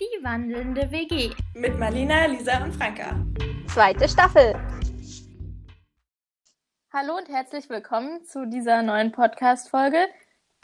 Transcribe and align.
Die 0.00 0.24
wandelnde 0.24 0.92
WG. 0.92 1.32
Mit 1.54 1.76
Marlina, 1.76 2.26
Lisa 2.26 2.62
und 2.62 2.72
Franka. 2.72 3.16
Zweite 3.66 4.08
Staffel. 4.08 4.54
Hallo 6.92 7.16
und 7.16 7.28
herzlich 7.28 7.68
willkommen 7.68 8.24
zu 8.24 8.46
dieser 8.46 8.82
neuen 8.84 9.10
Podcast-Folge, 9.10 10.06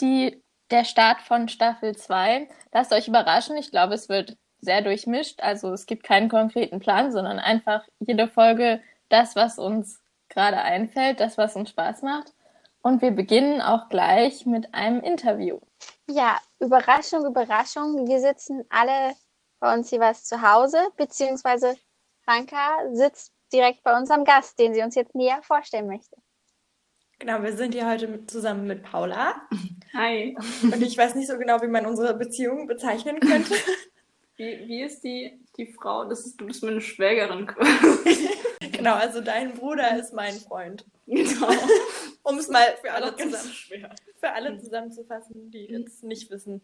die 0.01 0.41
der 0.71 0.85
Start 0.85 1.21
von 1.21 1.49
Staffel 1.49 1.97
2. 1.97 2.49
Lasst 2.73 2.93
euch 2.93 3.09
überraschen, 3.09 3.57
ich 3.57 3.73
glaube, 3.73 3.95
es 3.95 4.09
wird 4.09 4.37
sehr 4.61 4.83
durchmischt. 4.83 5.43
Also 5.43 5.73
es 5.73 5.87
gibt 5.87 6.05
keinen 6.05 6.29
konkreten 6.29 6.79
Plan, 6.79 7.11
sondern 7.11 7.41
einfach 7.41 7.85
jede 7.99 8.29
Folge 8.29 8.81
das, 9.09 9.35
was 9.35 9.59
uns 9.59 10.01
gerade 10.29 10.59
einfällt, 10.59 11.19
das, 11.19 11.39
was 11.39 11.57
uns 11.57 11.71
Spaß 11.71 12.03
macht. 12.03 12.33
Und 12.83 13.03
wir 13.03 13.11
beginnen 13.11 13.61
auch 13.61 13.89
gleich 13.89 14.47
mit 14.47 14.73
einem 14.75 15.01
Interview. 15.01 15.59
Ja, 16.07 16.39
Überraschung, 16.61 17.27
Überraschung. 17.27 18.07
Wir 18.07 18.21
sitzen 18.21 18.63
alle 18.69 19.15
bei 19.65 19.73
uns 19.73 19.91
jeweils 19.91 20.25
zu 20.25 20.43
Hause, 20.43 20.77
beziehungsweise 20.99 21.75
Franka 22.23 22.77
sitzt 22.93 23.33
direkt 23.51 23.83
bei 23.83 23.97
unserem 23.97 24.25
Gast, 24.25 24.59
den 24.59 24.75
sie 24.75 24.83
uns 24.83 24.95
jetzt 24.95 25.15
näher 25.15 25.41
vorstellen 25.43 25.87
möchte. 25.87 26.17
Genau, 27.19 27.43
wir 27.43 27.57
sind 27.57 27.73
hier 27.73 27.89
heute 27.89 28.27
zusammen 28.27 28.67
mit 28.67 28.83
Paula. 28.83 29.41
Hi. 29.95 30.37
Und 30.63 30.83
ich 30.83 30.99
weiß 30.99 31.15
nicht 31.15 31.29
so 31.29 31.39
genau, 31.39 31.63
wie 31.63 31.69
man 31.69 31.87
unsere 31.87 32.13
Beziehung 32.13 32.67
bezeichnen 32.67 33.19
könnte. 33.21 33.55
Wie, 34.37 34.67
wie 34.67 34.83
ist 34.83 35.05
die, 35.05 35.41
die 35.57 35.73
Frau? 35.73 36.07
Das 36.07 36.27
ist, 36.27 36.41
du 36.41 36.47
bist 36.47 36.65
meine 36.65 36.81
Schwägerin 36.81 37.47
quasi. 37.47 38.29
genau, 38.73 38.95
also 38.95 39.21
dein 39.21 39.55
Bruder 39.55 39.97
ist 39.97 40.13
mein 40.13 40.35
Freund. 40.35 40.85
Genau. 41.07 41.53
Um 42.25 42.39
es 42.39 42.49
mal 42.49 42.75
für 42.83 42.91
alle, 42.91 43.15
zusammen, 43.15 43.53
für 44.19 44.33
alle 44.33 44.59
zusammenzufassen, 44.59 45.53
die 45.53 45.67
jetzt 45.67 46.03
nicht 46.03 46.33
wissen. 46.33 46.63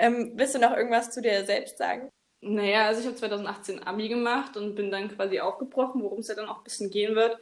Ähm, 0.00 0.32
willst 0.34 0.56
du 0.56 0.58
noch 0.58 0.76
irgendwas 0.76 1.12
zu 1.12 1.22
dir 1.22 1.44
selbst 1.44 1.78
sagen? 1.78 2.10
Naja, 2.40 2.86
also 2.86 3.00
ich 3.00 3.06
habe 3.06 3.16
2018 3.16 3.82
Abi 3.82 4.08
gemacht 4.08 4.56
und 4.56 4.74
bin 4.74 4.90
dann 4.90 5.08
quasi 5.08 5.40
aufgebrochen, 5.40 6.02
worum 6.02 6.20
es 6.20 6.28
ja 6.28 6.34
dann 6.34 6.48
auch 6.48 6.58
ein 6.58 6.64
bisschen 6.64 6.90
gehen 6.90 7.14
wird. 7.14 7.38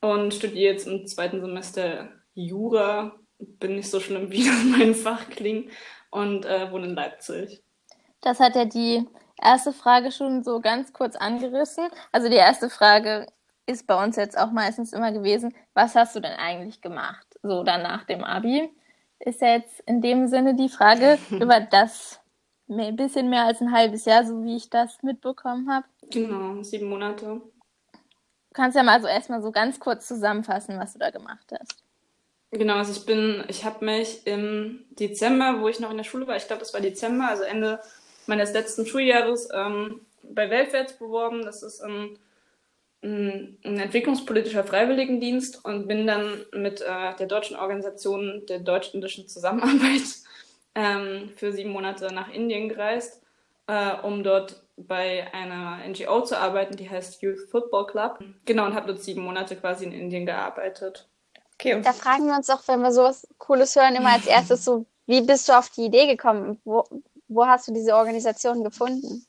Und 0.00 0.34
studiere 0.34 0.72
jetzt 0.72 0.86
im 0.86 1.06
zweiten 1.06 1.40
Semester 1.40 2.08
Jura. 2.34 3.12
Bin 3.38 3.76
nicht 3.76 3.90
so 3.90 4.00
schlimm, 4.00 4.30
wie 4.30 4.44
das 4.44 4.64
mein 4.64 4.94
Fach 4.94 5.28
klingt. 5.30 5.70
Und 6.10 6.46
äh, 6.46 6.72
wohne 6.72 6.86
in 6.86 6.94
Leipzig. 6.94 7.62
Das 8.20 8.40
hat 8.40 8.56
ja 8.56 8.64
die 8.64 9.06
erste 9.40 9.72
Frage 9.72 10.10
schon 10.10 10.42
so 10.42 10.60
ganz 10.60 10.92
kurz 10.92 11.16
angerissen. 11.16 11.88
Also 12.12 12.28
die 12.28 12.36
erste 12.36 12.70
Frage 12.70 13.26
ist 13.66 13.86
bei 13.86 14.02
uns 14.02 14.16
jetzt 14.16 14.38
auch 14.38 14.50
meistens 14.50 14.92
immer 14.92 15.12
gewesen, 15.12 15.54
was 15.74 15.94
hast 15.94 16.16
du 16.16 16.20
denn 16.20 16.32
eigentlich 16.32 16.80
gemacht? 16.80 17.26
So 17.42 17.62
dann 17.62 17.82
nach 17.82 18.04
dem 18.04 18.24
Abi 18.24 18.70
ist 19.20 19.40
ja 19.42 19.54
jetzt 19.54 19.80
in 19.80 20.00
dem 20.00 20.26
Sinne 20.26 20.54
die 20.54 20.68
Frage 20.68 21.18
über 21.30 21.60
das 21.60 22.20
ein 22.68 22.96
bisschen 22.96 23.30
mehr 23.30 23.44
als 23.44 23.60
ein 23.60 23.72
halbes 23.72 24.04
Jahr, 24.04 24.24
so 24.24 24.44
wie 24.44 24.56
ich 24.56 24.70
das 24.70 25.02
mitbekommen 25.02 25.70
habe. 25.70 25.86
Genau, 26.10 26.62
sieben 26.62 26.88
Monate. 26.88 27.24
Du 27.26 28.54
kannst 28.54 28.76
ja 28.76 28.82
mal 28.82 29.00
so 29.00 29.06
erstmal 29.06 29.42
so 29.42 29.52
ganz 29.52 29.78
kurz 29.78 30.06
zusammenfassen, 30.08 30.78
was 30.78 30.92
du 30.92 30.98
da 30.98 31.10
gemacht 31.10 31.46
hast. 31.58 31.76
Genau, 32.50 32.76
also 32.76 32.92
ich 32.92 33.04
bin, 33.04 33.44
ich 33.48 33.64
habe 33.64 33.84
mich 33.84 34.26
im 34.26 34.84
Dezember, 34.90 35.60
wo 35.60 35.68
ich 35.68 35.80
noch 35.80 35.90
in 35.90 35.98
der 35.98 36.04
Schule 36.04 36.26
war, 36.26 36.36
ich 36.36 36.46
glaube, 36.46 36.60
das 36.60 36.72
war 36.72 36.80
Dezember, 36.80 37.28
also 37.28 37.42
Ende 37.42 37.80
meines 38.26 38.52
letzten 38.52 38.86
Schuljahres, 38.86 39.48
ähm, 39.54 40.00
bei 40.22 40.50
Weltwärts 40.50 40.94
beworben. 40.94 41.42
Das 41.44 41.62
ist 41.62 41.80
ein, 41.80 42.18
ein, 43.02 43.58
ein 43.64 43.78
entwicklungspolitischer 43.78 44.64
Freiwilligendienst 44.64 45.64
und 45.64 45.88
bin 45.88 46.06
dann 46.06 46.44
mit 46.52 46.80
äh, 46.80 47.14
der 47.18 47.26
deutschen 47.26 47.56
Organisation 47.56 48.44
der 48.48 48.60
deutsch-indischen 48.60 49.28
Zusammenarbeit 49.28 50.02
ähm, 50.78 51.30
für 51.34 51.52
sieben 51.52 51.70
Monate 51.70 52.12
nach 52.14 52.32
Indien 52.32 52.68
gereist, 52.68 53.20
äh, 53.66 53.94
um 54.02 54.22
dort 54.22 54.62
bei 54.76 55.26
einer 55.34 55.78
NGO 55.88 56.22
zu 56.22 56.38
arbeiten, 56.38 56.76
die 56.76 56.88
heißt 56.88 57.20
Youth 57.20 57.50
Football 57.50 57.88
Club. 57.88 58.20
Genau, 58.44 58.64
und 58.64 58.74
habe 58.74 58.86
dort 58.86 59.02
sieben 59.02 59.22
Monate 59.22 59.56
quasi 59.56 59.84
in 59.84 59.92
Indien 59.92 60.24
gearbeitet. 60.24 61.08
Okay, 61.54 61.80
Da 61.82 61.92
fragen 61.92 62.26
wir 62.26 62.36
uns 62.36 62.46
doch, 62.46 62.66
wenn 62.68 62.80
wir 62.80 62.92
sowas 62.92 63.26
Cooles 63.38 63.74
hören, 63.74 63.96
immer 63.96 64.12
als 64.12 64.26
erstes 64.26 64.64
so, 64.64 64.86
wie 65.06 65.20
bist 65.22 65.48
du 65.48 65.58
auf 65.58 65.68
die 65.70 65.86
Idee 65.86 66.06
gekommen? 66.06 66.60
Wo, 66.64 66.84
wo 67.26 67.44
hast 67.44 67.66
du 67.66 67.72
diese 67.72 67.96
Organisation 67.96 68.62
gefunden? 68.62 69.26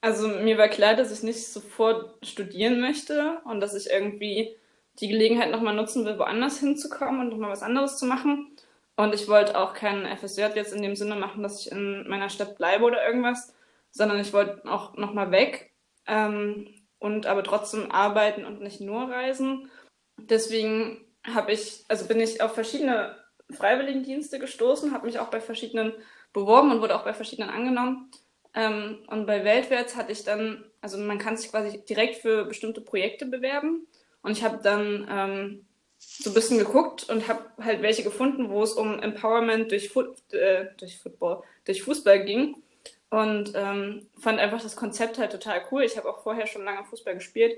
Also 0.00 0.28
mir 0.28 0.56
war 0.56 0.68
klar, 0.68 0.94
dass 0.94 1.12
ich 1.12 1.22
nicht 1.22 1.46
sofort 1.46 2.14
studieren 2.24 2.80
möchte 2.80 3.42
und 3.44 3.60
dass 3.60 3.74
ich 3.74 3.90
irgendwie 3.90 4.56
die 5.00 5.08
Gelegenheit 5.08 5.50
nochmal 5.50 5.74
nutzen 5.74 6.06
will, 6.06 6.18
woanders 6.18 6.60
hinzukommen 6.60 7.20
und 7.20 7.28
nochmal 7.28 7.50
was 7.50 7.62
anderes 7.62 7.98
zu 7.98 8.06
machen. 8.06 8.56
Und 8.98 9.14
ich 9.14 9.28
wollte 9.28 9.56
auch 9.56 9.74
keinen 9.74 10.06
FSJ 10.16 10.40
jetzt 10.56 10.72
in 10.72 10.82
dem 10.82 10.96
Sinne 10.96 11.14
machen, 11.14 11.44
dass 11.44 11.60
ich 11.60 11.70
in 11.70 12.08
meiner 12.08 12.28
Stadt 12.28 12.58
bleibe 12.58 12.84
oder 12.84 13.06
irgendwas, 13.06 13.54
sondern 13.92 14.18
ich 14.18 14.32
wollte 14.32 14.68
auch 14.68 14.96
nochmal 14.96 15.30
weg 15.30 15.72
ähm, 16.08 16.66
und 16.98 17.24
aber 17.26 17.44
trotzdem 17.44 17.92
arbeiten 17.92 18.44
und 18.44 18.60
nicht 18.60 18.80
nur 18.80 19.08
reisen. 19.08 19.70
Deswegen 20.16 21.06
habe 21.24 21.52
ich, 21.52 21.84
also 21.86 22.08
bin 22.08 22.18
ich 22.18 22.42
auf 22.42 22.54
verschiedene 22.54 23.14
Freiwilligendienste 23.52 24.40
gestoßen, 24.40 24.92
habe 24.92 25.06
mich 25.06 25.20
auch 25.20 25.28
bei 25.28 25.40
verschiedenen 25.40 25.92
beworben 26.32 26.72
und 26.72 26.80
wurde 26.80 26.96
auch 26.96 27.04
bei 27.04 27.14
verschiedenen 27.14 27.50
angenommen. 27.50 28.10
Ähm, 28.52 29.04
und 29.06 29.26
bei 29.26 29.44
Weltwärts 29.44 29.94
hatte 29.94 30.10
ich 30.10 30.24
dann, 30.24 30.64
also 30.80 30.98
man 30.98 31.18
kann 31.18 31.36
sich 31.36 31.52
quasi 31.52 31.84
direkt 31.84 32.16
für 32.16 32.46
bestimmte 32.46 32.80
Projekte 32.80 33.26
bewerben. 33.26 33.86
Und 34.22 34.32
ich 34.32 34.42
habe 34.42 34.58
dann 34.60 35.06
ähm, 35.08 35.67
so 35.98 36.30
ein 36.30 36.34
bisschen 36.34 36.58
geguckt 36.58 37.08
und 37.08 37.28
habe 37.28 37.44
halt 37.60 37.82
welche 37.82 38.02
gefunden, 38.02 38.50
wo 38.50 38.62
es 38.62 38.72
um 38.72 39.00
Empowerment 39.00 39.70
durch, 39.70 39.88
Foot, 39.88 40.16
äh, 40.32 40.66
durch 40.76 40.98
Football, 40.98 41.42
durch 41.64 41.82
Fußball 41.82 42.24
ging. 42.24 42.62
Und 43.10 43.52
ähm, 43.54 44.06
fand 44.18 44.38
einfach 44.38 44.62
das 44.62 44.76
Konzept 44.76 45.18
halt 45.18 45.32
total 45.32 45.62
cool. 45.70 45.82
Ich 45.82 45.96
habe 45.96 46.08
auch 46.08 46.22
vorher 46.22 46.46
schon 46.46 46.64
lange 46.64 46.84
Fußball 46.84 47.14
gespielt. 47.14 47.56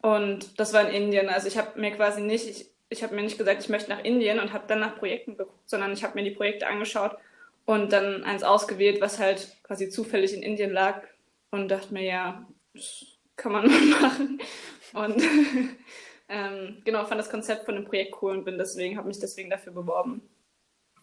Und 0.00 0.58
das 0.58 0.72
war 0.72 0.88
in 0.88 1.04
Indien. 1.04 1.28
Also 1.28 1.48
ich 1.48 1.56
habe 1.56 1.78
mir 1.78 1.92
quasi 1.92 2.20
nicht, 2.20 2.48
ich, 2.48 2.66
ich 2.88 3.02
habe 3.02 3.14
mir 3.14 3.22
nicht 3.22 3.38
gesagt, 3.38 3.62
ich 3.62 3.68
möchte 3.68 3.90
nach 3.90 4.02
Indien 4.04 4.40
und 4.40 4.52
habe 4.52 4.64
dann 4.66 4.80
nach 4.80 4.96
Projekten 4.96 5.36
geguckt, 5.36 5.68
sondern 5.68 5.92
ich 5.92 6.02
habe 6.02 6.14
mir 6.14 6.24
die 6.24 6.34
Projekte 6.34 6.66
angeschaut 6.66 7.16
und 7.64 7.92
dann 7.92 8.24
eins 8.24 8.42
ausgewählt, 8.42 9.00
was 9.00 9.18
halt 9.18 9.56
quasi 9.62 9.88
zufällig 9.88 10.32
in 10.34 10.42
Indien 10.42 10.72
lag 10.72 11.02
und 11.50 11.68
dachte 11.68 11.92
mir, 11.92 12.02
ja, 12.02 12.46
kann 13.36 13.52
man 13.52 13.66
mal 13.70 14.00
machen. 14.00 14.40
Und 14.94 15.22
ähm, 16.28 16.82
genau, 16.84 17.04
fand 17.04 17.20
das 17.20 17.30
Konzept 17.30 17.64
von 17.64 17.74
dem 17.74 17.84
Projekt 17.84 18.16
cool 18.22 18.32
und 18.36 18.44
bin 18.44 18.58
deswegen, 18.58 18.96
habe 18.96 19.08
mich 19.08 19.18
deswegen 19.18 19.50
dafür 19.50 19.72
beworben. 19.72 20.22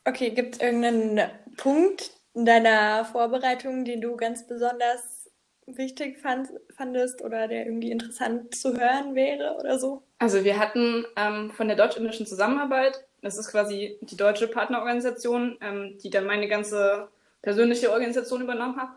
okay, 0.06 0.30
gibt 0.30 0.56
es 0.56 0.62
irgendeinen 0.62 1.30
Punkt 1.58 2.12
in 2.34 2.46
deiner 2.46 3.06
Vorbereitung, 3.06 3.86
den 3.86 4.02
du 4.02 4.16
ganz 4.16 4.46
besonders 4.48 5.32
wichtig 5.66 6.20
fand, 6.20 6.50
fandest 6.76 7.24
oder 7.24 7.48
der 7.48 7.66
irgendwie 7.66 7.92
interessant 7.92 8.54
zu 8.54 8.78
hören 8.78 9.16
wäre 9.16 9.58
oder 9.60 9.80
so? 9.80 10.04
Also 10.20 10.44
wir 10.44 10.60
hatten 10.60 11.06
ähm, 11.16 11.52
von 11.52 11.68
der 11.68 11.78
deutsch-indischen 11.78 12.28
Zusammenarbeit, 12.28 13.04
das 13.22 13.38
ist 13.38 13.50
quasi 13.50 13.98
die 14.02 14.18
deutsche 14.18 14.48
Partnerorganisation, 14.48 15.58
ähm, 15.62 15.98
die 16.04 16.12
dann 16.12 16.26
meine 16.26 16.48
ganze 16.48 17.10
persönliche 17.42 17.92
Organisation 17.92 18.42
übernommen 18.42 18.80
hat. 18.80 18.90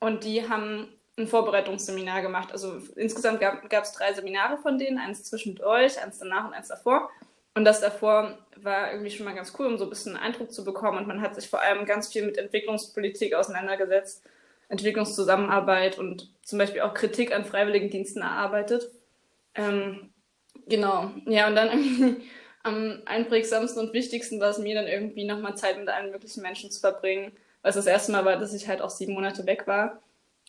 Und 0.00 0.24
die 0.24 0.48
haben 0.48 0.88
ein 1.16 1.28
Vorbereitungsseminar 1.28 2.22
gemacht. 2.22 2.52
Also 2.52 2.78
insgesamt 2.96 3.40
gab 3.40 3.84
es 3.84 3.92
drei 3.92 4.12
Seminare 4.12 4.58
von 4.58 4.78
denen, 4.78 4.98
eins 4.98 5.24
zwischendurch, 5.24 6.02
eins 6.02 6.18
danach 6.18 6.46
und 6.46 6.54
eins 6.54 6.68
davor. 6.68 7.10
Und 7.54 7.64
das 7.64 7.80
davor 7.80 8.36
war 8.56 8.90
irgendwie 8.90 9.10
schon 9.10 9.24
mal 9.24 9.34
ganz 9.34 9.52
cool, 9.58 9.66
um 9.66 9.78
so 9.78 9.84
ein 9.84 9.90
bisschen 9.90 10.16
einen 10.16 10.24
Eindruck 10.24 10.52
zu 10.52 10.64
bekommen. 10.64 10.98
Und 10.98 11.06
man 11.06 11.20
hat 11.20 11.36
sich 11.36 11.48
vor 11.48 11.60
allem 11.60 11.86
ganz 11.86 12.12
viel 12.12 12.26
mit 12.26 12.36
Entwicklungspolitik 12.36 13.34
auseinandergesetzt, 13.34 14.24
Entwicklungszusammenarbeit 14.68 15.98
und 15.98 16.32
zum 16.42 16.58
Beispiel 16.58 16.80
auch 16.80 16.94
Kritik 16.94 17.32
an 17.32 17.44
Freiwilligendiensten 17.44 18.22
erarbeitet. 18.22 18.90
Ähm, 19.54 20.10
genau, 20.66 21.12
ja, 21.26 21.46
und 21.46 21.54
dann 21.54 21.68
irgendwie 21.72 22.22
am 22.64 23.02
einprägsamsten 23.04 23.86
und 23.86 23.92
wichtigsten 23.92 24.40
war 24.40 24.50
es 24.50 24.58
mir 24.58 24.74
dann 24.74 24.88
irgendwie 24.88 25.24
nochmal 25.24 25.56
Zeit 25.56 25.78
mit 25.78 25.88
allen 25.88 26.10
möglichen 26.10 26.42
Menschen 26.42 26.70
zu 26.72 26.80
verbringen, 26.80 27.30
weil 27.62 27.70
es 27.70 27.76
das 27.76 27.86
erste 27.86 28.10
Mal 28.10 28.24
war, 28.24 28.36
dass 28.36 28.54
ich 28.54 28.66
halt 28.66 28.82
auch 28.82 28.90
sieben 28.90 29.12
Monate 29.12 29.46
weg 29.46 29.66
war. 29.66 30.00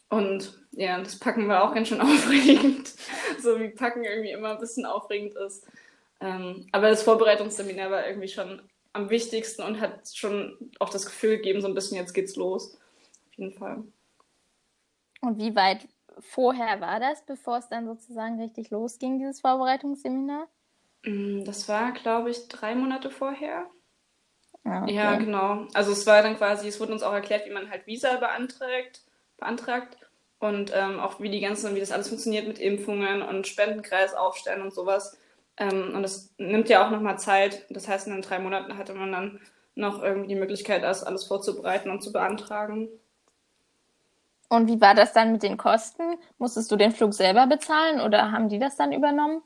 Und 0.09 0.53
ja, 0.71 1.01
das 1.01 1.19
Packen 1.19 1.47
war 1.47 1.63
auch 1.63 1.73
ganz 1.73 1.87
schön 1.87 2.01
aufregend, 2.01 2.93
so 3.39 3.59
wie 3.59 3.69
Packen 3.69 4.03
irgendwie 4.03 4.31
immer 4.31 4.51
ein 4.51 4.59
bisschen 4.59 4.85
aufregend 4.85 5.35
ist. 5.35 5.67
Ähm, 6.21 6.67
aber 6.71 6.89
das 6.89 7.03
Vorbereitungsseminar 7.03 7.91
war 7.91 8.07
irgendwie 8.07 8.27
schon 8.27 8.61
am 8.93 9.09
wichtigsten 9.09 9.63
und 9.63 9.81
hat 9.81 10.07
schon 10.15 10.71
auch 10.79 10.89
das 10.89 11.05
Gefühl 11.05 11.37
gegeben, 11.37 11.61
so 11.61 11.67
ein 11.67 11.73
bisschen 11.73 11.97
jetzt 11.97 12.13
geht's 12.13 12.35
los. 12.35 12.75
Auf 12.75 13.37
jeden 13.37 13.53
Fall. 13.53 13.83
Und 15.21 15.37
wie 15.37 15.55
weit 15.55 15.87
vorher 16.19 16.79
war 16.79 16.99
das, 16.99 17.25
bevor 17.25 17.57
es 17.57 17.67
dann 17.67 17.85
sozusagen 17.87 18.39
richtig 18.39 18.69
losging, 18.69 19.19
dieses 19.19 19.41
Vorbereitungsseminar? 19.41 20.47
Mm, 21.03 21.43
Das 21.43 21.67
war, 21.67 21.91
glaube 21.93 22.29
ich, 22.31 22.47
drei 22.47 22.75
Monate 22.75 23.09
vorher. 23.11 23.69
Ah, 24.63 24.83
okay. 24.83 24.93
Ja, 24.95 25.15
genau. 25.15 25.67
Also 25.73 25.91
es 25.91 26.05
war 26.07 26.21
dann 26.23 26.37
quasi, 26.37 26.67
es 26.67 26.79
wurde 26.79 26.93
uns 26.93 27.03
auch 27.03 27.13
erklärt, 27.13 27.45
wie 27.47 27.53
man 27.53 27.69
halt 27.69 27.85
Visa 27.87 28.17
beantragt, 28.17 29.03
beantragt 29.37 29.97
und 30.39 30.71
ähm, 30.75 30.99
auch 30.99 31.19
wie 31.19 31.29
die 31.29 31.39
ganzen, 31.39 31.75
wie 31.75 31.79
das 31.79 31.91
alles 31.91 32.09
funktioniert 32.09 32.47
mit 32.47 32.59
Impfungen 32.59 33.21
und 33.21 33.47
Spendenkreis 33.47 34.13
aufstellen 34.13 34.61
und 34.61 34.73
sowas. 34.73 35.17
Ähm, 35.57 35.93
und 35.95 36.03
das 36.03 36.33
nimmt 36.37 36.69
ja 36.69 36.85
auch 36.85 36.91
nochmal 36.91 37.17
Zeit. 37.17 37.65
Das 37.69 37.87
heißt, 37.87 38.07
in 38.07 38.13
den 38.13 38.21
drei 38.21 38.39
Monaten 38.39 38.77
hatte 38.77 38.93
man 38.93 39.11
dann 39.11 39.39
noch 39.75 40.01
irgendwie 40.01 40.29
die 40.29 40.39
Möglichkeit, 40.39 40.83
das 40.83 41.03
alles 41.03 41.25
vorzubereiten 41.25 41.89
und 41.89 42.01
zu 42.01 42.11
beantragen. 42.11 42.89
Und 44.49 44.67
wie 44.67 44.79
war 44.79 44.93
das 44.93 45.13
dann 45.13 45.31
mit 45.31 45.43
den 45.43 45.57
Kosten? 45.57 46.03
Musstest 46.37 46.71
du 46.71 46.75
den 46.75 46.91
Flug 46.91 47.13
selber 47.13 47.47
bezahlen 47.47 47.99
oder 47.99 48.31
haben 48.31 48.47
die 48.47 48.59
das 48.59 48.75
dann 48.75 48.93
übernommen? 48.93 49.41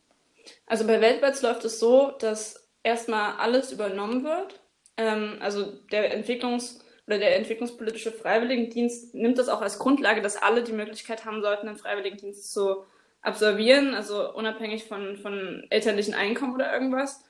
Also 0.65 0.85
bei 0.85 0.99
Weltwärts 0.99 1.41
läuft 1.41 1.63
es 1.65 1.79
so, 1.79 2.11
dass 2.19 2.67
erstmal 2.83 3.37
alles 3.37 3.71
übernommen 3.71 4.23
wird. 4.23 4.59
Ähm, 4.97 5.37
also 5.39 5.63
der 5.91 6.15
Entwicklungs- 6.17 6.79
oder 7.09 7.17
der 7.17 7.35
entwicklungspolitische 7.37 8.11
Freiwilligendienst 8.11 9.15
nimmt 9.15 9.39
das 9.39 9.49
auch 9.49 9.63
als 9.63 9.79
Grundlage, 9.79 10.21
dass 10.21 10.39
alle 10.39 10.61
die 10.61 10.73
Möglichkeit 10.73 11.25
haben 11.25 11.41
sollten, 11.41 11.67
einen 11.67 11.75
Freiwilligendienst 11.75 12.53
zu 12.53 12.83
absolvieren, 13.21 13.95
also 13.95 14.31
unabhängig 14.31 14.83
von, 14.83 15.17
von 15.17 15.65
elterlichen 15.71 16.13
Einkommen 16.13 16.53
oder 16.53 16.71
irgendwas. 16.71 17.25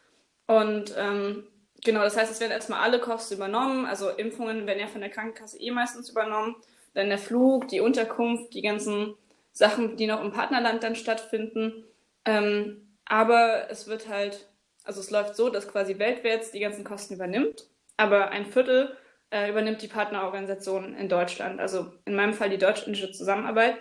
Und 0.48 0.94
ähm, 0.98 1.48
genau, 1.82 2.02
das 2.02 2.18
heißt, 2.18 2.30
es 2.30 2.42
werden 2.42 2.52
erstmal 2.52 2.82
alle 2.82 3.00
Kosten 3.00 3.36
übernommen, 3.36 3.86
also 3.86 4.10
Impfungen 4.10 4.68
werden 4.68 4.82
ja 4.82 4.88
von 4.88 5.00
der 5.00 5.12
Krankenkasse 5.12 5.58
eh 5.58 5.72
meistens 5.72 6.10
übernommen, 6.10 6.58
dann 6.94 7.08
der 7.08 7.18
Flug, 7.18 7.70
die 7.70 7.80
Unterkunft, 7.80 8.54
die 8.56 8.62
ganzen 8.62 9.16
Sachen, 9.54 9.96
die 9.96 10.08
noch 10.08 10.22
im 10.22 10.34
Partnerland 10.34 10.84
dann 10.84 10.96
stattfinden. 10.96 11.86
Ähm, 12.26 12.98
aber 13.06 13.70
es 13.70 13.88
wird 13.88 14.10
halt, 14.10 14.50
also 14.84 15.00
es 15.00 15.10
läuft 15.10 15.38
so, 15.38 15.50
dass 15.50 15.70
quasi 15.70 16.00
weltwärts 16.00 16.52
die 16.52 16.60
ganzen 16.60 16.84
Kosten 16.84 17.14
übernimmt, 17.14 17.70
aber 17.96 18.32
ein 18.32 18.46
Viertel 18.46 18.98
äh, 19.32 19.50
übernimmt 19.50 19.82
die 19.82 19.88
Partnerorganisation 19.88 20.96
in 20.96 21.10
Deutschland, 21.10 21.60
also 21.60 21.92
in 22.06 22.16
meinem 22.16 22.34
Fall 22.34 22.50
die 22.50 22.58
deutsch-indische 22.58 23.12
Zusammenarbeit. 23.12 23.78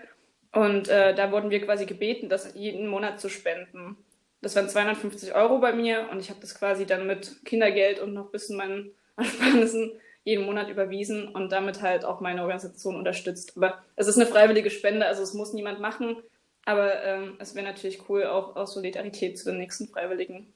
Und 0.53 0.89
äh, 0.89 1.15
da 1.15 1.31
wurden 1.31 1.50
wir 1.50 1.65
quasi 1.65 1.87
gebeten, 1.87 2.29
das 2.29 2.55
jeden 2.55 2.87
Monat 2.87 3.21
zu 3.21 3.29
spenden. 3.29 3.97
Das 4.41 4.56
waren 4.56 4.69
250 4.69 5.35
Euro 5.35 5.59
bei 5.59 5.73
mir 5.73 6.09
und 6.11 6.21
ich 6.21 6.31
habe 6.31 6.41
das 6.41 6.55
quasi 6.55 6.87
dann 6.87 7.06
mit 7.06 7.45
Kindergeld 7.45 8.00
und 8.00 8.15
noch 8.15 8.27
ein 8.27 8.33
bisschen 8.33 8.56
meinen 8.56 8.93
Ersparnissen 9.17 9.93
jeden 10.25 10.45
Monat 10.45 10.69
überwiesen 10.69 11.29
und 11.29 11.53
damit 11.53 11.83
halt 11.83 12.05
auch 12.05 12.21
meine 12.21 12.43
Organisation 12.43 12.97
unterstützt. 12.97 13.56
Aber 13.56 13.83
es 13.97 14.06
ist 14.06 14.17
eine 14.17 14.27
freiwillige 14.27 14.71
Spende, 14.71 15.06
also 15.06 15.23
es 15.23 15.35
muss 15.35 15.55
niemand 15.55 15.81
machen. 15.81 16.17
Aber 16.65 17.03
ähm, 17.03 17.37
es 17.39 17.55
wäre 17.55 17.65
natürlich 17.65 18.09
cool, 18.09 18.25
auch 18.27 18.55
aus 18.55 18.75
Solidarität 18.75 19.39
zu 19.39 19.47
den 19.47 19.59
nächsten 19.59 19.89
Freiwilligen. 19.89 20.53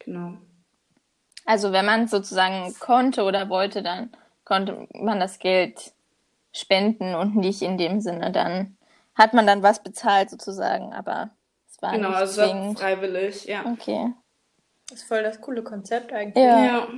Genau. 0.00 0.38
Also 1.46 1.72
wenn 1.72 1.86
man 1.86 2.08
sozusagen 2.08 2.74
konnte 2.78 3.22
oder 3.22 3.48
wollte, 3.48 3.82
dann 3.82 4.10
konnte 4.44 4.86
man 4.92 5.18
das 5.20 5.38
Geld 5.38 5.92
spenden 6.52 7.14
und 7.14 7.36
nicht 7.36 7.62
in 7.62 7.78
dem 7.78 8.00
Sinne 8.00 8.30
dann 8.32 8.76
hat 9.16 9.32
man 9.32 9.46
dann 9.46 9.62
was 9.62 9.82
bezahlt 9.82 10.30
sozusagen, 10.30 10.92
aber 10.92 11.30
es 11.68 11.80
war 11.80 11.92
genau, 11.92 12.10
nicht 12.10 12.18
also 12.18 12.42
zwingend. 12.42 12.78
freiwillig, 12.78 13.46
ja. 13.46 13.64
Okay. 13.64 14.12
Das 14.88 15.00
ist 15.00 15.08
voll 15.08 15.22
das 15.22 15.40
coole 15.40 15.62
Konzept 15.62 16.12
eigentlich. 16.12 16.44
Ja. 16.44 16.64
Ja. 16.64 16.88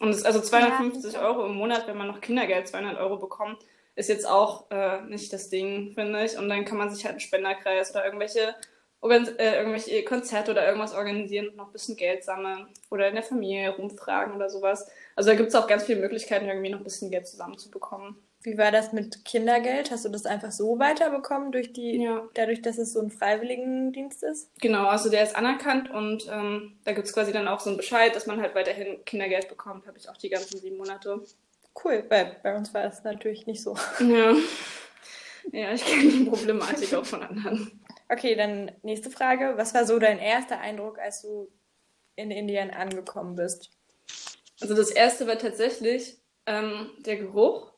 Und 0.00 0.10
es, 0.10 0.24
also 0.24 0.40
250 0.40 1.18
Euro 1.18 1.46
im 1.46 1.54
Monat, 1.54 1.86
wenn 1.86 1.96
man 1.96 2.08
noch 2.08 2.20
Kindergeld 2.20 2.68
200 2.68 2.98
Euro 2.98 3.18
bekommt, 3.18 3.58
ist 3.94 4.08
jetzt 4.08 4.26
auch 4.26 4.70
äh, 4.70 5.02
nicht 5.02 5.32
das 5.32 5.48
Ding, 5.48 5.92
finde 5.94 6.24
ich. 6.24 6.36
Und 6.36 6.48
dann 6.48 6.64
kann 6.64 6.78
man 6.78 6.90
sich 6.90 7.04
halt 7.04 7.12
einen 7.12 7.20
Spenderkreis 7.20 7.90
oder 7.92 8.04
irgendwelche, 8.04 8.54
organ 9.00 9.26
äh, 9.38 9.56
irgendwelche 9.58 10.04
Konzerte 10.04 10.50
oder 10.50 10.66
irgendwas 10.66 10.94
organisieren 10.94 11.48
und 11.48 11.56
noch 11.56 11.66
ein 11.68 11.72
bisschen 11.72 11.96
Geld 11.96 12.22
sammeln 12.24 12.66
oder 12.90 13.08
in 13.08 13.14
der 13.14 13.22
Familie 13.22 13.70
rumfragen 13.70 14.34
oder 14.34 14.48
sowas. 14.50 14.86
Also 15.16 15.30
da 15.30 15.36
gibt 15.36 15.48
es 15.48 15.54
auch 15.54 15.66
ganz 15.66 15.84
viele 15.84 16.00
Möglichkeiten, 16.00 16.46
irgendwie 16.48 16.70
noch 16.70 16.78
ein 16.78 16.84
bisschen 16.84 17.10
Geld 17.10 17.26
zusammenzubekommen. 17.26 18.16
Wie 18.42 18.56
war 18.56 18.72
das 18.72 18.94
mit 18.94 19.24
Kindergeld? 19.26 19.90
Hast 19.90 20.06
du 20.06 20.08
das 20.08 20.24
einfach 20.24 20.50
so 20.50 20.78
weiterbekommen 20.78 21.52
durch 21.52 21.74
die, 21.74 22.02
Ja. 22.02 22.26
dadurch, 22.32 22.62
dass 22.62 22.78
es 22.78 22.92
so 22.94 23.00
ein 23.00 23.10
Freiwilligendienst 23.10 24.22
ist? 24.22 24.50
Genau, 24.62 24.86
also 24.86 25.10
der 25.10 25.22
ist 25.22 25.36
anerkannt 25.36 25.90
und 25.90 26.26
ähm, 26.30 26.78
da 26.84 26.92
gibt 26.92 27.06
es 27.06 27.12
quasi 27.12 27.32
dann 27.32 27.48
auch 27.48 27.60
so 27.60 27.68
einen 27.68 27.76
Bescheid, 27.76 28.16
dass 28.16 28.26
man 28.26 28.40
halt 28.40 28.54
weiterhin 28.54 29.04
Kindergeld 29.04 29.48
bekommt. 29.48 29.86
Habe 29.86 29.98
ich 29.98 30.08
auch 30.08 30.16
die 30.16 30.30
ganzen 30.30 30.58
sieben 30.58 30.78
Monate. 30.78 31.20
Cool, 31.84 32.04
weil 32.08 32.36
bei 32.42 32.56
uns 32.56 32.72
war 32.74 32.84
es 32.84 33.04
natürlich 33.04 33.46
nicht 33.46 33.62
so. 33.62 33.76
Ja. 34.00 34.34
Ja, 35.52 35.72
ich 35.72 35.84
kenne 35.84 36.10
die 36.10 36.24
Problematik 36.24 36.92
auch 36.94 37.04
von 37.06 37.22
anderen. 37.22 37.79
Okay, 38.12 38.34
dann 38.34 38.72
nächste 38.82 39.08
Frage. 39.08 39.52
Was 39.54 39.72
war 39.72 39.86
so 39.86 40.00
dein 40.00 40.18
erster 40.18 40.58
Eindruck, 40.58 40.98
als 40.98 41.22
du 41.22 41.48
in 42.16 42.32
Indien 42.32 42.72
angekommen 42.72 43.36
bist? 43.36 43.70
Also 44.60 44.74
das 44.74 44.90
erste 44.90 45.28
war 45.28 45.38
tatsächlich 45.38 46.18
ähm, 46.44 46.90
der 46.98 47.18
Geruch. 47.18 47.72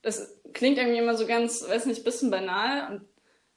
Das 0.00 0.40
klingt 0.54 0.78
irgendwie 0.78 0.98
immer 0.98 1.16
so 1.16 1.26
ganz, 1.26 1.68
weiß 1.68 1.84
nicht, 1.84 2.02
bisschen 2.02 2.30
banal. 2.30 2.90
Und, 2.90 3.04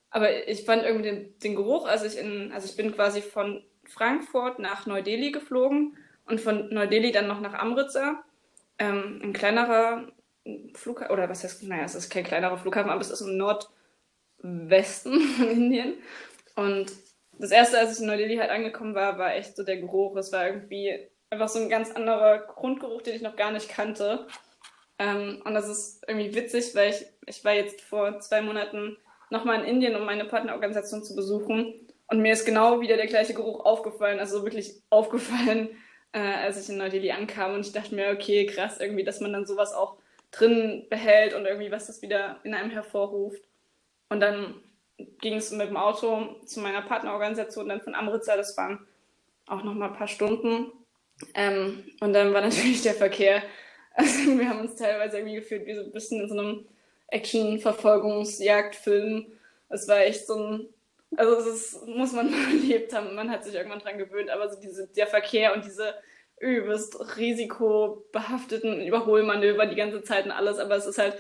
aber 0.09 0.49
ich 0.49 0.65
fand 0.65 0.83
irgendwie 0.83 1.09
den, 1.09 1.39
den 1.39 1.55
Geruch, 1.55 1.87
als 1.87 2.03
ich 2.03 2.17
in, 2.17 2.51
also 2.51 2.67
ich 2.67 2.75
bin 2.75 2.93
quasi 2.93 3.21
von 3.21 3.63
Frankfurt 3.85 4.59
nach 4.59 4.85
Neu-Delhi 4.85 5.31
geflogen 5.31 5.97
und 6.25 6.41
von 6.41 6.73
Neu-Delhi 6.73 7.13
dann 7.13 7.29
noch 7.29 7.39
nach 7.39 7.53
Amritsar. 7.53 8.25
Ähm, 8.79 9.21
ein 9.23 9.31
kleinerer 9.31 10.11
Flughafen, 10.73 11.13
oder 11.13 11.29
was 11.29 11.45
heißt, 11.45 11.63
naja, 11.63 11.83
es 11.83 11.95
ist 11.95 12.09
kein 12.09 12.25
kleinerer 12.25 12.57
Flughafen, 12.57 12.91
aber 12.91 12.99
es 12.99 13.11
ist 13.11 13.21
im 13.21 13.37
Nordwesten 14.41 15.19
von 15.37 15.49
Indien. 15.49 15.95
Und 16.55 16.91
das 17.37 17.51
erste, 17.51 17.79
als 17.79 17.93
ich 17.93 18.01
in 18.01 18.07
Neu-Delhi 18.07 18.37
halt 18.37 18.51
angekommen 18.51 18.95
war, 18.95 19.17
war 19.17 19.35
echt 19.35 19.55
so 19.55 19.63
der 19.63 19.77
Geruch. 19.77 20.15
Es 20.15 20.31
war 20.31 20.47
irgendwie 20.47 21.07
einfach 21.29 21.47
so 21.47 21.59
ein 21.59 21.69
ganz 21.69 21.91
anderer 21.91 22.39
Grundgeruch, 22.39 23.01
den 23.01 23.15
ich 23.15 23.21
noch 23.21 23.35
gar 23.35 23.51
nicht 23.51 23.69
kannte. 23.69 24.27
Ähm, 24.99 25.41
und 25.45 25.53
das 25.53 25.67
ist 25.67 26.03
irgendwie 26.07 26.35
witzig, 26.35 26.75
weil 26.75 26.91
ich, 26.91 27.05
ich 27.25 27.43
war 27.43 27.53
jetzt 27.53 27.81
vor 27.81 28.19
zwei 28.19 28.41
Monaten 28.41 28.97
nochmal 29.29 29.59
in 29.61 29.65
Indien, 29.65 29.95
um 29.95 30.05
meine 30.05 30.25
Partnerorganisation 30.25 31.03
zu 31.03 31.15
besuchen. 31.15 31.87
Und 32.07 32.19
mir 32.19 32.33
ist 32.33 32.45
genau 32.45 32.81
wieder 32.81 32.97
der 32.97 33.07
gleiche 33.07 33.33
Geruch 33.33 33.65
aufgefallen, 33.65 34.19
also 34.19 34.43
wirklich 34.43 34.81
aufgefallen, 34.89 35.69
äh, 36.11 36.19
als 36.19 36.61
ich 36.61 36.69
in 36.69 36.77
Neu-Delhi 36.77 37.11
ankam. 37.11 37.53
Und 37.53 37.65
ich 37.65 37.71
dachte 37.71 37.95
mir, 37.95 38.11
okay, 38.11 38.45
krass, 38.45 38.79
irgendwie, 38.79 39.05
dass 39.05 39.21
man 39.21 39.31
dann 39.31 39.45
sowas 39.45 39.73
auch 39.73 39.97
drin 40.29 40.85
behält 40.89 41.33
und 41.33 41.45
irgendwie, 41.45 41.71
was 41.71 41.87
das 41.87 42.01
wieder 42.01 42.39
in 42.43 42.53
einem 42.53 42.69
hervorruft. 42.69 43.41
Und 44.11 44.19
dann 44.19 44.61
ging 45.21 45.35
es 45.35 45.51
mit 45.51 45.69
dem 45.69 45.77
Auto 45.77 46.35
zu 46.45 46.59
meiner 46.59 46.81
Partnerorganisation, 46.81 47.69
dann 47.69 47.79
von 47.79 47.95
Amritsar, 47.95 48.35
das 48.35 48.57
waren 48.57 48.85
auch 49.47 49.63
noch 49.63 49.73
mal 49.73 49.87
ein 49.87 49.95
paar 49.95 50.09
Stunden. 50.09 50.69
Ähm, 51.33 51.85
und 52.01 52.11
dann 52.11 52.33
war 52.33 52.41
natürlich 52.41 52.81
der 52.81 52.93
Verkehr, 52.93 53.41
also 53.93 54.37
wir 54.37 54.49
haben 54.49 54.59
uns 54.59 54.75
teilweise 54.75 55.17
irgendwie 55.17 55.35
gefühlt 55.35 55.65
wie 55.65 55.75
so 55.75 55.83
ein 55.83 55.93
bisschen 55.93 56.19
in 56.19 56.27
so 56.27 56.37
einem 56.37 56.65
Action-Verfolgungsjagdfilm. 57.07 59.27
Es 59.69 59.87
war 59.87 59.99
echt 59.99 60.27
so 60.27 60.35
ein, 60.35 60.67
also 61.15 61.49
ist, 61.49 61.87
muss 61.87 62.11
man 62.11 62.33
erlebt 62.33 62.93
haben, 62.93 63.15
man 63.15 63.31
hat 63.31 63.45
sich 63.45 63.55
irgendwann 63.55 63.79
dran 63.79 63.97
gewöhnt, 63.97 64.29
aber 64.29 64.49
so 64.49 64.59
diese, 64.59 64.87
der 64.87 65.07
Verkehr 65.07 65.55
und 65.55 65.63
diese 65.63 65.93
übelst 66.37 67.17
risikobehafteten 67.17 68.85
Überholmanöver 68.85 69.67
die 69.67 69.75
ganze 69.75 70.03
Zeit 70.03 70.25
und 70.25 70.31
alles, 70.31 70.59
aber 70.59 70.75
es 70.75 70.85
ist 70.85 70.97
halt, 70.97 71.17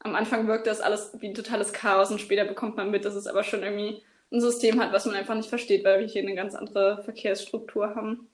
am 0.00 0.14
Anfang 0.14 0.46
wirkt 0.46 0.66
das 0.66 0.80
alles 0.80 1.12
wie 1.18 1.28
ein 1.28 1.34
totales 1.34 1.72
Chaos 1.72 2.10
und 2.10 2.20
später 2.20 2.44
bekommt 2.44 2.76
man 2.76 2.90
mit, 2.90 3.04
dass 3.04 3.14
es 3.14 3.26
aber 3.26 3.42
schon 3.42 3.62
irgendwie 3.62 4.02
ein 4.32 4.40
System 4.40 4.80
hat, 4.80 4.92
was 4.92 5.06
man 5.06 5.14
einfach 5.14 5.34
nicht 5.34 5.48
versteht, 5.48 5.84
weil 5.84 6.00
wir 6.00 6.06
hier 6.06 6.22
eine 6.22 6.34
ganz 6.34 6.54
andere 6.54 7.02
Verkehrsstruktur 7.02 7.94
haben. 7.94 8.28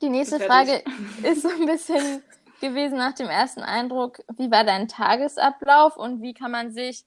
Die 0.00 0.08
nächste. 0.08 0.40
Frage 0.40 0.82
ist 1.22 1.42
so 1.42 1.48
ein 1.48 1.66
bisschen 1.66 2.22
gewesen 2.60 2.96
nach 2.96 3.14
dem 3.14 3.28
ersten 3.28 3.60
Eindruck. 3.60 4.20
Wie 4.36 4.50
war 4.50 4.64
dein 4.64 4.88
Tagesablauf 4.88 5.96
und 5.96 6.22
wie 6.22 6.34
kann 6.34 6.50
man 6.50 6.72
sich 6.72 7.04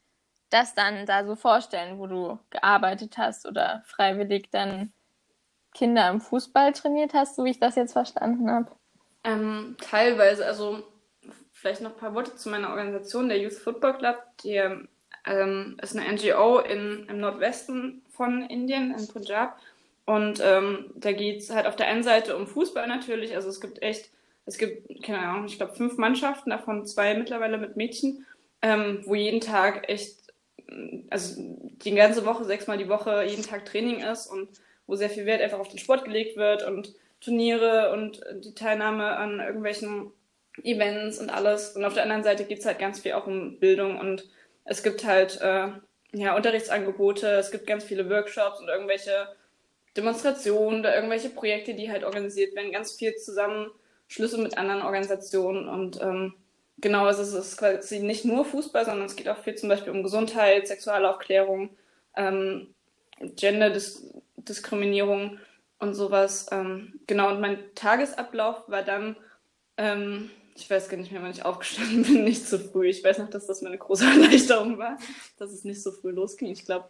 das 0.50 0.76
dann 0.76 1.06
da 1.06 1.26
so 1.26 1.36
vorstellen, 1.36 1.98
wo 1.98 2.08
du 2.08 2.40
gearbeitet 2.50 3.18
hast 3.18 3.48
oder 3.48 3.82
freiwillig 3.86 4.50
dann 4.52 4.94
Kinder 5.74 6.10
im 6.10 6.22
Fußball 6.22 6.72
trainiert 6.74 7.14
hast, 7.14 7.36
so 7.36 7.44
wie 7.46 7.52
ich 7.52 7.60
das 7.60 7.76
jetzt 7.76 7.94
verstanden 7.94 8.50
habe? 8.50 8.72
Ähm, 9.24 9.76
teilweise, 9.82 10.46
also 10.46 10.84
vielleicht 11.66 11.82
noch 11.82 11.94
ein 11.94 11.98
paar 11.98 12.14
Worte 12.14 12.36
zu 12.36 12.50
meiner 12.50 12.70
Organisation, 12.70 13.28
der 13.28 13.40
Youth 13.40 13.54
Football 13.54 13.98
Club. 13.98 14.18
Die 14.44 14.62
ähm, 15.26 15.78
ist 15.82 15.98
eine 15.98 16.14
NGO 16.14 16.60
in, 16.60 17.08
im 17.10 17.20
Nordwesten 17.20 18.04
von 18.12 18.44
Indien, 18.44 18.94
in 18.96 19.08
Punjab. 19.08 19.60
Und 20.06 20.40
ähm, 20.44 20.92
da 20.94 21.12
geht 21.12 21.40
es 21.40 21.50
halt 21.50 21.66
auf 21.66 21.76
der 21.76 21.88
einen 21.88 22.04
Seite 22.04 22.38
um 22.38 22.46
Fußball 22.46 22.86
natürlich. 22.86 23.34
Also 23.34 23.50
es 23.50 23.60
gibt 23.60 23.82
echt, 23.82 24.12
es 24.46 24.60
gibt, 24.60 25.04
keine 25.04 25.18
Ahnung, 25.18 25.46
ich 25.46 25.58
glaube 25.58 25.74
fünf 25.74 25.98
Mannschaften, 25.98 26.52
davon 26.52 26.86
zwei 26.86 27.16
mittlerweile 27.16 27.58
mit 27.58 27.76
Mädchen, 27.76 28.28
ähm, 28.62 29.02
wo 29.06 29.16
jeden 29.16 29.42
Tag 29.42 29.90
echt, 29.90 30.18
also 31.10 31.42
die 31.84 31.96
ganze 31.96 32.28
Woche, 32.28 32.46
sechsmal 32.46 32.78
die 32.78 32.90
Woche, 32.90 33.24
jeden 33.24 33.44
Tag 33.44 33.66
Training 33.66 34.04
ist 34.04 34.28
und 34.28 34.50
wo 34.86 34.96
sehr 34.96 35.10
viel 35.10 35.26
Wert 35.26 35.42
einfach 35.42 35.58
auf 35.58 35.70
den 35.70 35.80
Sport 35.80 36.06
gelegt 36.06 36.38
wird 36.38 36.62
und 36.62 36.94
Turniere 37.22 37.92
und 37.92 38.22
die 38.44 38.54
Teilnahme 38.54 39.18
an 39.18 39.40
irgendwelchen 39.40 40.12
Events 40.64 41.20
und 41.20 41.30
alles. 41.30 41.76
Und 41.76 41.86
auf 41.86 41.94
der 41.94 42.04
anderen 42.04 42.24
Seite 42.24 42.46
geht 42.46 42.60
es 42.60 42.66
halt 42.66 42.80
ganz 42.80 43.00
viel 43.00 43.14
auch 43.14 43.28
um 43.28 43.60
Bildung 43.60 44.00
und 44.00 44.28
es 44.66 44.84
gibt 44.84 45.06
halt 45.06 45.40
äh, 45.42 45.70
ja, 46.12 46.36
Unterrichtsangebote, 46.36 47.28
es 47.28 47.52
gibt 47.52 47.68
ganz 47.68 47.84
viele 47.84 48.10
Workshops 48.10 48.60
und 48.60 48.68
irgendwelche 48.68 49.28
Demonstrationen 49.98 50.80
oder 50.80 50.96
irgendwelche 50.96 51.30
Projekte, 51.30 51.74
die 51.74 51.92
halt 51.92 52.04
organisiert 52.04 52.56
werden, 52.56 52.72
ganz 52.72 52.94
viel 52.94 53.16
Zusammenschlüsse 53.16 54.38
mit 54.38 54.58
anderen 54.58 54.82
Organisationen 54.82 55.68
und 55.68 56.02
ähm, 56.02 56.34
genau, 56.78 57.06
also 57.06 57.22
es 57.22 57.34
ist 57.34 57.58
quasi 57.58 58.00
nicht 58.00 58.26
nur 58.26 58.46
Fußball, 58.46 58.86
sondern 58.86 59.06
es 59.06 59.16
geht 59.16 59.30
auch 59.30 59.38
viel 59.38 59.56
zum 59.56 59.70
Beispiel 59.70 59.94
um 59.94 60.04
Gesundheit, 60.04 60.68
Sexualaufklärung, 60.68 61.70
ähm, 62.16 62.74
Genderdiskriminierung 63.20 65.40
und 65.80 65.94
sowas. 65.94 66.48
Ähm, 66.52 67.00
genau, 67.08 67.30
und 67.30 67.40
mein 67.40 67.60
Tagesablauf 67.76 68.64
war 68.68 68.84
dann, 68.84 69.16
ähm, 69.78 70.30
ich 70.56 70.70
weiß 70.70 70.88
gar 70.88 70.98
nicht 70.98 71.12
mehr, 71.12 71.22
wann 71.22 71.32
ich 71.32 71.44
aufgestanden 71.44 72.04
bin, 72.04 72.24
nicht 72.24 72.48
zu 72.48 72.58
früh. 72.58 72.88
Ich 72.88 73.04
weiß 73.04 73.20
noch, 73.20 73.30
dass 73.30 73.46
das 73.46 73.62
meine 73.62 73.78
große 73.78 74.06
Erleichterung 74.10 74.78
war, 74.78 74.98
dass 75.38 75.52
es 75.52 75.66
nicht 75.66 75.84
so 75.84 75.92
früh 75.92 76.12
losging. 76.12 76.50
Ich 76.50 76.66
glaube, 76.66 76.90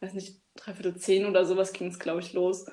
weiß 0.00 0.12
nicht, 0.12 0.36
dreiviertel 0.54 0.96
zehn 0.96 1.26
oder 1.26 1.44
sowas 1.46 1.72
ging 1.72 1.88
es, 1.88 1.98
glaube 1.98 2.20
ich, 2.20 2.34
los. 2.34 2.66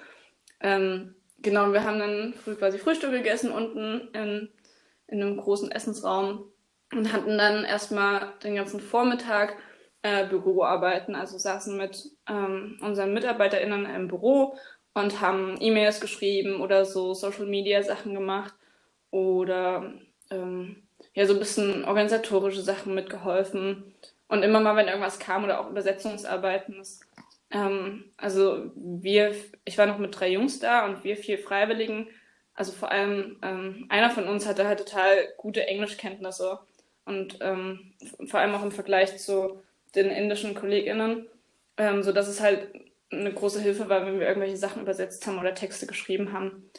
Ähm, 0.60 1.16
genau, 1.40 1.72
wir 1.72 1.84
haben 1.84 2.00
dann 2.00 2.34
früh 2.34 2.56
quasi 2.56 2.78
Frühstück 2.78 3.12
gegessen 3.12 3.52
unten 3.52 4.10
in, 4.14 4.50
in 5.08 5.22
einem 5.22 5.38
großen 5.38 5.72
Essensraum 5.72 6.52
und 6.94 7.14
hatten 7.14 7.38
dann 7.38 7.64
erstmal 7.64 8.34
den 8.44 8.56
ganzen 8.56 8.80
Vormittag 8.80 9.56
äh, 10.02 10.28
Büroarbeiten, 10.28 11.16
also 11.16 11.38
saßen 11.38 11.78
mit 11.78 12.12
ähm, 12.30 12.78
unseren 12.82 13.14
MitarbeiterInnen 13.14 13.86
im 13.86 14.08
Büro 14.08 14.58
und 14.94 15.22
haben 15.22 15.58
E-Mails 15.60 16.00
geschrieben 16.02 16.62
oder 16.62 16.86
so 16.86 17.14
Social 17.14 17.46
Media 17.46 17.82
Sachen 17.84 18.14
gemacht 18.14 18.54
oder 19.12 19.94
ähm, 20.30 20.84
ja 21.14 21.26
so 21.26 21.34
ein 21.34 21.40
bisschen 21.40 21.86
organisatorische 21.86 22.62
Sachen 22.62 22.94
mitgeholfen 22.94 23.96
und 24.28 24.44
immer 24.44 24.60
mal, 24.60 24.76
wenn 24.76 24.88
irgendwas 24.88 25.20
kam 25.20 25.44
oder 25.44 25.60
auch 25.60 25.70
Übersetzungsarbeiten. 25.70 26.78
Das, 26.78 27.02
ähm, 27.52 28.06
also 28.18 28.72
wir, 28.76 29.36
ich 29.64 29.78
war 29.78 29.86
noch 29.86 29.98
mit 29.98 30.20
drei 30.20 30.30
Jungs 30.30 30.60
da 30.60 30.86
und 30.86 31.04
wir 31.04 31.18
vier 31.18 31.40
Freiwilligen. 31.40 32.08
Also 32.54 32.72
vor 32.72 32.92
allem 32.92 33.38
ähm, 33.42 33.86
einer 33.90 34.10
von 34.10 34.28
uns 34.28 34.48
hatte 34.48 34.68
halt 34.68 34.80
total 34.80 35.28
gute 35.38 35.68
Englischkenntnisse 35.68 36.60
und 37.06 37.38
ähm, 37.42 37.94
vor 38.28 38.40
allem 38.40 38.56
auch 38.56 38.64
im 38.64 38.72
Vergleich 38.72 39.18
zu 39.18 39.62
den 39.94 40.10
indischen 40.10 40.56
KollegInnen, 40.56 41.28
ähm, 41.78 42.04
so 42.04 42.12
dass 42.12 42.28
es 42.28 42.42
halt 42.42 42.68
eine 43.12 43.34
große 43.34 43.62
Hilfe 43.62 43.90
war, 43.90 44.06
wenn 44.06 44.20
wir 44.20 44.28
irgendwelche 44.28 44.58
Sachen 44.58 44.82
übersetzt 44.82 45.26
haben 45.28 45.40
oder 45.40 45.54
Texte 45.54 45.86
geschrieben 45.86 46.34
haben. 46.34 46.70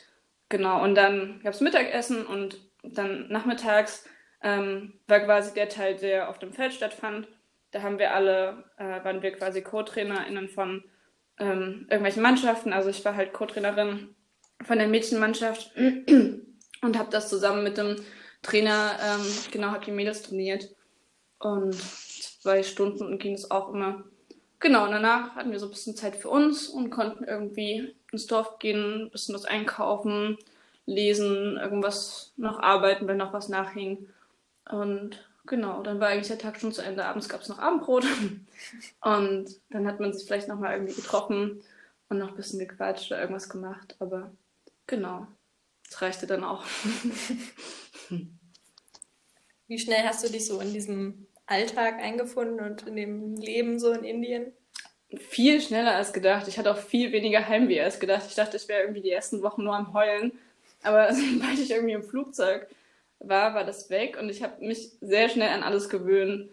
Genau, 0.48 0.82
und 0.82 0.94
dann 0.94 1.40
gab 1.42 1.54
es 1.54 1.60
Mittagessen 1.60 2.26
und 2.26 2.58
dann 2.94 3.28
nachmittags 3.28 4.04
ähm, 4.42 4.94
war 5.06 5.20
quasi 5.20 5.54
der 5.54 5.68
Teil, 5.68 5.96
der 5.96 6.28
auf 6.28 6.38
dem 6.38 6.52
Feld 6.52 6.72
stattfand. 6.72 7.28
Da 7.70 7.82
haben 7.82 7.98
wir 7.98 8.14
alle, 8.14 8.64
äh, 8.78 9.04
waren 9.04 9.22
wir 9.22 9.32
quasi 9.32 9.62
Co-TrainerInnen 9.62 10.48
von 10.48 10.84
ähm, 11.38 11.86
irgendwelchen 11.90 12.22
Mannschaften. 12.22 12.72
Also 12.72 12.90
ich 12.90 13.04
war 13.04 13.16
halt 13.16 13.32
Co-Trainerin 13.32 14.14
von 14.64 14.78
der 14.78 14.88
Mädchenmannschaft 14.88 15.72
und 15.76 16.98
habe 16.98 17.10
das 17.10 17.28
zusammen 17.28 17.64
mit 17.64 17.76
dem 17.76 17.96
Trainer, 18.42 18.98
ähm, 19.02 19.26
genau, 19.50 19.68
habe 19.68 19.84
die 19.84 19.90
Mädels 19.90 20.22
trainiert. 20.22 20.68
Und 21.38 21.74
zwei 21.74 22.62
Stunden 22.62 23.18
ging 23.18 23.34
es 23.34 23.50
auch 23.50 23.72
immer. 23.72 24.04
Genau, 24.58 24.84
und 24.84 24.92
danach 24.92 25.34
hatten 25.34 25.52
wir 25.52 25.58
so 25.58 25.66
ein 25.66 25.70
bisschen 25.70 25.96
Zeit 25.96 26.16
für 26.16 26.30
uns 26.30 26.68
und 26.68 26.90
konnten 26.90 27.24
irgendwie 27.24 27.94
ins 28.10 28.26
Dorf 28.26 28.58
gehen, 28.58 29.06
ein 29.06 29.10
bisschen 29.10 29.34
was 29.34 29.44
einkaufen, 29.44 30.38
lesen, 30.86 31.56
irgendwas 31.56 32.32
noch 32.36 32.60
arbeiten, 32.60 33.06
wenn 33.08 33.16
noch 33.18 33.32
was 33.32 33.48
nachhing. 33.48 34.08
Und 34.70 35.28
genau, 35.44 35.82
dann 35.82 36.00
war 36.00 36.08
eigentlich 36.08 36.28
der 36.28 36.38
Tag 36.38 36.60
schon 36.60 36.72
zu 36.72 36.82
Ende. 36.82 37.04
Abends 37.04 37.28
gab 37.28 37.42
es 37.42 37.48
noch 37.48 37.58
Abendbrot. 37.58 38.04
Und 39.00 39.60
dann 39.70 39.86
hat 39.86 40.00
man 40.00 40.12
sich 40.12 40.26
vielleicht 40.26 40.48
nochmal 40.48 40.74
irgendwie 40.74 40.94
getroffen 40.94 41.62
und 42.08 42.18
noch 42.18 42.28
ein 42.28 42.36
bisschen 42.36 42.60
gequatscht 42.60 43.10
oder 43.10 43.20
irgendwas 43.20 43.48
gemacht. 43.48 43.96
Aber 43.98 44.30
genau, 44.86 45.26
das 45.88 46.02
reichte 46.02 46.26
dann 46.26 46.44
auch. 46.44 46.64
Wie 49.68 49.78
schnell 49.78 50.04
hast 50.04 50.22
du 50.24 50.30
dich 50.30 50.46
so 50.46 50.60
in 50.60 50.72
diesem 50.72 51.26
Alltag 51.46 51.98
eingefunden 52.00 52.60
und 52.60 52.86
in 52.86 52.94
dem 52.94 53.34
Leben 53.34 53.80
so 53.80 53.90
in 53.90 54.04
Indien? 54.04 54.52
Viel 55.18 55.60
schneller 55.60 55.96
als 55.96 56.12
gedacht. 56.12 56.46
Ich 56.48 56.58
hatte 56.58 56.70
auch 56.70 56.78
viel 56.78 57.10
weniger 57.12 57.48
Heimweh 57.48 57.80
als 57.80 57.98
gedacht. 57.98 58.26
Ich 58.28 58.34
dachte, 58.36 58.56
ich 58.56 58.68
wäre 58.68 58.82
irgendwie 58.82 59.02
die 59.02 59.10
ersten 59.10 59.42
Wochen 59.42 59.64
nur 59.64 59.74
am 59.74 59.92
Heulen. 59.92 60.38
Aber 60.86 61.12
sobald 61.12 61.58
ich 61.58 61.70
irgendwie 61.70 61.94
im 61.94 62.02
Flugzeug 62.02 62.68
war, 63.18 63.54
war 63.54 63.64
das 63.64 63.90
weg 63.90 64.16
und 64.20 64.28
ich 64.28 64.42
habe 64.42 64.64
mich 64.64 64.92
sehr 65.00 65.28
schnell 65.28 65.48
an 65.48 65.62
alles 65.62 65.88
gewöhnt. 65.88 66.50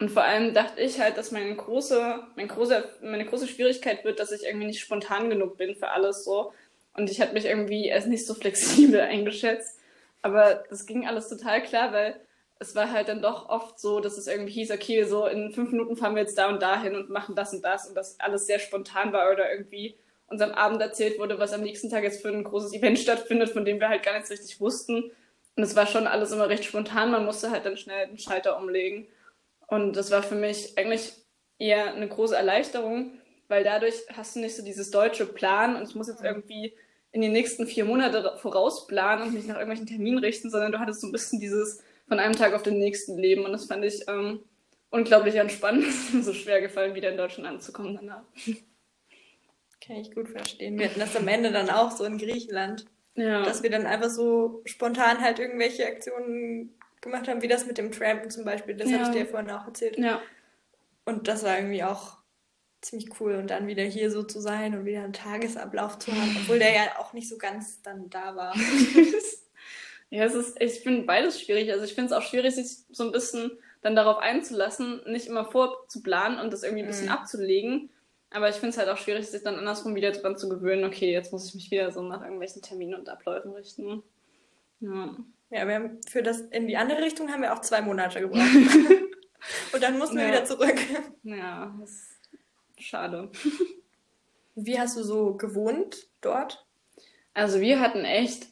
Und 0.00 0.10
vor 0.10 0.24
allem 0.24 0.54
dachte 0.54 0.80
ich 0.80 1.00
halt, 1.00 1.16
dass 1.16 1.30
meine 1.30 1.54
große, 1.54 2.20
mein 2.36 2.48
große, 2.48 2.84
meine 3.02 3.24
große 3.24 3.46
Schwierigkeit 3.46 4.04
wird, 4.04 4.20
dass 4.20 4.32
ich 4.32 4.44
irgendwie 4.44 4.66
nicht 4.66 4.80
spontan 4.80 5.30
genug 5.30 5.56
bin 5.56 5.74
für 5.76 5.88
alles 5.88 6.24
so. 6.24 6.52
Und 6.94 7.10
ich 7.10 7.20
habe 7.20 7.32
mich 7.32 7.46
irgendwie 7.46 7.86
erst 7.86 8.08
nicht 8.08 8.26
so 8.26 8.34
flexibel 8.34 9.00
eingeschätzt. 9.00 9.78
Aber 10.22 10.64
das 10.70 10.86
ging 10.86 11.06
alles 11.06 11.28
total 11.28 11.62
klar, 11.62 11.92
weil 11.92 12.20
es 12.58 12.74
war 12.74 12.90
halt 12.90 13.08
dann 13.08 13.22
doch 13.22 13.48
oft 13.48 13.78
so, 13.78 14.00
dass 14.00 14.16
es 14.16 14.26
irgendwie 14.26 14.52
hieß, 14.52 14.70
okay, 14.70 15.04
so 15.04 15.26
in 15.26 15.52
fünf 15.52 15.70
Minuten 15.70 15.96
fahren 15.96 16.14
wir 16.14 16.22
jetzt 16.22 16.38
da 16.38 16.48
und 16.48 16.62
da 16.62 16.80
hin 16.80 16.94
und 16.94 17.10
machen 17.10 17.34
das 17.34 17.52
und 17.52 17.62
das 17.62 17.88
und 17.88 17.94
das 17.94 18.18
alles 18.20 18.46
sehr 18.46 18.58
spontan 18.58 19.12
war 19.12 19.30
oder 19.32 19.50
irgendwie 19.52 19.96
uns 20.34 20.42
am 20.42 20.52
Abend 20.52 20.80
erzählt 20.80 21.18
wurde, 21.18 21.38
was 21.38 21.52
am 21.52 21.62
nächsten 21.62 21.88
Tag 21.88 22.02
jetzt 22.02 22.22
für 22.22 22.28
ein 22.28 22.44
großes 22.44 22.74
Event 22.74 22.98
stattfindet, 22.98 23.50
von 23.50 23.64
dem 23.64 23.80
wir 23.80 23.88
halt 23.88 24.02
gar 24.02 24.18
nicht 24.18 24.30
richtig 24.30 24.60
wussten. 24.60 25.10
Und 25.56 25.62
es 25.62 25.76
war 25.76 25.86
schon 25.86 26.06
alles 26.06 26.32
immer 26.32 26.48
recht 26.48 26.64
spontan, 26.64 27.10
man 27.10 27.24
musste 27.24 27.50
halt 27.50 27.64
dann 27.64 27.76
schnell 27.76 28.08
den 28.08 28.18
Schalter 28.18 28.58
umlegen. 28.58 29.06
Und 29.68 29.94
das 29.94 30.10
war 30.10 30.22
für 30.22 30.34
mich 30.34 30.76
eigentlich 30.76 31.12
eher 31.58 31.94
eine 31.94 32.08
große 32.08 32.36
Erleichterung, 32.36 33.12
weil 33.48 33.64
dadurch 33.64 33.94
hast 34.12 34.36
du 34.36 34.40
nicht 34.40 34.56
so 34.56 34.64
dieses 34.64 34.90
deutsche 34.90 35.26
Plan 35.26 35.76
und 35.76 35.88
ich 35.88 35.94
muss 35.94 36.08
jetzt 36.08 36.22
irgendwie 36.22 36.74
in 37.12 37.20
die 37.20 37.28
nächsten 37.28 37.66
vier 37.66 37.84
Monate 37.84 38.36
vorausplanen 38.38 39.28
und 39.28 39.34
mich 39.34 39.46
nach 39.46 39.54
irgendwelchen 39.54 39.86
Terminen 39.86 40.18
richten, 40.18 40.50
sondern 40.50 40.72
du 40.72 40.80
hattest 40.80 41.00
so 41.00 41.06
ein 41.06 41.12
bisschen 41.12 41.38
dieses 41.38 41.80
von 42.08 42.18
einem 42.18 42.34
Tag 42.34 42.54
auf 42.54 42.62
den 42.62 42.78
nächsten 42.78 43.16
Leben. 43.16 43.44
Und 43.44 43.52
das 43.52 43.66
fand 43.66 43.84
ich 43.84 44.06
ähm, 44.08 44.40
unglaublich 44.90 45.36
entspannend. 45.36 45.86
Es 45.86 45.94
ist 46.06 46.14
mir 46.14 46.22
so 46.22 46.32
schwer 46.32 46.60
gefallen, 46.60 46.96
wieder 46.96 47.10
in 47.10 47.16
Deutschland 47.16 47.48
anzukommen 47.48 47.94
danach. 47.94 48.24
Kann 49.86 49.96
ich 49.96 50.12
gut 50.14 50.28
verstehen. 50.28 50.78
Wir 50.78 50.86
hatten 50.88 51.00
das 51.00 51.14
am 51.16 51.28
Ende 51.28 51.52
dann 51.52 51.68
auch 51.70 51.90
so 51.90 52.04
in 52.04 52.18
Griechenland. 52.18 52.86
Ja. 53.16 53.42
Dass 53.44 53.62
wir 53.62 53.70
dann 53.70 53.86
einfach 53.86 54.10
so 54.10 54.62
spontan 54.64 55.20
halt 55.20 55.38
irgendwelche 55.38 55.86
Aktionen 55.86 56.74
gemacht 57.00 57.28
haben, 57.28 57.42
wie 57.42 57.48
das 57.48 57.66
mit 57.66 57.78
dem 57.78 57.92
Trampen 57.92 58.30
zum 58.30 58.44
Beispiel. 58.44 58.74
Das 58.76 58.90
Ja. 58.90 58.98
habe 58.98 59.10
ich 59.10 59.22
dir 59.22 59.26
vorhin 59.30 59.50
auch 59.50 59.66
erzählt. 59.66 59.98
Ja. 59.98 60.20
Und 61.04 61.28
das 61.28 61.42
war 61.44 61.56
irgendwie 61.56 61.84
auch 61.84 62.16
ziemlich 62.80 63.08
cool. 63.20 63.34
Und 63.36 63.48
dann 63.50 63.66
wieder 63.66 63.82
hier 63.84 64.10
so 64.10 64.22
zu 64.22 64.40
sein 64.40 64.74
und 64.76 64.84
wieder 64.86 65.04
einen 65.04 65.12
Tagesablauf 65.12 65.98
zu 65.98 66.12
haben, 66.12 66.36
obwohl 66.42 66.58
der 66.58 66.72
ja 66.72 66.82
auch 66.98 67.12
nicht 67.12 67.28
so 67.28 67.36
ganz 67.38 67.82
dann 67.82 68.08
da 68.10 68.34
war. 68.36 68.54
Ja, 70.10 70.24
es 70.26 70.34
ist, 70.34 70.60
ich 70.62 70.80
finde 70.80 71.02
beides 71.02 71.40
schwierig. 71.40 71.72
Also 71.72 71.84
ich 71.84 71.94
finde 71.94 72.12
es 72.14 72.16
auch 72.16 72.22
schwierig, 72.28 72.54
sich 72.54 72.84
so 72.92 73.02
ein 73.04 73.10
bisschen 73.10 73.50
dann 73.82 73.96
darauf 73.96 74.18
einzulassen, 74.18 75.00
nicht 75.06 75.26
immer 75.26 75.44
vorzuplanen 75.44 76.38
und 76.38 76.52
das 76.52 76.62
irgendwie 76.62 76.82
ein 76.84 76.86
bisschen 76.88 77.06
Mhm. 77.06 77.12
abzulegen. 77.12 77.90
Aber 78.34 78.48
ich 78.48 78.56
finde 78.56 78.70
es 78.70 78.78
halt 78.78 78.88
auch 78.88 78.96
schwierig, 78.98 79.28
sich 79.28 79.44
dann 79.44 79.54
andersrum 79.54 79.94
wieder 79.94 80.10
dran 80.10 80.36
zu 80.36 80.48
gewöhnen, 80.48 80.82
okay, 80.82 81.12
jetzt 81.12 81.30
muss 81.32 81.46
ich 81.46 81.54
mich 81.54 81.70
wieder 81.70 81.92
so 81.92 82.02
nach 82.02 82.20
irgendwelchen 82.20 82.62
Terminen 82.62 82.94
und 82.98 83.08
Abläufen 83.08 83.52
richten. 83.52 84.02
Ja. 84.80 85.16
Ja, 85.50 85.68
wir 85.68 85.74
haben 85.76 86.00
für 86.08 86.20
das 86.22 86.40
in 86.40 86.66
die 86.66 86.76
andere 86.76 87.00
Richtung 87.00 87.30
haben 87.30 87.42
wir 87.42 87.54
auch 87.54 87.60
zwei 87.60 87.80
Monate 87.80 88.20
gebraucht. 88.20 88.42
und 89.72 89.82
dann 89.82 89.98
mussten 89.98 90.16
wir 90.16 90.24
Ja. 90.24 90.28
wieder 90.30 90.44
zurück. 90.44 90.76
Ja, 91.22 91.72
das 91.80 91.90
ist 91.90 92.84
schade. 92.84 93.30
Wie 94.56 94.80
hast 94.80 94.96
du 94.96 95.04
so 95.04 95.34
gewohnt 95.36 96.08
dort? 96.20 96.66
Also 97.34 97.60
wir 97.60 97.78
hatten 97.78 98.04
echt, 98.04 98.48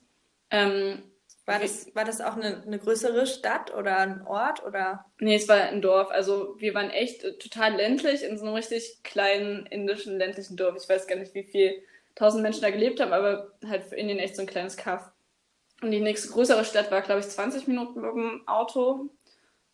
ähm, 0.50 1.02
War 1.44 1.58
das, 1.58 1.92
war 1.94 2.04
das 2.04 2.20
auch 2.20 2.36
eine, 2.36 2.62
eine 2.62 2.78
größere 2.78 3.26
Stadt 3.26 3.74
oder 3.74 3.98
ein 3.98 4.24
Ort 4.26 4.64
oder? 4.64 5.06
nee, 5.18 5.34
es 5.34 5.48
war 5.48 5.56
ein 5.56 5.82
Dorf. 5.82 6.10
Also 6.10 6.54
wir 6.58 6.72
waren 6.74 6.90
echt 6.90 7.24
äh, 7.24 7.36
total 7.38 7.74
ländlich 7.74 8.22
in 8.22 8.38
so 8.38 8.44
einem 8.44 8.54
richtig 8.54 9.02
kleinen 9.02 9.66
indischen 9.66 10.18
ländlichen 10.18 10.56
Dorf. 10.56 10.76
Ich 10.80 10.88
weiß 10.88 11.08
gar 11.08 11.16
nicht, 11.16 11.34
wie 11.34 11.42
viel 11.42 11.82
tausend 12.14 12.42
Menschen 12.42 12.62
da 12.62 12.70
gelebt 12.70 13.00
haben, 13.00 13.12
aber 13.12 13.52
halt 13.66 13.84
für 13.84 13.96
Indien 13.96 14.18
echt 14.18 14.36
so 14.36 14.42
ein 14.42 14.46
kleines 14.46 14.76
Kaff. 14.76 15.10
Und 15.80 15.90
die 15.90 16.00
nächste 16.00 16.32
größere 16.32 16.64
Stadt 16.64 16.92
war, 16.92 17.02
glaube 17.02 17.20
ich, 17.20 17.28
20 17.28 17.66
Minuten 17.66 18.00
mit 18.00 18.12
dem 18.12 18.46
Auto. 18.46 19.10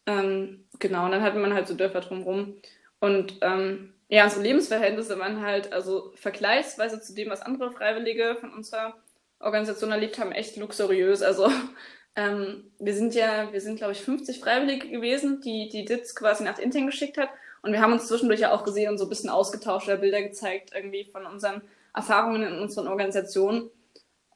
Ähm, 0.06 0.64
genau, 0.78 1.04
und 1.04 1.10
dann 1.10 1.22
hatte 1.22 1.38
man 1.38 1.52
halt 1.52 1.68
so 1.68 1.74
Dörfer 1.74 2.00
drumherum. 2.00 2.56
Und 2.98 3.38
ähm, 3.42 3.92
ja, 4.08 4.24
unsere 4.24 4.42
Lebensverhältnisse 4.42 5.18
waren 5.18 5.42
halt, 5.42 5.72
also 5.72 6.12
vergleichsweise 6.14 7.00
zu 7.00 7.14
dem, 7.14 7.28
was 7.28 7.42
andere 7.42 7.70
Freiwillige 7.70 8.36
von 8.40 8.54
unserer 8.54 8.96
Organisation 9.40 9.90
erlebt 9.90 10.18
haben, 10.18 10.32
echt 10.32 10.56
luxuriös. 10.56 11.22
Also 11.22 11.50
ähm, 12.16 12.72
wir 12.78 12.94
sind 12.94 13.14
ja, 13.14 13.52
wir 13.52 13.60
sind, 13.60 13.76
glaube 13.76 13.92
ich, 13.92 14.00
50 14.00 14.40
Freiwillige 14.40 14.88
gewesen, 14.88 15.40
die 15.40 15.68
die 15.68 15.84
DITS 15.84 16.14
quasi 16.14 16.44
nach 16.44 16.58
Indien 16.58 16.86
geschickt 16.86 17.16
hat. 17.16 17.30
Und 17.62 17.72
wir 17.72 17.80
haben 17.80 17.92
uns 17.92 18.08
zwischendurch 18.08 18.40
ja 18.40 18.52
auch 18.52 18.64
gesehen 18.64 18.90
und 18.90 18.98
so 18.98 19.06
ein 19.06 19.08
bisschen 19.08 19.30
ausgetauscht 19.30 19.88
oder 19.88 19.96
Bilder 19.96 20.22
gezeigt, 20.22 20.70
irgendwie 20.74 21.04
von 21.04 21.26
unseren 21.26 21.62
Erfahrungen 21.94 22.42
in 22.42 22.58
unseren 22.58 22.88
Organisationen. 22.88 23.70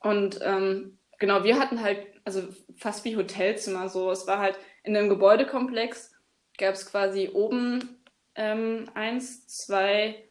Und 0.00 0.40
ähm, 0.42 0.98
genau, 1.18 1.44
wir 1.44 1.58
hatten 1.58 1.82
halt, 1.82 2.06
also 2.24 2.42
fast 2.76 3.04
wie 3.04 3.16
Hotelzimmer 3.16 3.88
so. 3.88 4.10
Es 4.10 4.26
war 4.26 4.38
halt 4.38 4.58
in 4.82 4.96
einem 4.96 5.08
Gebäudekomplex, 5.08 6.12
gab 6.58 6.74
es 6.74 6.90
quasi 6.90 7.30
oben 7.32 8.00
ähm, 8.34 8.90
eins, 8.94 9.46
zwei, 9.46 10.24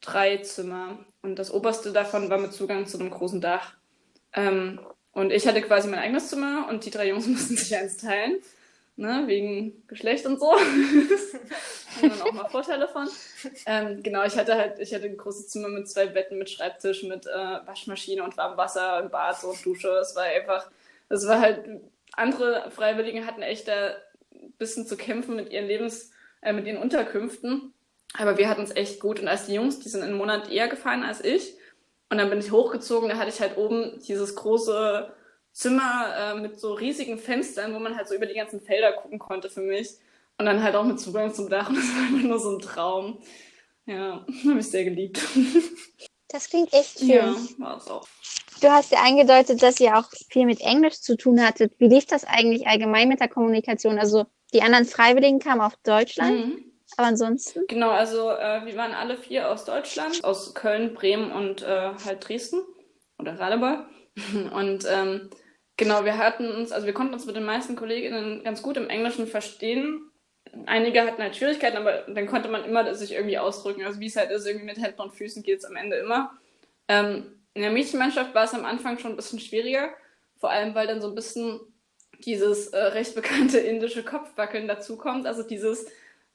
drei 0.00 0.38
Zimmer. 0.38 0.98
Und 1.22 1.38
das 1.38 1.52
oberste 1.52 1.92
davon 1.92 2.30
war 2.30 2.38
mit 2.38 2.52
Zugang 2.52 2.86
zu 2.86 2.98
einem 2.98 3.10
großen 3.10 3.40
Dach. 3.40 3.75
Ähm, 4.36 4.80
und 5.12 5.32
ich 5.32 5.46
hatte 5.46 5.62
quasi 5.62 5.88
mein 5.88 5.98
eigenes 5.98 6.28
Zimmer 6.28 6.68
und 6.68 6.84
die 6.84 6.90
drei 6.90 7.08
Jungs 7.08 7.26
mussten 7.26 7.56
sich 7.56 7.74
eins 7.76 7.96
teilen. 7.96 8.36
Ne, 8.98 9.24
wegen 9.26 9.86
Geschlecht 9.88 10.24
und 10.24 10.40
so. 10.40 10.52
Haben 10.56 12.08
dann 12.08 12.22
auch 12.22 12.32
mal 12.32 12.48
Vorteile 12.48 12.88
von. 12.88 13.06
Ähm, 13.66 14.02
genau, 14.02 14.24
ich 14.24 14.38
hatte 14.38 14.54
halt, 14.54 14.78
ich 14.78 14.94
hatte 14.94 15.04
ein 15.04 15.18
großes 15.18 15.48
Zimmer 15.48 15.68
mit 15.68 15.86
zwei 15.86 16.06
Betten, 16.06 16.38
mit 16.38 16.48
Schreibtisch, 16.48 17.02
mit 17.02 17.26
äh, 17.26 17.66
Waschmaschine 17.66 18.22
und 18.22 18.38
warmem 18.38 18.56
Wasser, 18.56 19.02
und 19.02 19.12
Bad 19.12 19.38
so, 19.38 19.48
und 19.48 19.66
Dusche. 19.66 19.90
Es 19.98 20.16
war 20.16 20.22
einfach, 20.22 20.70
es 21.10 21.26
war 21.26 21.40
halt 21.40 21.62
andere 22.16 22.70
Freiwillige 22.70 23.26
hatten 23.26 23.42
echt 23.42 23.68
da 23.68 23.96
ein 24.32 24.52
bisschen 24.58 24.86
zu 24.86 24.96
kämpfen 24.96 25.36
mit 25.36 25.50
ihren 25.52 25.66
Lebens, 25.66 26.10
äh, 26.40 26.52
mit 26.52 26.66
ihren 26.66 26.78
Unterkünften. 26.78 27.74
Aber 28.18 28.38
wir 28.38 28.48
hatten 28.48 28.62
es 28.62 28.74
echt 28.74 29.00
gut. 29.00 29.20
Und 29.20 29.28
als 29.28 29.46
die 29.46 29.54
Jungs, 29.54 29.78
die 29.80 29.88
sind 29.88 30.02
einen 30.02 30.16
Monat 30.16 30.50
eher 30.50 30.68
gefahren 30.68 31.02
als 31.02 31.22
ich. 31.22 31.54
Und 32.08 32.18
dann 32.18 32.30
bin 32.30 32.38
ich 32.38 32.52
hochgezogen, 32.52 33.08
da 33.08 33.16
hatte 33.16 33.30
ich 33.30 33.40
halt 33.40 33.56
oben 33.56 34.00
dieses 34.06 34.36
große 34.36 35.12
Zimmer 35.52 36.14
äh, 36.16 36.34
mit 36.40 36.60
so 36.60 36.74
riesigen 36.74 37.18
Fenstern, 37.18 37.74
wo 37.74 37.78
man 37.78 37.96
halt 37.96 38.08
so 38.08 38.14
über 38.14 38.26
die 38.26 38.34
ganzen 38.34 38.60
Felder 38.60 38.92
gucken 38.92 39.18
konnte 39.18 39.50
für 39.50 39.62
mich. 39.62 39.90
Und 40.38 40.46
dann 40.46 40.62
halt 40.62 40.76
auch 40.76 40.84
mit 40.84 41.00
Zugang 41.00 41.32
zum 41.32 41.48
Dach. 41.48 41.68
Und 41.68 41.76
das 41.76 41.88
war 41.88 42.02
einfach 42.02 42.28
nur 42.28 42.38
so 42.38 42.50
ein 42.56 42.60
Traum. 42.60 43.18
Ja, 43.86 44.24
habe 44.48 44.60
ich 44.60 44.70
sehr 44.70 44.84
geliebt. 44.84 45.20
Das 46.28 46.50
klingt 46.50 46.72
echt 46.72 46.98
schön. 46.98 47.08
Ja, 47.08 47.36
war 47.58 47.76
es 47.76 47.86
auch. 47.86 48.06
Du 48.60 48.68
hast 48.68 48.90
ja 48.90 48.98
angedeutet, 48.98 49.62
dass 49.62 49.78
ihr 49.78 49.96
auch 49.96 50.10
viel 50.28 50.44
mit 50.44 50.60
Englisch 50.60 51.00
zu 51.00 51.16
tun 51.16 51.40
hattet. 51.40 51.72
Wie 51.78 51.86
lief 51.86 52.04
das 52.06 52.24
eigentlich 52.24 52.66
allgemein 52.66 53.08
mit 53.08 53.20
der 53.20 53.28
Kommunikation? 53.28 53.96
Also 53.98 54.26
die 54.52 54.60
anderen 54.60 54.86
Freiwilligen 54.86 55.38
kamen 55.38 55.60
auf 55.60 55.76
Deutschland, 55.84 56.48
Mhm. 56.48 56.64
Aber 56.96 57.08
ansonsten? 57.08 57.64
Genau, 57.68 57.90
also 57.90 58.30
äh, 58.30 58.64
wir 58.64 58.76
waren 58.76 58.92
alle 58.92 59.16
vier 59.16 59.50
aus 59.50 59.64
Deutschland, 59.64 60.24
aus 60.24 60.54
Köln, 60.54 60.94
Bremen 60.94 61.32
und 61.32 61.62
äh, 61.62 61.92
halt 62.04 62.28
Dresden 62.28 62.62
oder 63.18 63.38
Radebeul. 63.38 63.86
Und 64.52 64.86
ähm, 64.88 65.28
genau, 65.76 66.06
wir 66.06 66.16
hatten 66.16 66.50
uns, 66.50 66.72
also 66.72 66.86
wir 66.86 66.94
konnten 66.94 67.12
uns 67.12 67.26
mit 67.26 67.36
den 67.36 67.44
meisten 67.44 67.76
Kolleginnen 67.76 68.42
ganz 68.42 68.62
gut 68.62 68.78
im 68.78 68.88
Englischen 68.88 69.26
verstehen. 69.26 70.10
Einige 70.64 71.02
hatten 71.02 71.20
halt 71.20 71.36
Schwierigkeiten, 71.36 71.76
aber 71.76 72.06
dann 72.08 72.26
konnte 72.26 72.48
man 72.48 72.64
immer 72.64 72.94
sich 72.94 73.12
irgendwie 73.12 73.36
ausdrücken. 73.36 73.84
Also 73.84 74.00
wie 74.00 74.06
es 74.06 74.16
halt 74.16 74.30
ist, 74.30 74.46
irgendwie 74.46 74.64
mit 74.64 74.78
Händen 74.78 75.02
und 75.02 75.12
Füßen 75.12 75.42
geht 75.42 75.58
es 75.58 75.66
am 75.66 75.76
Ende 75.76 75.96
immer. 75.96 76.32
Ähm, 76.88 77.42
in 77.52 77.62
der 77.62 77.70
Mädchenmannschaft 77.70 78.34
war 78.34 78.44
es 78.44 78.54
am 78.54 78.64
Anfang 78.64 78.98
schon 78.98 79.12
ein 79.12 79.16
bisschen 79.16 79.40
schwieriger, 79.40 79.90
vor 80.38 80.50
allem 80.50 80.74
weil 80.74 80.86
dann 80.86 81.02
so 81.02 81.08
ein 81.08 81.14
bisschen 81.14 81.60
dieses 82.20 82.68
äh, 82.68 82.78
recht 82.78 83.14
bekannte 83.14 83.58
indische 83.58 84.02
Kopfwackeln 84.02 84.68
dazukommt. 84.68 85.26
Also 85.26 85.42
dieses, 85.42 85.86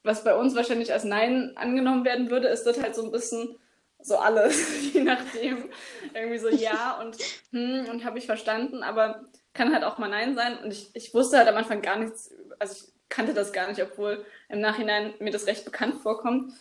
was 0.03 0.23
bei 0.23 0.35
uns 0.35 0.55
wahrscheinlich 0.55 0.91
als 0.91 1.03
Nein 1.03 1.51
angenommen 1.55 2.05
werden 2.05 2.29
würde, 2.29 2.47
ist 2.47 2.63
das 2.63 2.81
halt 2.81 2.95
so 2.95 3.03
ein 3.03 3.11
bisschen 3.11 3.55
so 4.01 4.17
alles, 4.17 4.93
je 4.93 5.01
nachdem. 5.01 5.69
Irgendwie 6.13 6.39
so 6.39 6.49
ja 6.49 6.99
und 7.01 7.17
hm 7.51 7.87
und 7.89 8.05
habe 8.05 8.17
ich 8.17 8.25
verstanden, 8.25 8.83
aber 8.83 9.25
kann 9.53 9.73
halt 9.73 9.83
auch 9.83 9.97
mal 9.97 10.09
Nein 10.09 10.35
sein. 10.35 10.57
Und 10.63 10.71
ich, 10.71 10.89
ich 10.93 11.13
wusste 11.13 11.37
halt 11.37 11.47
am 11.47 11.57
Anfang 11.57 11.81
gar 11.81 11.97
nichts, 11.97 12.31
also 12.59 12.73
ich 12.73 12.91
kannte 13.09 13.33
das 13.33 13.53
gar 13.53 13.67
nicht, 13.67 13.81
obwohl 13.81 14.25
im 14.49 14.61
Nachhinein 14.61 15.13
mir 15.19 15.31
das 15.31 15.47
recht 15.47 15.65
bekannt 15.65 15.95
vorkommt. 16.01 16.53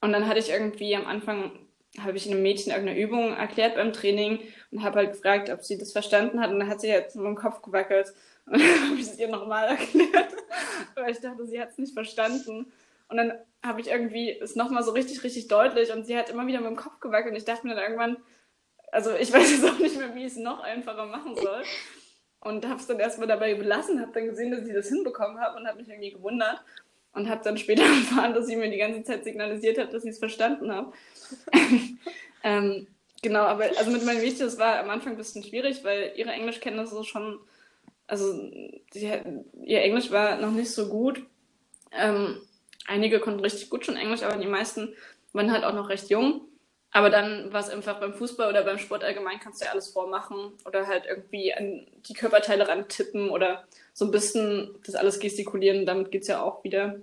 Und 0.00 0.12
dann 0.12 0.26
hatte 0.26 0.38
ich 0.38 0.50
irgendwie 0.50 0.96
am 0.96 1.06
Anfang, 1.06 1.52
habe 2.00 2.16
ich 2.16 2.26
einem 2.26 2.42
Mädchen 2.42 2.72
irgendeine 2.72 2.98
Übung 2.98 3.36
erklärt 3.36 3.74
beim 3.74 3.92
Training 3.92 4.40
und 4.70 4.82
habe 4.82 4.96
halt 5.00 5.12
gefragt, 5.12 5.50
ob 5.50 5.62
sie 5.64 5.78
das 5.78 5.92
verstanden 5.92 6.40
hat. 6.40 6.50
Und 6.50 6.60
dann 6.60 6.68
hat 6.68 6.80
sie 6.80 6.88
jetzt 6.88 7.14
so 7.14 7.24
im 7.24 7.34
Kopf 7.34 7.62
gewackelt. 7.62 8.12
Und 8.46 8.54
dann 8.60 8.90
habe 8.90 8.94
ich 8.94 9.06
es 9.06 9.18
ihr 9.18 9.28
nochmal 9.28 9.68
erklärt, 9.68 10.34
weil 10.94 11.10
ich 11.10 11.20
dachte, 11.20 11.46
sie 11.46 11.60
hat 11.60 11.70
es 11.70 11.78
nicht 11.78 11.92
verstanden. 11.92 12.72
Und 13.08 13.16
dann 13.16 13.32
habe 13.62 13.80
ich 13.80 13.88
irgendwie 13.88 14.30
es 14.30 14.54
nochmal 14.56 14.82
so 14.82 14.92
richtig, 14.92 15.24
richtig 15.24 15.48
deutlich 15.48 15.92
und 15.92 16.06
sie 16.06 16.16
hat 16.16 16.30
immer 16.30 16.46
wieder 16.46 16.60
mit 16.60 16.70
dem 16.70 16.76
Kopf 16.76 17.00
gewackelt 17.00 17.32
und 17.32 17.38
ich 17.38 17.44
dachte 17.44 17.66
mir 17.66 17.74
dann 17.74 17.84
irgendwann, 17.84 18.16
also 18.92 19.14
ich 19.14 19.32
weiß 19.32 19.50
jetzt 19.50 19.64
auch 19.64 19.78
nicht 19.78 19.96
mehr, 19.96 20.14
wie 20.14 20.20
ich 20.26 20.32
es 20.32 20.36
noch 20.36 20.60
einfacher 20.60 21.06
machen 21.06 21.36
soll. 21.36 21.62
Und 22.40 22.66
habe 22.68 22.78
es 22.78 22.86
dann 22.86 23.00
erstmal 23.00 23.26
dabei 23.26 23.54
belassen, 23.54 24.00
habe 24.00 24.12
dann 24.12 24.26
gesehen, 24.26 24.52
dass 24.52 24.64
ich 24.64 24.72
das 24.72 24.88
hinbekommen 24.88 25.40
habe 25.40 25.58
und 25.58 25.66
habe 25.66 25.78
mich 25.78 25.88
irgendwie 25.88 26.12
gewundert 26.12 26.62
und 27.12 27.28
habe 27.28 27.42
dann 27.42 27.58
später 27.58 27.82
erfahren, 27.84 28.32
dass 28.32 28.46
sie 28.46 28.56
mir 28.56 28.70
die 28.70 28.78
ganze 28.78 29.02
Zeit 29.02 29.24
signalisiert 29.24 29.76
hat, 29.78 29.92
dass 29.92 30.04
ich 30.04 30.10
es 30.10 30.18
verstanden 30.18 30.70
habe. 30.70 30.92
ähm, 32.44 32.86
genau, 33.22 33.40
aber 33.40 33.64
also 33.76 33.90
mit 33.90 34.04
meinem 34.04 34.20
Mädchen, 34.20 34.46
das 34.46 34.58
war 34.58 34.78
am 34.78 34.90
Anfang 34.90 35.14
ein 35.14 35.18
bisschen 35.18 35.42
schwierig, 35.42 35.82
weil 35.82 36.12
ihre 36.14 36.30
Englischkenntnisse 36.30 37.02
schon, 37.02 37.40
also 38.06 38.32
hat- 38.32 39.26
ihr 39.64 39.82
Englisch 39.82 40.12
war 40.12 40.36
noch 40.40 40.52
nicht 40.52 40.70
so 40.70 40.88
gut. 40.88 41.26
Ähm, 41.90 42.40
einige 42.88 43.20
konnten 43.20 43.40
richtig 43.40 43.70
gut 43.70 43.84
schon 43.86 43.96
Englisch, 43.96 44.22
aber 44.22 44.36
die 44.36 44.48
meisten 44.48 44.94
waren 45.32 45.52
halt 45.52 45.64
auch 45.64 45.74
noch 45.74 45.88
recht 45.88 46.10
jung. 46.10 46.42
Aber 46.90 47.10
dann 47.10 47.52
war 47.52 47.60
es 47.60 47.68
einfach 47.68 48.00
beim 48.00 48.14
Fußball 48.14 48.48
oder 48.48 48.64
beim 48.64 48.78
Sport 48.78 49.04
allgemein, 49.04 49.40
kannst 49.40 49.60
du 49.60 49.66
ja 49.66 49.72
alles 49.72 49.88
vormachen 49.88 50.52
oder 50.64 50.86
halt 50.86 51.04
irgendwie 51.06 51.52
an 51.52 51.86
die 52.08 52.14
Körperteile 52.14 52.66
rantippen 52.66 53.28
oder 53.28 53.64
so 53.92 54.06
ein 54.06 54.10
bisschen 54.10 54.74
das 54.86 54.94
alles 54.94 55.20
gestikulieren. 55.20 55.84
Damit 55.84 56.10
geht's 56.10 56.28
ja 56.28 56.42
auch 56.42 56.64
wieder. 56.64 56.96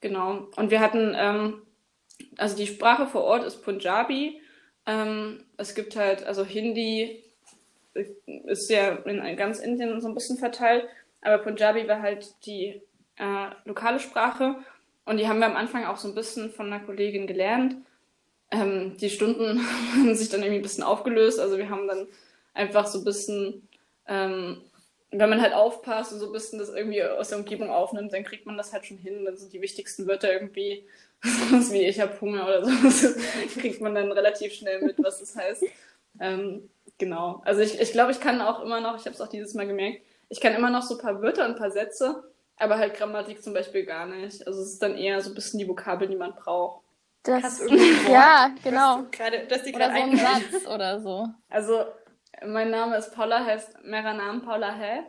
Genau. 0.00 0.48
Und 0.56 0.72
wir 0.72 0.80
hatten, 0.80 1.14
ähm, 1.16 1.62
also 2.36 2.56
die 2.56 2.66
Sprache 2.66 3.06
vor 3.06 3.22
Ort 3.22 3.44
ist 3.44 3.62
Punjabi. 3.62 4.40
Ähm, 4.86 5.44
es 5.56 5.76
gibt 5.76 5.94
halt, 5.94 6.24
also 6.24 6.44
Hindi 6.44 7.22
ist 7.94 8.70
ja 8.70 8.96
in 9.04 9.36
ganz 9.36 9.60
Indien 9.60 10.00
so 10.00 10.08
ein 10.08 10.14
bisschen 10.14 10.38
verteilt, 10.38 10.88
aber 11.20 11.38
Punjabi 11.38 11.86
war 11.86 12.02
halt 12.02 12.34
die 12.46 12.82
äh, 13.16 13.50
lokale 13.64 14.00
Sprache 14.00 14.56
und 15.04 15.18
die 15.18 15.28
haben 15.28 15.40
wir 15.40 15.46
am 15.46 15.56
Anfang 15.56 15.84
auch 15.84 15.96
so 15.96 16.08
ein 16.08 16.14
bisschen 16.14 16.50
von 16.50 16.72
einer 16.72 16.84
Kollegin 16.84 17.26
gelernt. 17.26 17.76
Ähm, 18.50 18.96
die 18.98 19.10
Stunden 19.10 19.60
haben 19.92 20.14
sich 20.14 20.28
dann 20.28 20.40
irgendwie 20.40 20.60
ein 20.60 20.62
bisschen 20.62 20.84
aufgelöst, 20.84 21.40
also 21.40 21.58
wir 21.58 21.70
haben 21.70 21.88
dann 21.88 22.06
einfach 22.54 22.86
so 22.86 22.98
ein 22.98 23.04
bisschen, 23.04 23.68
ähm, 24.06 24.62
wenn 25.10 25.30
man 25.30 25.42
halt 25.42 25.54
aufpasst 25.54 26.12
und 26.12 26.20
so 26.20 26.26
ein 26.26 26.32
bisschen 26.32 26.58
das 26.58 26.70
irgendwie 26.70 27.02
aus 27.02 27.28
der 27.28 27.38
Umgebung 27.38 27.70
aufnimmt, 27.70 28.12
dann 28.12 28.24
kriegt 28.24 28.46
man 28.46 28.56
das 28.56 28.72
halt 28.72 28.86
schon 28.86 28.96
hin. 28.96 29.24
Dann 29.24 29.36
sind 29.36 29.52
die 29.52 29.60
wichtigsten 29.60 30.06
Wörter 30.06 30.32
irgendwie 30.32 30.86
sowas 31.22 31.72
wie 31.72 31.82
ich 31.82 32.00
habe 32.00 32.18
Hunger 32.20 32.44
oder 32.44 32.64
so. 32.64 32.70
Das 32.82 33.16
kriegt 33.58 33.80
man 33.80 33.94
dann 33.94 34.12
relativ 34.12 34.54
schnell 34.54 34.82
mit, 34.82 35.02
was 35.02 35.20
das 35.20 35.36
heißt. 35.36 35.64
Ähm, 36.20 36.70
genau. 36.98 37.42
Also 37.44 37.60
ich, 37.60 37.80
ich 37.80 37.92
glaube, 37.92 38.12
ich 38.12 38.20
kann 38.20 38.40
auch 38.40 38.62
immer 38.62 38.80
noch, 38.80 38.96
ich 38.98 39.04
habe 39.04 39.14
es 39.14 39.20
auch 39.20 39.28
dieses 39.28 39.54
Mal 39.54 39.66
gemerkt, 39.66 40.02
ich 40.28 40.40
kann 40.40 40.54
immer 40.54 40.70
noch 40.70 40.82
so 40.82 40.96
ein 40.96 41.00
paar 41.00 41.20
Wörter 41.20 41.44
und 41.44 41.52
ein 41.52 41.58
paar 41.58 41.70
Sätze, 41.70 42.24
aber 42.62 42.78
halt 42.78 42.94
Grammatik 42.94 43.42
zum 43.42 43.54
Beispiel 43.54 43.84
gar 43.84 44.06
nicht. 44.06 44.46
Also 44.46 44.62
es 44.62 44.74
ist 44.74 44.82
dann 44.82 44.96
eher 44.96 45.20
so 45.20 45.30
ein 45.30 45.34
bisschen 45.34 45.58
die 45.58 45.68
Vokabeln, 45.68 46.10
die 46.10 46.16
man 46.16 46.34
braucht. 46.34 46.82
Das, 47.24 47.62
ja, 48.10 48.50
genau. 48.64 49.02
du 49.02 49.10
gerade, 49.10 49.46
dass 49.46 49.62
dir 49.62 49.74
Oder 49.74 49.90
so 49.90 50.02
ein 50.02 50.16
Satz 50.16 50.66
oder 50.66 51.00
so. 51.00 51.28
Also 51.48 51.84
mein 52.44 52.70
Name 52.70 52.96
ist 52.96 53.14
Paula, 53.14 53.44
heißt 53.44 53.84
Meranam 53.84 54.42
Paula 54.42 54.74
Hä. 54.74 55.02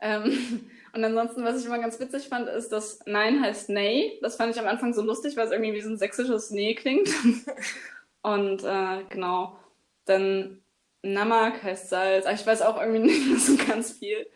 Ähm, 0.00 0.70
und 0.92 1.04
ansonsten, 1.04 1.44
was 1.44 1.60
ich 1.60 1.66
immer 1.66 1.78
ganz 1.78 1.98
witzig 1.98 2.28
fand, 2.28 2.48
ist, 2.48 2.70
dass 2.70 3.00
Nein 3.06 3.42
heißt 3.42 3.70
Nay. 3.70 4.18
Das 4.22 4.36
fand 4.36 4.54
ich 4.54 4.60
am 4.60 4.68
Anfang 4.68 4.92
so 4.94 5.02
lustig, 5.02 5.36
weil 5.36 5.46
es 5.46 5.52
irgendwie 5.52 5.74
wie 5.74 5.80
so 5.80 5.90
ein 5.90 5.98
sächsisches 5.98 6.50
Nee 6.50 6.74
klingt. 6.74 7.08
Und 8.22 8.62
äh, 8.62 9.04
genau, 9.08 9.58
dann 10.04 10.62
Namak 11.02 11.62
heißt 11.62 11.88
Salz. 11.88 12.26
Aber 12.26 12.34
ich 12.34 12.46
weiß 12.46 12.62
auch 12.62 12.80
irgendwie 12.80 13.00
nicht 13.00 13.40
so 13.40 13.56
ganz 13.56 13.92
viel. 13.92 14.26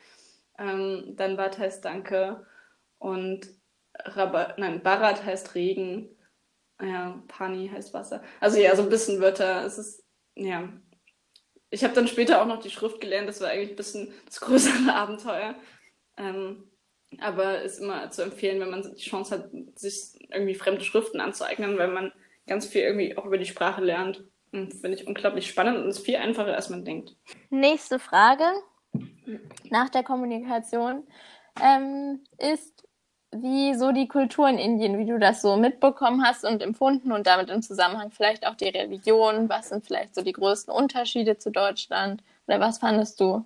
Ähm, 0.58 1.14
dann 1.16 1.36
Bad 1.36 1.58
heißt 1.58 1.84
Danke. 1.84 2.46
Und 2.98 3.48
Rabat, 3.98 4.58
nein, 4.58 4.82
Barat 4.82 5.24
heißt 5.24 5.54
Regen. 5.54 6.08
Ja, 6.80 7.22
Pani 7.28 7.68
heißt 7.68 7.94
Wasser. 7.94 8.22
Also 8.40 8.58
ja, 8.58 8.76
so 8.76 8.82
ein 8.82 8.90
bisschen 8.90 9.20
Wörter. 9.20 9.64
Es 9.64 9.78
ist, 9.78 10.04
ja. 10.34 10.68
Ich 11.70 11.82
habe 11.84 11.94
dann 11.94 12.08
später 12.08 12.40
auch 12.40 12.46
noch 12.46 12.60
die 12.60 12.70
Schrift 12.70 13.00
gelernt. 13.00 13.28
Das 13.28 13.40
war 13.40 13.48
eigentlich 13.48 13.70
ein 13.70 13.76
bisschen 13.76 14.12
das 14.26 14.40
größere 14.40 14.92
Abenteuer. 14.94 15.54
Ähm, 16.16 16.70
aber 17.18 17.62
ist 17.62 17.78
immer 17.78 18.10
zu 18.10 18.22
empfehlen, 18.22 18.60
wenn 18.60 18.70
man 18.70 18.82
die 18.82 19.02
Chance 19.02 19.34
hat, 19.34 19.50
sich 19.78 20.12
irgendwie 20.30 20.54
fremde 20.54 20.84
Schriften 20.84 21.20
anzueignen, 21.20 21.78
weil 21.78 21.88
man 21.88 22.12
ganz 22.46 22.66
viel 22.66 22.82
irgendwie 22.82 23.16
auch 23.16 23.24
über 23.24 23.38
die 23.38 23.46
Sprache 23.46 23.82
lernt. 23.82 24.24
Und 24.52 24.72
Finde 24.72 24.96
ich 24.96 25.06
unglaublich 25.06 25.48
spannend 25.48 25.78
und 25.78 25.88
ist 25.88 26.04
viel 26.04 26.16
einfacher, 26.16 26.54
als 26.54 26.70
man 26.70 26.84
denkt. 26.84 27.16
Nächste 27.50 27.98
Frage 27.98 28.44
nach 29.70 29.88
der 29.88 30.02
Kommunikation 30.02 31.04
ähm, 31.60 32.20
ist, 32.38 32.84
wie 33.32 33.74
so 33.74 33.92
die 33.92 34.08
Kultur 34.08 34.48
in 34.48 34.58
Indien, 34.58 34.98
wie 34.98 35.06
du 35.06 35.18
das 35.18 35.42
so 35.42 35.56
mitbekommen 35.56 36.24
hast 36.24 36.44
und 36.44 36.62
empfunden 36.62 37.12
und 37.12 37.26
damit 37.26 37.50
im 37.50 37.62
Zusammenhang 37.62 38.10
vielleicht 38.10 38.46
auch 38.46 38.54
die 38.54 38.68
Religion. 38.68 39.48
Was 39.48 39.70
sind 39.70 39.84
vielleicht 39.84 40.14
so 40.14 40.22
die 40.22 40.32
größten 40.32 40.72
Unterschiede 40.72 41.38
zu 41.38 41.50
Deutschland? 41.50 42.22
Oder 42.46 42.60
was 42.60 42.78
fandest 42.78 43.20
du 43.20 43.44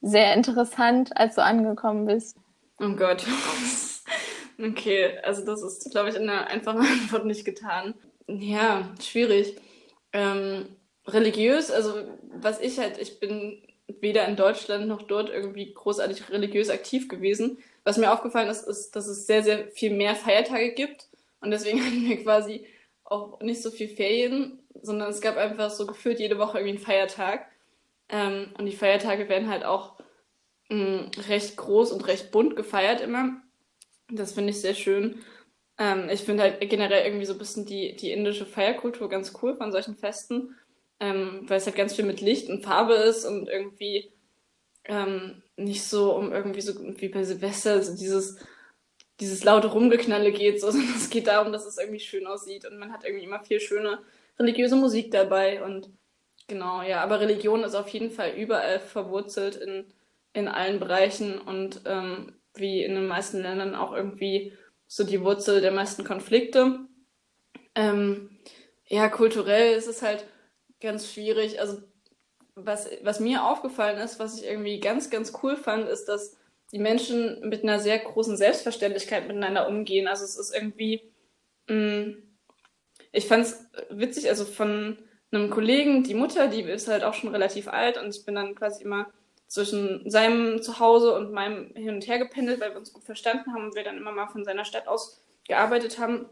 sehr 0.00 0.34
interessant, 0.34 1.16
als 1.16 1.34
du 1.34 1.42
angekommen 1.42 2.06
bist? 2.06 2.36
Oh 2.80 2.90
Gott. 2.90 3.24
Okay, 4.58 5.18
also 5.22 5.44
das 5.44 5.62
ist, 5.62 5.90
glaube 5.90 6.08
ich, 6.08 6.16
in 6.16 6.26
der 6.26 6.46
einfachen 6.46 6.80
Antwort 7.02 7.26
nicht 7.26 7.44
getan. 7.44 7.94
Ja, 8.26 8.88
schwierig. 9.02 9.56
Ähm, 10.14 10.66
religiös, 11.06 11.70
also 11.70 11.92
was 12.40 12.60
ich 12.60 12.78
halt, 12.78 12.98
ich 12.98 13.20
bin 13.20 13.65
weder 13.88 14.26
in 14.26 14.36
Deutschland 14.36 14.88
noch 14.88 15.02
dort 15.02 15.30
irgendwie 15.30 15.72
großartig 15.72 16.30
religiös 16.30 16.70
aktiv 16.70 17.08
gewesen. 17.08 17.58
Was 17.84 17.98
mir 17.98 18.12
aufgefallen 18.12 18.48
ist, 18.48 18.66
ist, 18.66 18.96
dass 18.96 19.06
es 19.06 19.26
sehr, 19.26 19.42
sehr 19.42 19.68
viel 19.68 19.92
mehr 19.92 20.14
Feiertage 20.16 20.72
gibt. 20.72 21.08
Und 21.40 21.50
deswegen 21.50 21.80
hatten 21.84 22.08
wir 22.08 22.22
quasi 22.22 22.66
auch 23.04 23.40
nicht 23.40 23.62
so 23.62 23.70
viel 23.70 23.88
Ferien, 23.88 24.58
sondern 24.82 25.10
es 25.10 25.20
gab 25.20 25.36
einfach 25.36 25.70
so 25.70 25.86
gefühlt 25.86 26.18
jede 26.18 26.38
Woche 26.38 26.58
irgendwie 26.58 26.76
einen 26.76 26.84
Feiertag. 26.84 27.46
Ähm, 28.08 28.48
und 28.58 28.66
die 28.66 28.76
Feiertage 28.76 29.28
werden 29.28 29.48
halt 29.48 29.64
auch 29.64 29.94
mh, 30.68 31.10
recht 31.28 31.56
groß 31.56 31.92
und 31.92 32.06
recht 32.06 32.30
bunt 32.30 32.56
gefeiert 32.56 33.00
immer. 33.00 33.40
Das 34.08 34.32
finde 34.32 34.50
ich 34.50 34.60
sehr 34.60 34.74
schön. 34.74 35.20
Ähm, 35.78 36.08
ich 36.10 36.22
finde 36.22 36.44
halt 36.44 36.60
generell 36.68 37.04
irgendwie 37.04 37.26
so 37.26 37.34
ein 37.34 37.38
bisschen 37.38 37.66
die, 37.66 37.96
die 37.96 38.12
indische 38.12 38.46
Feierkultur 38.46 39.08
ganz 39.08 39.32
cool 39.42 39.56
von 39.56 39.72
solchen 39.72 39.96
Festen, 39.96 40.54
ähm, 41.00 41.44
weil 41.46 41.58
es 41.58 41.66
halt 41.66 41.76
ganz 41.76 41.94
viel 41.94 42.04
mit 42.04 42.20
Licht 42.20 42.48
und 42.48 42.62
Farbe 42.64 42.94
ist 42.94 43.24
und 43.24 43.48
irgendwie, 43.48 44.12
ähm, 44.84 45.42
nicht 45.56 45.84
so 45.84 46.14
um 46.14 46.32
irgendwie 46.32 46.60
so 46.60 46.74
wie 47.00 47.08
bei 47.08 47.24
Silvester, 47.24 47.82
so 47.82 47.96
dieses, 47.96 48.38
dieses 49.20 49.44
laute 49.44 49.68
Rumgeknalle 49.68 50.32
geht, 50.32 50.60
so, 50.60 50.70
sondern 50.70 50.94
es 50.96 51.10
geht 51.10 51.26
darum, 51.26 51.52
dass 51.52 51.66
es 51.66 51.78
irgendwie 51.78 52.00
schön 52.00 52.26
aussieht 52.26 52.64
und 52.66 52.78
man 52.78 52.92
hat 52.92 53.04
irgendwie 53.04 53.24
immer 53.24 53.40
viel 53.40 53.60
schöne 53.60 53.98
religiöse 54.38 54.76
Musik 54.76 55.10
dabei 55.10 55.62
und 55.62 55.90
genau, 56.46 56.82
ja, 56.82 57.02
aber 57.02 57.20
Religion 57.20 57.64
ist 57.64 57.74
auf 57.74 57.88
jeden 57.88 58.10
Fall 58.10 58.34
überall 58.36 58.80
verwurzelt 58.80 59.56
in, 59.56 59.86
in 60.32 60.48
allen 60.48 60.78
Bereichen 60.78 61.38
und 61.38 61.82
ähm, 61.86 62.34
wie 62.54 62.82
in 62.82 62.94
den 62.94 63.06
meisten 63.06 63.40
Ländern 63.40 63.74
auch 63.74 63.92
irgendwie 63.92 64.52
so 64.86 65.04
die 65.04 65.20
Wurzel 65.22 65.60
der 65.60 65.72
meisten 65.72 66.04
Konflikte. 66.04 66.80
Ähm, 67.74 68.38
ja, 68.86 69.08
kulturell 69.08 69.76
ist 69.76 69.88
es 69.88 70.02
halt 70.02 70.24
ganz 70.80 71.12
schwierig. 71.12 71.60
Also 71.60 71.82
was, 72.54 72.88
was 73.02 73.20
mir 73.20 73.44
aufgefallen 73.44 73.98
ist, 73.98 74.18
was 74.18 74.38
ich 74.38 74.46
irgendwie 74.46 74.80
ganz, 74.80 75.10
ganz 75.10 75.32
cool 75.42 75.56
fand, 75.56 75.88
ist, 75.88 76.06
dass 76.06 76.36
die 76.72 76.78
Menschen 76.78 77.48
mit 77.48 77.62
einer 77.62 77.78
sehr 77.78 77.98
großen 77.98 78.36
Selbstverständlichkeit 78.36 79.26
miteinander 79.26 79.68
umgehen. 79.68 80.08
Also 80.08 80.24
es 80.24 80.36
ist 80.36 80.54
irgendwie, 80.54 81.02
mh, 81.68 81.76
mm, 81.76 82.22
ich 83.12 83.26
fand 83.28 83.44
es 83.44 83.64
witzig, 83.90 84.28
also 84.28 84.44
von 84.44 84.98
einem 85.30 85.50
Kollegen, 85.50 86.02
die 86.02 86.14
Mutter, 86.14 86.48
die 86.48 86.62
ist 86.62 86.88
halt 86.88 87.04
auch 87.04 87.14
schon 87.14 87.30
relativ 87.30 87.68
alt 87.68 87.98
und 87.98 88.14
ich 88.14 88.24
bin 88.24 88.34
dann 88.34 88.54
quasi 88.54 88.84
immer 88.84 89.06
zwischen 89.48 90.08
seinem 90.10 90.60
Zuhause 90.62 91.14
und 91.14 91.32
meinem 91.32 91.72
hin 91.74 91.94
und 91.94 92.06
her 92.06 92.18
gependelt, 92.18 92.60
weil 92.60 92.72
wir 92.72 92.78
uns 92.78 92.92
gut 92.92 93.04
verstanden 93.04 93.52
haben 93.54 93.66
und 93.66 93.74
wir 93.74 93.84
dann 93.84 93.96
immer 93.96 94.12
mal 94.12 94.28
von 94.28 94.44
seiner 94.44 94.64
Stadt 94.64 94.88
aus 94.88 95.22
gearbeitet 95.46 95.98
haben. 95.98 96.26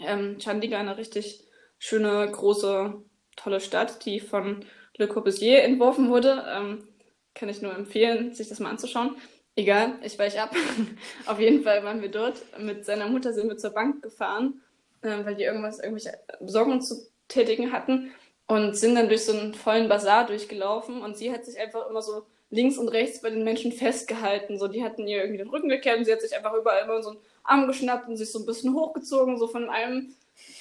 Ähm, 0.00 0.40
Chandigarh, 0.40 0.80
eine 0.80 0.96
richtig 0.96 1.44
schöne, 1.78 2.28
große, 2.30 3.02
tolle 3.36 3.60
Stadt, 3.60 4.04
die 4.04 4.20
von 4.20 4.64
Le 4.96 5.08
Corbusier 5.08 5.62
entworfen 5.62 6.08
wurde. 6.08 6.44
Ähm, 6.48 6.88
kann 7.34 7.48
ich 7.48 7.62
nur 7.62 7.74
empfehlen, 7.74 8.32
sich 8.32 8.48
das 8.48 8.60
mal 8.60 8.70
anzuschauen. 8.70 9.16
Egal, 9.56 9.98
ich 10.02 10.18
weiche 10.18 10.42
ab. 10.42 10.54
Auf 11.26 11.38
jeden 11.38 11.62
Fall 11.62 11.84
waren 11.84 12.02
wir 12.02 12.10
dort. 12.10 12.42
Mit 12.58 12.84
seiner 12.84 13.08
Mutter 13.08 13.32
sind 13.32 13.48
wir 13.48 13.56
zur 13.56 13.70
Bank 13.70 14.02
gefahren, 14.02 14.60
äh, 15.02 15.24
weil 15.24 15.34
die 15.34 15.44
irgendwas, 15.44 15.78
irgendwelche 15.78 16.18
Besorgungen 16.40 16.80
zu 16.80 17.06
tätigen 17.28 17.72
hatten 17.72 18.12
und 18.46 18.76
sind 18.76 18.94
dann 18.94 19.08
durch 19.08 19.24
so 19.24 19.32
einen 19.32 19.54
vollen 19.54 19.88
Bazar 19.88 20.26
durchgelaufen 20.26 21.02
und 21.02 21.16
sie 21.16 21.32
hat 21.32 21.44
sich 21.44 21.58
einfach 21.58 21.88
immer 21.88 22.02
so 22.02 22.26
links 22.50 22.78
und 22.78 22.88
rechts 22.88 23.20
bei 23.20 23.30
den 23.30 23.44
Menschen 23.44 23.72
festgehalten. 23.72 24.58
So, 24.58 24.68
die 24.68 24.84
hatten 24.84 25.06
ihr 25.06 25.18
irgendwie 25.18 25.38
den 25.38 25.48
Rücken 25.48 25.68
gekehrt 25.68 25.98
und 25.98 26.04
sie 26.04 26.12
hat 26.12 26.20
sich 26.20 26.36
einfach 26.36 26.54
überall 26.54 26.84
immer 26.84 27.02
so 27.02 27.10
einen 27.10 27.18
Arm 27.42 27.66
geschnappt 27.66 28.08
und 28.08 28.16
sich 28.16 28.30
so 28.30 28.40
ein 28.40 28.46
bisschen 28.46 28.74
hochgezogen, 28.74 29.38
so 29.38 29.48
von 29.48 29.68
einem, 29.68 30.14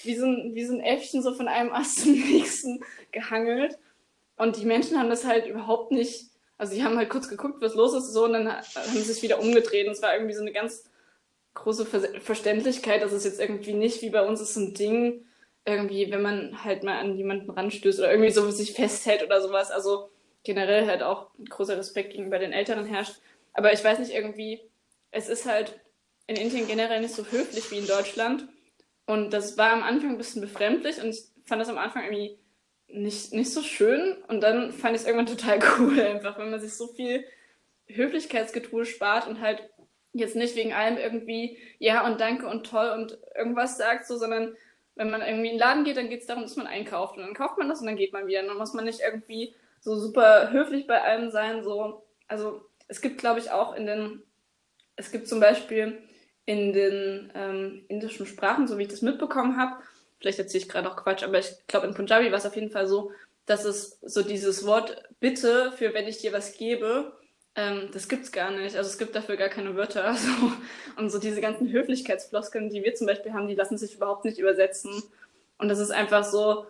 wie 0.04 0.16
so 0.16 0.26
ein, 0.26 0.56
wie 0.56 0.66
so 0.66 0.74
ein 0.74 0.82
Äffchen, 0.82 1.22
so 1.22 1.34
von 1.34 1.48
einem 1.48 1.72
Ast 1.74 2.02
zum 2.02 2.14
nächsten 2.14 2.84
gehangelt. 3.12 3.78
Und 4.38 4.58
die 4.58 4.66
Menschen 4.66 5.00
haben 5.00 5.10
das 5.10 5.26
halt 5.26 5.46
überhaupt 5.46 5.92
nicht, 5.92 6.28
also 6.58 6.74
die 6.74 6.84
haben 6.84 6.98
halt 6.98 7.10
kurz 7.10 7.30
geguckt, 7.30 7.62
was 7.62 7.76
los 7.76 7.94
ist, 7.94 8.12
so, 8.12 8.26
und 8.26 8.34
dann 8.34 8.52
haben 8.52 8.64
sie 8.92 9.02
sich 9.02 9.22
wieder 9.22 9.40
umgedreht. 9.40 9.88
Und 9.88 9.94
es 9.94 10.02
war 10.02 10.14
irgendwie 10.14 10.34
so 10.34 10.42
eine 10.42 10.52
ganz 10.52 10.86
große 11.54 11.86
Ver 11.86 12.22
Verständlichkeit, 12.22 13.02
dass 13.02 13.12
es 13.12 13.24
jetzt 13.24 13.40
irgendwie 13.40 13.74
nicht 13.74 14.02
wie 14.02 14.10
bei 14.10 14.26
uns 14.26 14.42
ist 14.42 14.56
ein 14.56 14.74
Ding, 14.74 15.26
irgendwie, 15.66 16.12
wenn 16.12 16.22
man 16.22 16.64
halt 16.64 16.84
mal 16.84 17.00
an 17.00 17.16
jemanden 17.16 17.50
ranstößt 17.50 18.00
oder 18.00 18.12
irgendwie 18.12 18.32
so 18.32 18.50
sich 18.52 18.74
festhält 18.74 19.24
oder 19.24 19.42
sowas. 19.42 19.72
Also 19.72 20.10
generell 20.44 20.88
halt 20.88 21.04
auch 21.04 21.30
großer 21.50 21.78
Respekt 21.78 22.12
gegenüber 22.12 22.40
den 22.40 22.54
Älteren 22.54 22.86
herrscht. 22.86 23.16
Aber 23.54 23.72
ich 23.72 23.84
weiß 23.84 24.00
nicht, 24.00 24.14
irgendwie, 24.14 24.62
es 25.12 25.30
ist 25.30 25.46
halt 25.46 25.80
in 26.28 26.36
Indien 26.36 26.68
generell 26.68 27.02
nicht 27.02 27.14
so 27.14 27.26
höflich 27.26 27.70
wie 27.72 27.78
in 27.78 27.88
Deutschland. 27.88 28.48
Und 29.06 29.32
das 29.32 29.58
war 29.58 29.72
am 29.72 29.84
Anfang 29.84 30.12
ein 30.12 30.18
bisschen 30.18 30.42
befremdlich 30.42 31.02
und 31.02 31.10
ich 31.10 31.24
fand 31.46 31.62
das 31.62 31.70
am 31.70 31.78
Anfang 31.78 32.04
irgendwie 32.04 32.38
nicht, 32.88 33.34
nicht 33.34 33.52
so 33.52 33.62
schön. 33.62 34.18
Und 34.28 34.42
dann 34.42 34.72
fand 34.72 34.96
ich 34.96 35.02
es 35.02 35.08
irgendwann 35.08 35.26
total 35.38 35.60
cool, 35.78 36.00
einfach, 36.00 36.38
wenn 36.38 36.52
man 36.52 36.62
sich 36.62 36.74
so 36.74 36.88
viel 36.88 37.26
Höflichkeitsgetue 37.88 38.86
spart 38.86 39.28
und 39.28 39.42
halt 39.42 39.70
jetzt 40.14 40.36
nicht 40.36 40.56
wegen 40.56 40.74
allem 40.74 40.98
irgendwie 40.98 41.58
ja 41.80 42.06
und 42.06 42.22
danke 42.22 42.48
und 42.48 42.68
toll 42.68 42.92
und 42.92 43.18
irgendwas 43.36 43.78
sagt, 43.78 44.06
so, 44.06 44.16
sondern 44.16 44.56
wenn 44.96 45.10
man 45.10 45.22
irgendwie 45.22 45.48
in 45.48 45.54
den 45.54 45.60
Laden 45.60 45.84
geht, 45.84 45.98
dann 45.98 46.10
geht 46.10 46.22
es 46.22 46.28
darum, 46.28 46.44
dass 46.44 46.56
man 46.56 46.68
einkauft. 46.68 47.18
Und 47.18 47.24
dann 47.24 47.34
kauft 47.34 47.58
man 47.58 47.68
das 47.68 47.80
und 47.80 47.88
dann 47.88 47.96
geht 47.96 48.14
man 48.14 48.28
wieder. 48.28 48.44
dann 48.44 48.58
muss 48.58 48.74
man 48.74 48.86
nicht 48.86 49.00
irgendwie 49.00 49.56
so 49.80 49.96
super 49.96 50.52
höflich 50.52 50.88
bei 50.88 51.02
allem 51.02 51.32
sein. 51.32 51.64
So. 51.64 52.06
Also 52.28 52.62
es 52.88 53.02
gibt, 53.02 53.18
glaube 53.18 53.40
ich, 53.40 53.52
auch 53.52 53.76
in 53.76 53.86
den, 53.86 54.22
es 54.96 55.12
gibt 55.12 55.28
zum 55.28 55.40
Beispiel 55.40 56.04
in 56.46 56.74
den 56.74 57.32
ähm, 57.36 57.86
indischen 57.88 58.26
Sprachen, 58.26 58.68
so 58.68 58.78
wie 58.78 58.84
ich 58.84 58.90
das 58.90 59.02
mitbekommen 59.02 59.58
habe, 59.58 59.82
vielleicht 60.20 60.40
erzähle 60.40 60.64
ich 60.64 60.70
gerade 60.70 60.90
auch 60.90 60.98
Quatsch, 60.98 61.24
aber 61.24 61.40
ich 61.40 61.54
glaube 61.68 61.88
in 61.88 61.94
Punjabi 61.94 62.32
war 62.32 62.38
es 62.38 62.46
auf 62.46 62.56
jeden 62.56 62.72
Fall 62.72 62.88
so, 62.88 63.12
dass 63.46 63.66
es 63.66 64.00
so 64.02 64.22
dieses 64.22 64.66
Wort 64.66 65.04
Bitte 65.20 65.72
für 65.74 65.94
wenn 65.94 66.08
ich 66.08 66.18
dir 66.20 66.34
was 66.34 66.58
gebe, 66.58 67.14
ähm, 67.56 67.90
das 67.94 68.08
gibt's 68.08 68.32
gar 68.32 68.52
nicht. 68.52 68.76
Also 68.76 68.90
es 68.90 68.98
gibt 68.98 69.16
dafür 69.16 69.38
gar 69.38 69.50
keine 69.50 69.76
Wörter. 69.76 70.16
So. 70.18 70.52
Und 70.98 71.10
so 71.10 71.20
diese 71.20 71.42
ganzen 71.42 71.72
Höflichkeitsfloskeln, 71.72 72.70
die 72.70 72.84
wir 72.84 72.96
zum 72.96 73.08
Beispiel 73.08 73.34
haben, 73.34 73.48
die 73.48 73.56
lassen 73.56 73.78
sich 73.78 73.96
überhaupt 73.96 74.26
nicht 74.26 74.38
übersetzen. 74.38 75.04
Und 75.58 75.70
das 75.70 75.80
ist 75.80 75.92
einfach 75.92 76.24
so 76.24 76.66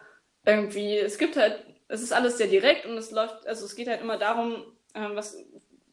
irgendwie, 0.45 0.97
es 0.97 1.17
gibt 1.17 1.35
halt, 1.37 1.63
es 1.87 2.01
ist 2.01 2.13
alles 2.13 2.37
sehr 2.37 2.47
direkt 2.47 2.85
und 2.85 2.97
es 2.97 3.11
läuft, 3.11 3.47
also 3.47 3.65
es 3.65 3.75
geht 3.75 3.87
halt 3.87 4.01
immer 4.01 4.17
darum, 4.17 4.63
äh, 4.93 5.09
was, 5.13 5.37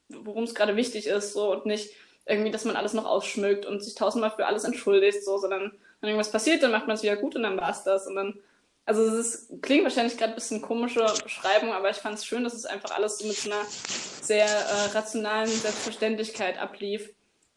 worum 0.09 0.45
es 0.45 0.55
gerade 0.55 0.77
wichtig 0.77 1.07
ist, 1.07 1.33
so 1.33 1.53
und 1.53 1.66
nicht 1.66 1.95
irgendwie, 2.31 2.51
dass 2.51 2.64
man 2.64 2.77
alles 2.77 2.95
noch 2.95 3.07
ausschmückt 3.07 3.66
und 3.66 3.83
sich 3.83 3.95
tausendmal 3.95 4.31
für 4.31 4.47
alles 4.47 4.64
entschuldigt, 4.64 5.25
so, 5.25 5.38
sondern 5.38 5.73
wenn 6.01 6.09
irgendwas 6.09 6.33
passiert, 6.33 6.62
dann 6.62 6.71
macht 6.71 6.87
man 6.87 6.97
es 6.97 7.03
wieder 7.03 7.16
gut 7.16 7.37
und 7.37 7.43
dann 7.43 7.61
war 7.61 7.71
es 7.71 7.83
das. 7.83 8.07
Und 8.07 8.16
dann, 8.16 8.38
also 8.87 9.03
es 9.05 9.14
ist, 9.14 9.62
klingt 9.62 9.85
wahrscheinlich 9.85 10.16
gerade 10.16 10.33
ein 10.33 10.37
bisschen 10.37 10.62
komische 10.62 11.05
Beschreibung, 11.23 11.73
aber 11.73 11.90
ich 11.90 11.97
fand 11.97 12.16
es 12.16 12.25
schön, 12.25 12.45
dass 12.45 12.55
es 12.55 12.66
einfach 12.66 12.93
alles 12.93 13.19
so 13.19 13.27
mit 13.27 13.37
so 13.37 13.51
einer 13.51 13.62
sehr 14.23 14.47
äh, 14.47 14.93
rationalen 14.95 15.49
Selbstverständlichkeit 15.49 16.59
ablief. 16.59 17.12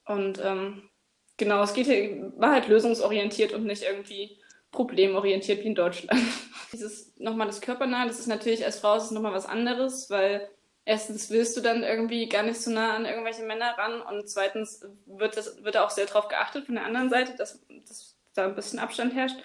Und 0.05 0.39
ähm, 0.43 0.89
genau, 1.37 1.63
es 1.63 1.73
geht 1.73 1.85
hier, 1.85 2.33
war 2.37 2.51
halt 2.51 2.67
lösungsorientiert 2.67 3.53
und 3.53 3.65
nicht 3.65 3.83
irgendwie 3.83 4.39
problemorientiert 4.71 5.63
wie 5.63 5.67
in 5.67 5.75
Deutschland. 5.75 6.19
Dieses 6.73 7.13
nochmal 7.17 7.47
das 7.47 7.61
Körpernahe, 7.61 8.07
das 8.07 8.19
ist 8.19 8.27
natürlich 8.27 8.65
als 8.65 8.79
Frau 8.79 8.97
ist 8.97 9.03
es 9.03 9.11
nochmal 9.11 9.33
was 9.33 9.45
anderes, 9.45 10.09
weil 10.09 10.49
erstens 10.85 11.29
willst 11.29 11.55
du 11.55 11.61
dann 11.61 11.83
irgendwie 11.83 12.27
gar 12.27 12.43
nicht 12.43 12.61
so 12.61 12.71
nah 12.71 12.95
an 12.95 13.05
irgendwelche 13.05 13.43
Männer 13.43 13.77
ran 13.77 14.01
und 14.01 14.29
zweitens 14.29 14.85
wird, 15.05 15.37
das, 15.37 15.63
wird 15.63 15.75
da 15.75 15.85
auch 15.85 15.89
sehr 15.89 16.05
drauf 16.05 16.27
geachtet 16.27 16.65
von 16.65 16.75
der 16.75 16.85
anderen 16.85 17.09
Seite, 17.09 17.35
dass, 17.37 17.59
dass 17.87 18.15
da 18.33 18.45
ein 18.45 18.55
bisschen 18.55 18.79
Abstand 18.79 19.13
herrscht. 19.13 19.37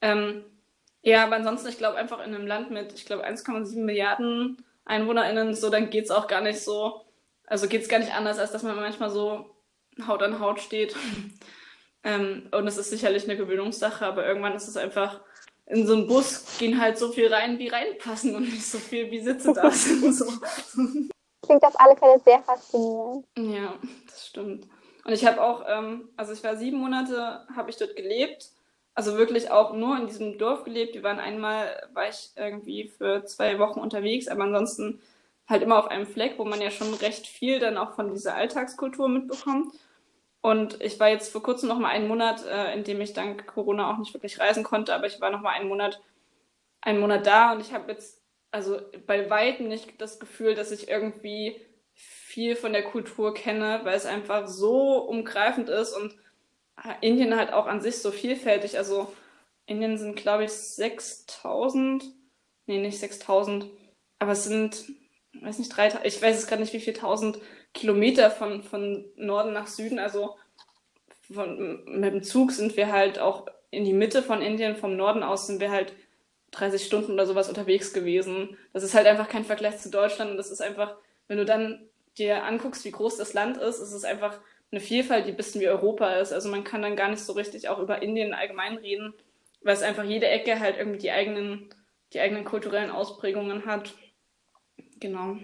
Ähm, 0.00 0.44
ja, 1.02 1.24
aber 1.24 1.36
ansonsten, 1.36 1.68
ich 1.68 1.78
glaube 1.78 1.98
einfach 1.98 2.18
in 2.18 2.34
einem 2.34 2.46
Land 2.46 2.70
mit, 2.70 2.92
ich 2.94 3.04
glaube, 3.04 3.26
1,7 3.26 3.78
Milliarden 3.84 4.64
EinwohnerInnen, 4.84 5.54
so, 5.54 5.70
dann 5.70 5.90
geht's 5.90 6.10
auch 6.10 6.28
gar 6.28 6.40
nicht 6.40 6.60
so, 6.60 7.04
also 7.46 7.68
geht's 7.68 7.88
gar 7.88 7.98
nicht 7.98 8.14
anders, 8.14 8.38
als 8.38 8.52
dass 8.52 8.62
man 8.62 8.76
manchmal 8.76 9.10
so 9.10 9.54
Haut 10.06 10.22
an 10.22 10.40
Haut 10.40 10.60
steht. 10.60 10.94
ähm, 12.04 12.48
und 12.52 12.66
es 12.66 12.76
ist 12.78 12.90
sicherlich 12.90 13.24
eine 13.24 13.36
Gewöhnungssache, 13.36 14.06
aber 14.06 14.26
irgendwann 14.26 14.54
ist 14.54 14.68
es 14.68 14.76
einfach, 14.76 15.20
in 15.66 15.86
so 15.86 15.94
einen 15.94 16.06
Bus 16.06 16.58
gehen 16.58 16.80
halt 16.80 16.98
so 16.98 17.10
viel 17.12 17.32
rein, 17.32 17.58
wie 17.58 17.68
reinpassen 17.68 18.34
und 18.34 18.42
nicht 18.42 18.66
so 18.66 18.78
viel, 18.78 19.10
wie 19.10 19.20
Sitze 19.20 19.52
da 19.52 19.70
sind. 19.70 20.14
So. 20.14 20.26
Klingt 21.42 21.62
auf 21.62 21.78
alle 21.80 21.96
Fälle 21.96 22.20
sehr 22.24 22.42
faszinierend. 22.42 23.26
Ja, 23.36 23.74
das 24.06 24.26
stimmt. 24.26 24.66
Und 25.04 25.12
ich 25.12 25.26
habe 25.26 25.42
auch, 25.42 25.64
ähm, 25.68 26.08
also 26.16 26.32
ich 26.32 26.42
war 26.42 26.56
sieben 26.56 26.78
Monate, 26.78 27.46
habe 27.54 27.70
ich 27.70 27.76
dort 27.76 27.96
gelebt. 27.96 28.50
Also 28.94 29.16
wirklich 29.18 29.50
auch 29.50 29.74
nur 29.74 29.96
in 29.96 30.06
diesem 30.06 30.38
Dorf 30.38 30.64
gelebt. 30.64 30.94
Wir 30.94 31.02
waren 31.02 31.18
einmal, 31.18 31.88
war 31.92 32.08
ich 32.08 32.30
irgendwie 32.36 32.88
für 32.88 33.24
zwei 33.24 33.58
Wochen 33.58 33.80
unterwegs, 33.80 34.28
aber 34.28 34.44
ansonsten 34.44 35.00
halt 35.48 35.62
immer 35.62 35.78
auf 35.78 35.88
einem 35.88 36.06
Fleck, 36.06 36.38
wo 36.38 36.44
man 36.44 36.60
ja 36.60 36.70
schon 36.70 36.94
recht 36.94 37.26
viel 37.26 37.58
dann 37.58 37.76
auch 37.76 37.94
von 37.94 38.12
dieser 38.12 38.34
Alltagskultur 38.34 39.08
mitbekommt. 39.08 39.74
Und 40.44 40.78
ich 40.82 41.00
war 41.00 41.08
jetzt 41.08 41.32
vor 41.32 41.42
kurzem 41.42 41.70
noch 41.70 41.78
mal 41.78 41.88
einen 41.88 42.06
Monat, 42.06 42.44
äh, 42.44 42.74
in 42.74 42.84
dem 42.84 43.00
ich 43.00 43.14
dank 43.14 43.46
Corona 43.46 43.90
auch 43.90 43.96
nicht 43.96 44.12
wirklich 44.12 44.38
reisen 44.38 44.62
konnte, 44.62 44.94
aber 44.94 45.06
ich 45.06 45.18
war 45.18 45.30
noch 45.30 45.40
mal 45.40 45.52
einen 45.52 45.70
Monat, 45.70 46.02
einen 46.82 47.00
Monat 47.00 47.26
da 47.26 47.52
und 47.52 47.62
ich 47.62 47.72
habe 47.72 47.90
jetzt 47.90 48.20
also 48.50 48.78
bei 49.06 49.30
weitem 49.30 49.68
nicht 49.68 49.98
das 50.02 50.20
Gefühl, 50.20 50.54
dass 50.54 50.70
ich 50.70 50.88
irgendwie 50.90 51.62
viel 51.94 52.56
von 52.56 52.74
der 52.74 52.84
Kultur 52.84 53.32
kenne, 53.32 53.80
weil 53.84 53.96
es 53.96 54.04
einfach 54.04 54.46
so 54.46 54.98
umgreifend 54.98 55.70
ist 55.70 55.94
und 55.94 56.14
Indien 57.00 57.38
halt 57.38 57.50
auch 57.50 57.66
an 57.66 57.80
sich 57.80 58.02
so 58.02 58.10
vielfältig. 58.10 58.76
Also 58.76 59.10
Indien 59.64 59.96
sind, 59.96 60.14
glaube 60.14 60.44
ich, 60.44 60.50
6000, 60.50 62.04
nee, 62.66 62.80
nicht 62.80 62.98
6000, 62.98 63.66
aber 64.18 64.32
es 64.32 64.44
sind, 64.44 64.92
weiß 65.40 65.58
nicht, 65.58 65.74
3000, 65.74 66.04
ich 66.04 66.20
weiß 66.20 66.36
es 66.36 66.46
gerade 66.46 66.60
nicht, 66.60 66.74
wie 66.74 66.80
viel 66.80 66.92
tausend 66.92 67.40
Kilometer 67.74 68.30
von, 68.30 68.62
von 68.62 69.04
Norden 69.16 69.52
nach 69.52 69.66
Süden. 69.66 69.98
Also 69.98 70.36
von, 71.32 71.84
mit 71.84 72.12
dem 72.12 72.22
Zug 72.22 72.52
sind 72.52 72.76
wir 72.76 72.90
halt 72.90 73.18
auch 73.18 73.46
in 73.70 73.84
die 73.84 73.92
Mitte 73.92 74.22
von 74.22 74.40
Indien, 74.40 74.76
vom 74.76 74.96
Norden 74.96 75.22
aus 75.22 75.46
sind 75.46 75.60
wir 75.60 75.70
halt 75.70 75.92
30 76.52 76.84
Stunden 76.84 77.12
oder 77.12 77.26
sowas 77.26 77.48
unterwegs 77.48 77.92
gewesen. 77.92 78.56
Das 78.72 78.84
ist 78.84 78.94
halt 78.94 79.06
einfach 79.06 79.28
kein 79.28 79.44
Vergleich 79.44 79.78
zu 79.78 79.90
Deutschland 79.90 80.30
und 80.30 80.36
das 80.36 80.50
ist 80.50 80.60
einfach, 80.60 80.96
wenn 81.26 81.38
du 81.38 81.44
dann 81.44 81.88
dir 82.16 82.44
anguckst, 82.44 82.84
wie 82.84 82.92
groß 82.92 83.16
das 83.16 83.34
Land 83.34 83.56
ist, 83.56 83.80
ist 83.80 83.92
es 83.92 84.04
einfach 84.04 84.38
eine 84.70 84.80
Vielfalt, 84.80 85.26
die 85.26 85.30
ein 85.30 85.36
bisschen 85.36 85.60
wie 85.60 85.68
Europa 85.68 86.12
ist. 86.14 86.32
Also 86.32 86.48
man 86.48 86.64
kann 86.64 86.82
dann 86.82 86.96
gar 86.96 87.08
nicht 87.08 87.22
so 87.22 87.32
richtig 87.32 87.68
auch 87.68 87.80
über 87.80 88.02
Indien 88.02 88.34
allgemein 88.34 88.76
reden, 88.76 89.14
weil 89.62 89.74
es 89.74 89.82
einfach 89.82 90.04
jede 90.04 90.28
Ecke 90.28 90.60
halt 90.60 90.76
irgendwie 90.78 90.98
die 90.98 91.10
eigenen, 91.10 91.68
die 92.12 92.20
eigenen 92.20 92.44
kulturellen 92.44 92.90
Ausprägungen 92.90 93.66
hat. 93.66 93.94
Genau. 95.00 95.38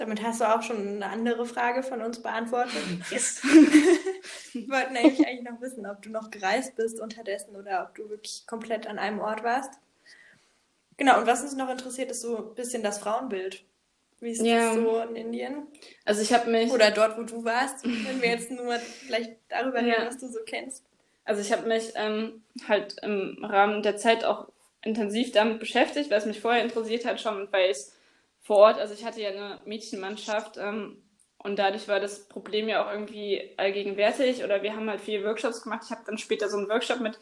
Damit 0.00 0.22
hast 0.22 0.40
du 0.40 0.46
auch 0.46 0.62
schon 0.62 0.96
eine 0.96 1.06
andere 1.06 1.44
Frage 1.44 1.82
von 1.82 2.00
uns 2.00 2.22
beantwortet. 2.22 2.72
Yes. 3.10 3.42
Wir 3.42 4.68
wollten 4.68 4.96
eigentlich, 4.96 5.26
eigentlich 5.26 5.42
noch 5.42 5.60
wissen, 5.60 5.84
ob 5.84 6.00
du 6.00 6.08
noch 6.08 6.30
gereist 6.30 6.74
bist 6.74 6.98
unterdessen 7.00 7.54
oder 7.54 7.84
ob 7.86 7.94
du 7.94 8.08
wirklich 8.08 8.46
komplett 8.46 8.86
an 8.86 8.98
einem 8.98 9.20
Ort 9.20 9.44
warst. 9.44 9.74
Genau, 10.96 11.18
und 11.18 11.26
was 11.26 11.42
uns 11.42 11.54
noch 11.54 11.68
interessiert, 11.68 12.10
ist 12.10 12.22
so 12.22 12.36
ein 12.36 12.54
bisschen 12.54 12.82
das 12.82 12.98
Frauenbild. 12.98 13.62
Wie 14.20 14.30
ist 14.30 14.42
ja. 14.42 14.74
das 14.74 14.76
so 14.76 15.00
in 15.00 15.16
Indien? 15.16 15.66
Also 16.06 16.22
ich 16.22 16.32
habe 16.32 16.50
mich... 16.50 16.72
Oder 16.72 16.92
dort, 16.92 17.18
wo 17.18 17.22
du 17.22 17.44
warst, 17.44 17.84
wenn 17.84 18.22
wir 18.22 18.30
jetzt 18.30 18.50
nur 18.50 18.64
mal 18.64 18.78
vielleicht 18.78 19.32
darüber 19.50 19.78
reden, 19.80 20.00
ja. 20.00 20.06
was 20.06 20.18
du 20.18 20.28
so 20.28 20.40
kennst. 20.46 20.82
Also 21.26 21.42
ich 21.42 21.52
habe 21.52 21.68
mich 21.68 21.92
ähm, 21.94 22.42
halt 22.66 22.96
im 23.02 23.44
Rahmen 23.44 23.82
der 23.82 23.98
Zeit 23.98 24.24
auch 24.24 24.48
intensiv 24.82 25.32
damit 25.32 25.60
beschäftigt, 25.60 26.10
weil 26.10 26.18
es 26.18 26.26
mich 26.26 26.40
vorher 26.40 26.62
interessiert 26.62 27.04
hat 27.04 27.20
schon, 27.20 27.48
weil 27.52 27.70
ich 27.70 27.78
vor 28.50 28.56
Ort, 28.56 28.80
also 28.80 28.92
ich 28.94 29.04
hatte 29.04 29.22
ja 29.22 29.28
eine 29.28 29.60
Mädchenmannschaft 29.64 30.56
ähm, 30.56 31.00
und 31.38 31.56
dadurch 31.56 31.86
war 31.86 32.00
das 32.00 32.26
Problem 32.26 32.66
ja 32.68 32.84
auch 32.84 32.90
irgendwie 32.90 33.54
allgegenwärtig 33.56 34.42
oder 34.42 34.64
wir 34.64 34.74
haben 34.74 34.90
halt 34.90 35.00
viele 35.00 35.24
Workshops 35.24 35.62
gemacht. 35.62 35.82
Ich 35.84 35.92
habe 35.92 36.00
dann 36.04 36.18
später 36.18 36.48
so 36.48 36.56
einen 36.56 36.68
Workshop 36.68 36.98
mit 36.98 37.16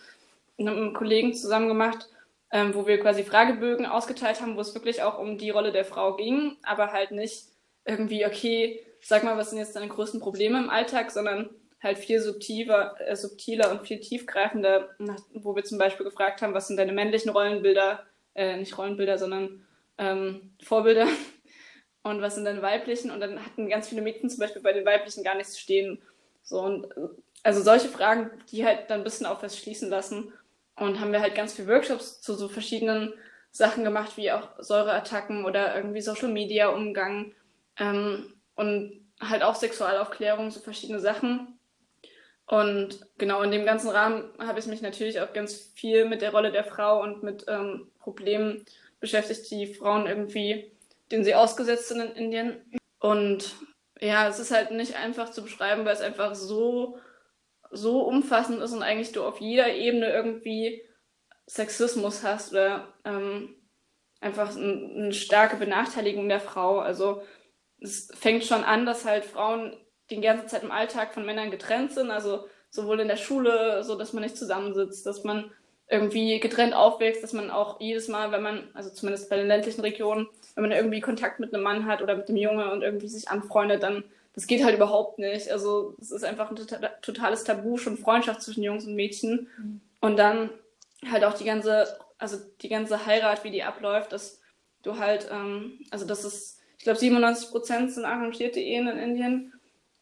einem 0.58 0.94
Kollegen 0.94 1.34
zusammen 1.34 1.68
gemacht, 1.68 2.08
ähm, 2.50 2.74
wo 2.74 2.86
wir 2.86 2.98
quasi 2.98 3.24
Fragebögen 3.24 3.84
ausgeteilt 3.84 4.40
haben, 4.40 4.56
wo 4.56 4.62
es 4.62 4.74
wirklich 4.74 5.02
auch 5.02 5.18
um 5.18 5.36
die 5.36 5.50
Rolle 5.50 5.70
der 5.70 5.84
Frau 5.84 6.16
ging, 6.16 6.56
aber 6.62 6.92
halt 6.92 7.10
nicht 7.10 7.44
irgendwie, 7.84 8.24
okay, 8.24 8.82
sag 9.02 9.22
mal, 9.22 9.36
was 9.36 9.50
sind 9.50 9.58
jetzt 9.58 9.76
deine 9.76 9.88
größten 9.88 10.20
Probleme 10.20 10.58
im 10.58 10.70
Alltag, 10.70 11.10
sondern 11.10 11.50
halt 11.82 11.98
viel 11.98 12.20
subtiler, 12.20 12.96
äh, 13.06 13.14
subtiler 13.14 13.70
und 13.70 13.86
viel 13.86 14.00
tiefgreifender, 14.00 14.96
wo 15.34 15.54
wir 15.54 15.64
zum 15.64 15.76
Beispiel 15.76 16.06
gefragt 16.06 16.40
haben, 16.40 16.54
was 16.54 16.68
sind 16.68 16.78
deine 16.78 16.92
männlichen 16.92 17.30
Rollenbilder, 17.30 18.06
äh, 18.34 18.56
nicht 18.56 18.78
Rollenbilder, 18.78 19.18
sondern 19.18 19.66
ähm, 19.98 20.54
Vorbilder 20.62 21.06
und 22.02 22.22
was 22.22 22.34
sind 22.34 22.44
deine 22.44 22.62
weiblichen 22.62 23.11
und 23.11 23.20
dann 23.20 23.44
hatten 23.44 23.68
ganz 23.68 23.88
viele 23.88 24.02
Mädchen 24.02 24.30
zum 24.30 24.40
Beispiel 24.40 24.62
bei 24.62 24.72
den 24.72 24.87
weiblichen 24.87 25.24
gar 25.24 25.34
nichts 25.34 25.58
stehen. 25.58 26.00
So 26.42 26.61
und 26.61 26.87
also 27.42 27.62
solche 27.62 27.88
Fragen, 27.88 28.30
die 28.50 28.64
halt 28.64 28.90
dann 28.90 29.00
ein 29.00 29.04
bisschen 29.04 29.26
auf 29.26 29.42
was 29.42 29.58
schließen 29.58 29.90
lassen 29.90 30.32
und 30.76 31.00
haben 31.00 31.12
wir 31.12 31.20
halt 31.20 31.34
ganz 31.34 31.52
viele 31.52 31.68
Workshops 31.68 32.20
zu 32.20 32.34
so 32.34 32.48
verschiedenen 32.48 33.12
Sachen 33.50 33.84
gemacht, 33.84 34.16
wie 34.16 34.30
auch 34.32 34.48
Säureattacken 34.58 35.44
oder 35.44 35.74
irgendwie 35.74 36.00
Social 36.00 36.28
Media 36.28 36.68
Umgang 36.68 37.32
ähm, 37.78 38.34
und 38.54 39.04
halt 39.20 39.42
auch 39.42 39.54
Sexualaufklärung, 39.54 40.50
so 40.50 40.61
verschiedene 40.61 41.00
Sachen. 41.00 41.58
Und 42.46 43.00
genau 43.18 43.42
in 43.42 43.50
dem 43.50 43.66
ganzen 43.66 43.90
Rahmen 43.90 44.30
habe 44.38 44.58
ich 44.58 44.66
mich 44.66 44.80
natürlich 44.80 45.20
auch 45.20 45.32
ganz 45.32 45.72
viel 45.74 46.06
mit 46.06 46.22
der 46.22 46.30
Rolle 46.30 46.50
der 46.50 46.64
Frau 46.64 47.02
und 47.02 47.22
mit 47.22 47.44
ähm, 47.48 47.90
Problemen 47.98 48.64
beschäftigt, 49.00 49.50
die 49.50 49.74
Frauen 49.74 50.06
irgendwie, 50.06 50.72
denen 51.11 51.24
sie 51.24 51.34
ausgesetzt 51.34 51.88
sind 51.88 52.00
in 52.00 52.12
Indien. 52.12 52.80
Und 53.00 53.54
ja, 54.00 54.28
es 54.28 54.38
ist 54.38 54.50
halt 54.50 54.70
nicht 54.70 54.96
einfach 54.96 55.30
zu 55.30 55.42
beschreiben, 55.42 55.84
weil 55.84 55.94
es 55.94 56.00
einfach 56.00 56.34
so, 56.34 56.98
so 57.70 58.02
umfassend 58.02 58.61
ist 58.62 58.72
und 58.72 58.82
eigentlich 58.82 59.12
du 59.12 59.24
auf 59.24 59.40
jeder 59.40 59.74
Ebene 59.74 60.11
irgendwie 60.11 60.82
Sexismus 61.46 62.22
hast 62.22 62.52
oder 62.52 62.94
ähm, 63.04 63.54
einfach 64.20 64.54
ein, 64.54 64.94
eine 64.96 65.12
starke 65.12 65.56
Benachteiligung 65.56 66.28
der 66.28 66.40
Frau. 66.40 66.78
Also 66.78 67.22
es 67.80 68.11
fängt 68.14 68.44
schon 68.44 68.64
an, 68.64 68.87
dass 68.87 69.04
halt 69.04 69.24
Frauen 69.24 69.76
die 70.11 70.20
ganze 70.20 70.46
Zeit 70.46 70.62
im 70.62 70.70
Alltag 70.70 71.14
von 71.14 71.24
Männern 71.24 71.50
getrennt 71.50 71.92
sind, 71.92 72.11
also 72.11 72.46
sowohl 72.70 73.00
in 73.00 73.08
der 73.08 73.16
Schule, 73.16 73.82
so 73.84 73.96
dass 73.96 74.12
man 74.12 74.22
nicht 74.22 74.37
zusammensitzt, 74.37 75.06
dass 75.06 75.24
man 75.24 75.50
irgendwie 75.88 76.38
getrennt 76.40 76.74
aufwächst, 76.74 77.22
dass 77.22 77.33
man 77.33 77.51
auch 77.51 77.81
jedes 77.81 78.09
Mal, 78.09 78.31
wenn 78.31 78.42
man, 78.42 78.68
also 78.74 78.90
zumindest 78.90 79.31
bei 79.31 79.37
den 79.37 79.48
ländlichen 79.48 79.81
Regionen, 79.81 80.29
wenn 80.55 80.62
man 80.62 80.72
irgendwie 80.72 81.01
Kontakt 81.01 81.40
mit 81.40 81.55
einem 81.55 81.62
Mann 81.62 81.87
hat 81.87 82.03
oder 82.03 82.16
mit 82.16 82.29
einem 82.29 82.37
Junge 82.37 82.70
und 82.70 82.83
irgendwie 82.83 83.09
sich 83.09 83.29
anfreundet, 83.29 83.83
dann 83.83 84.05
das 84.35 84.46
geht 84.46 84.62
halt 84.62 84.77
überhaupt 84.77 85.18
nicht. 85.18 85.51
Also 85.51 85.96
es 86.01 86.12
ist 86.12 86.22
einfach 86.22 86.51
ein 86.51 86.57
tota-, 86.57 87.01
totales 87.03 87.42
Tabu, 87.42 87.77
schon 87.77 87.98
Freundschaft 87.98 88.40
zwischen 88.40 88.62
Jungs 88.62 88.87
und 88.87 88.94
Mädchen. 88.94 89.48
Mhm. 89.59 89.81
Und 90.01 90.16
dann 90.16 90.51
halt 91.11 91.24
auch 91.24 91.35
die 91.35 91.44
ganze, 91.44 91.98
also 92.18 92.37
die 92.62 92.68
ganze 92.68 93.05
Heirat, 93.05 93.42
wie 93.42 93.51
die 93.51 93.64
abläuft, 93.64 94.12
dass 94.12 94.40
du 94.85 94.96
halt, 94.98 95.29
ähm, 95.33 95.81
also 95.90 96.07
das 96.07 96.24
ist, 96.24 96.61
ich 96.77 96.85
glaube 96.85 97.01
97 97.01 97.51
Prozent 97.51 97.92
sind 97.92 98.05
arrangierte 98.05 98.61
Ehen 98.61 98.87
in 98.87 98.98
Indien 98.98 99.53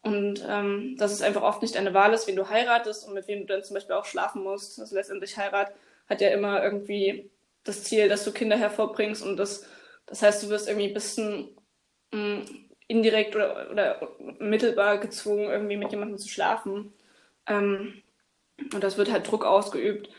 und 0.07 0.45
ähm, 0.47 0.95
dass 0.97 1.11
es 1.11 1.21
einfach 1.21 1.41
oft 1.41 1.61
nicht 1.61 1.75
eine 1.75 1.93
Wahl 1.93 2.13
ist, 2.13 2.27
wen 2.27 2.35
du 2.35 2.49
heiratest 2.49 3.07
und 3.07 3.13
mit 3.13 3.27
wem 3.27 3.41
du 3.41 3.45
dann 3.47 3.63
zum 3.63 3.73
Beispiel 3.73 3.95
auch 3.95 4.05
schlafen 4.05 4.43
musst. 4.43 4.79
Also 4.79 4.95
letztendlich 4.95 5.37
Heirat 5.37 5.71
hat 6.07 6.21
ja 6.21 6.29
immer 6.29 6.63
irgendwie 6.63 7.29
das 7.63 7.83
Ziel, 7.83 8.07
dass 8.07 8.23
du 8.23 8.31
Kinder 8.31 8.57
hervorbringst 8.57 9.21
und 9.23 9.37
das, 9.37 9.65
das 10.05 10.21
heißt, 10.21 10.43
du 10.43 10.49
wirst 10.49 10.69
irgendwie 10.69 10.87
ein 10.87 10.93
bisschen 10.93 11.49
mh, 12.13 12.19
mm, 12.19 12.45
indirekt 12.87 13.35
oder, 13.35 13.69
oder 13.69 14.09
mittelbar 14.39 14.97
gezwungen, 14.97 15.49
irgendwie 15.49 15.75
mit 15.75 15.91
jemandem 15.91 16.17
zu 16.17 16.29
schlafen. 16.29 16.93
Ähm, 17.45 18.01
und 18.73 18.81
das 18.83 18.97
wird 18.97 19.11
halt 19.11 19.29
Druck 19.29 19.45
ausgeübt. 19.45 20.09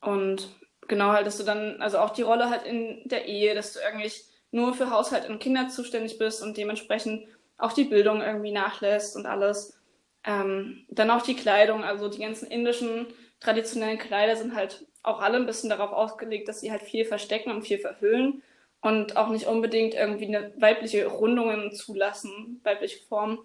Und 0.00 0.50
genau 0.88 1.12
halt, 1.12 1.26
dass 1.26 1.38
du 1.38 1.44
dann, 1.44 1.80
also 1.80 1.98
auch 1.98 2.10
die 2.10 2.22
Rolle 2.22 2.50
halt 2.50 2.64
in 2.64 3.00
der 3.08 3.26
Ehe, 3.26 3.54
dass 3.54 3.72
du 3.72 3.80
eigentlich 3.80 4.26
nur 4.50 4.74
für 4.74 4.90
Haushalt 4.90 5.28
und 5.28 5.40
Kinder 5.40 5.68
zuständig 5.68 6.18
bist 6.18 6.42
und 6.42 6.56
dementsprechend 6.56 7.26
auch 7.58 7.72
die 7.72 7.84
Bildung 7.84 8.22
irgendwie 8.22 8.52
nachlässt 8.52 9.16
und 9.16 9.26
alles. 9.26 9.78
Ähm, 10.24 10.84
dann 10.88 11.10
auch 11.10 11.22
die 11.22 11.36
Kleidung, 11.36 11.84
also 11.84 12.08
die 12.08 12.20
ganzen 12.20 12.50
indischen 12.50 13.06
traditionellen 13.40 13.98
Kleider 13.98 14.36
sind 14.36 14.54
halt 14.54 14.86
auch 15.02 15.20
alle 15.20 15.38
ein 15.38 15.46
bisschen 15.46 15.70
darauf 15.70 15.92
ausgelegt, 15.92 16.48
dass 16.48 16.60
sie 16.60 16.70
halt 16.70 16.82
viel 16.82 17.04
verstecken 17.04 17.50
und 17.50 17.62
viel 17.62 17.78
verhüllen 17.78 18.42
und 18.80 19.16
auch 19.16 19.28
nicht 19.28 19.46
unbedingt 19.46 19.94
irgendwie 19.94 20.26
eine 20.26 20.52
weibliche 20.56 21.06
Rundungen 21.06 21.72
zulassen, 21.72 22.60
weibliche 22.62 23.04
Form, 23.06 23.40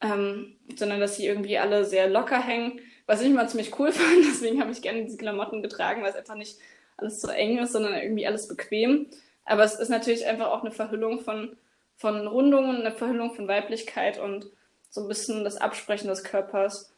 ähm, 0.00 0.56
sondern 0.76 1.00
dass 1.00 1.16
sie 1.16 1.26
irgendwie 1.26 1.58
alle 1.58 1.84
sehr 1.84 2.08
locker 2.08 2.40
hängen, 2.40 2.80
was 3.06 3.20
ich 3.20 3.28
immer 3.28 3.46
ziemlich 3.46 3.78
cool 3.78 3.92
fand. 3.92 4.24
Deswegen 4.26 4.60
habe 4.60 4.72
ich 4.72 4.82
gerne 4.82 5.04
diese 5.04 5.16
Klamotten 5.16 5.62
getragen, 5.62 6.02
weil 6.02 6.10
es 6.10 6.16
einfach 6.16 6.34
nicht 6.34 6.58
alles 6.96 7.20
so 7.20 7.28
eng 7.28 7.58
ist, 7.58 7.72
sondern 7.72 7.94
irgendwie 7.94 8.26
alles 8.26 8.48
bequem. 8.48 9.08
Aber 9.44 9.64
es 9.64 9.74
ist 9.74 9.88
natürlich 9.88 10.26
einfach 10.26 10.48
auch 10.48 10.62
eine 10.62 10.70
Verhüllung 10.70 11.20
von 11.20 11.56
von 11.96 12.26
Rundungen, 12.26 12.80
eine 12.80 12.92
Verhüllung 12.92 13.34
von 13.34 13.48
Weiblichkeit 13.48 14.18
und 14.18 14.46
so 14.90 15.02
ein 15.02 15.08
bisschen 15.08 15.44
das 15.44 15.56
Absprechen 15.56 16.08
des 16.08 16.24
Körpers. 16.24 16.92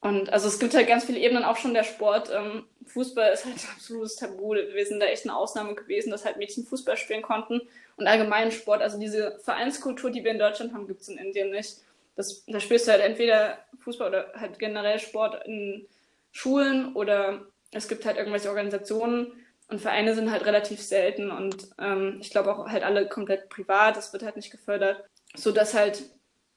Und 0.00 0.32
also 0.32 0.46
es 0.46 0.58
gibt 0.58 0.74
halt 0.74 0.86
ganz 0.86 1.04
viele 1.04 1.18
Ebenen, 1.18 1.44
auch 1.44 1.56
schon 1.56 1.74
der 1.74 1.82
Sport. 1.82 2.30
Ähm, 2.32 2.64
Fußball 2.86 3.32
ist 3.32 3.44
halt 3.44 3.56
ein 3.56 3.70
absolutes 3.74 4.16
Tabu. 4.16 4.54
Wir 4.54 4.86
sind 4.86 5.00
da 5.00 5.06
echt 5.06 5.24
eine 5.24 5.36
Ausnahme 5.36 5.74
gewesen, 5.74 6.10
dass 6.10 6.24
halt 6.24 6.36
Mädchen 6.36 6.64
Fußball 6.64 6.96
spielen 6.96 7.22
konnten. 7.22 7.60
Und 7.96 8.06
allgemein 8.06 8.52
Sport, 8.52 8.80
also 8.80 8.98
diese 8.98 9.38
Vereinskultur, 9.40 10.10
die 10.10 10.22
wir 10.22 10.30
in 10.30 10.38
Deutschland 10.38 10.72
haben, 10.72 10.86
gibt 10.86 11.00
es 11.00 11.08
in 11.08 11.18
Indien 11.18 11.50
nicht. 11.50 11.78
Das, 12.14 12.44
da 12.46 12.60
spielst 12.60 12.86
du 12.86 12.92
halt 12.92 13.02
entweder 13.02 13.58
Fußball 13.80 14.08
oder 14.08 14.32
halt 14.36 14.58
generell 14.58 14.98
Sport 14.98 15.46
in 15.46 15.86
Schulen 16.32 16.94
oder 16.94 17.40
es 17.72 17.88
gibt 17.88 18.04
halt 18.06 18.16
irgendwelche 18.16 18.48
Organisationen, 18.48 19.32
und 19.68 19.80
Vereine 19.80 20.14
sind 20.14 20.30
halt 20.30 20.46
relativ 20.46 20.82
selten 20.82 21.30
und 21.30 21.68
ähm, 21.78 22.18
ich 22.20 22.30
glaube 22.30 22.52
auch 22.52 22.68
halt 22.68 22.82
alle 22.82 23.08
komplett 23.08 23.48
privat, 23.48 23.96
das 23.96 24.12
wird 24.12 24.22
halt 24.22 24.36
nicht 24.36 24.50
gefördert, 24.50 25.04
so 25.34 25.52
dass 25.52 25.74
halt 25.74 26.02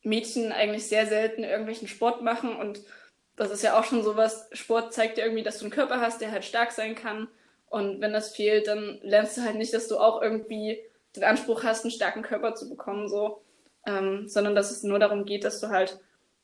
Mädchen 0.03 0.51
eigentlich 0.51 0.87
sehr 0.87 1.05
selten 1.05 1.43
irgendwelchen 1.43 1.87
Sport 1.87 2.21
machen 2.21 2.55
und 2.55 2.81
das 3.35 3.51
ist 3.51 3.63
ja 3.63 3.79
auch 3.79 3.83
schon 3.83 4.03
sowas, 4.03 4.49
Sport 4.53 4.93
zeigt 4.93 5.17
dir 5.17 5.23
irgendwie, 5.23 5.43
dass 5.43 5.57
du 5.57 5.65
einen 5.65 5.73
Körper 5.73 5.99
hast, 5.99 6.21
der 6.21 6.31
halt 6.31 6.45
stark 6.45 6.71
sein 6.71 6.95
kann 6.95 7.27
und 7.67 8.01
wenn 8.01 8.13
das 8.13 8.35
fehlt, 8.35 8.67
dann 8.67 8.99
lernst 9.01 9.37
du 9.37 9.41
halt 9.41 9.55
nicht, 9.55 9.73
dass 9.73 9.87
du 9.87 9.97
auch 9.97 10.21
irgendwie 10.21 10.79
den 11.15 11.23
Anspruch 11.23 11.63
hast, 11.63 11.83
einen 11.83 11.91
starken 11.91 12.21
Körper 12.21 12.55
zu 12.55 12.69
bekommen, 12.69 13.09
so, 13.09 13.41
ähm, 13.85 14.27
sondern 14.27 14.55
dass 14.55 14.71
es 14.71 14.83
nur 14.83 14.99
darum 14.99 15.25
geht, 15.25 15.43
dass 15.43 15.59
du 15.59 15.67
halt 15.67 15.99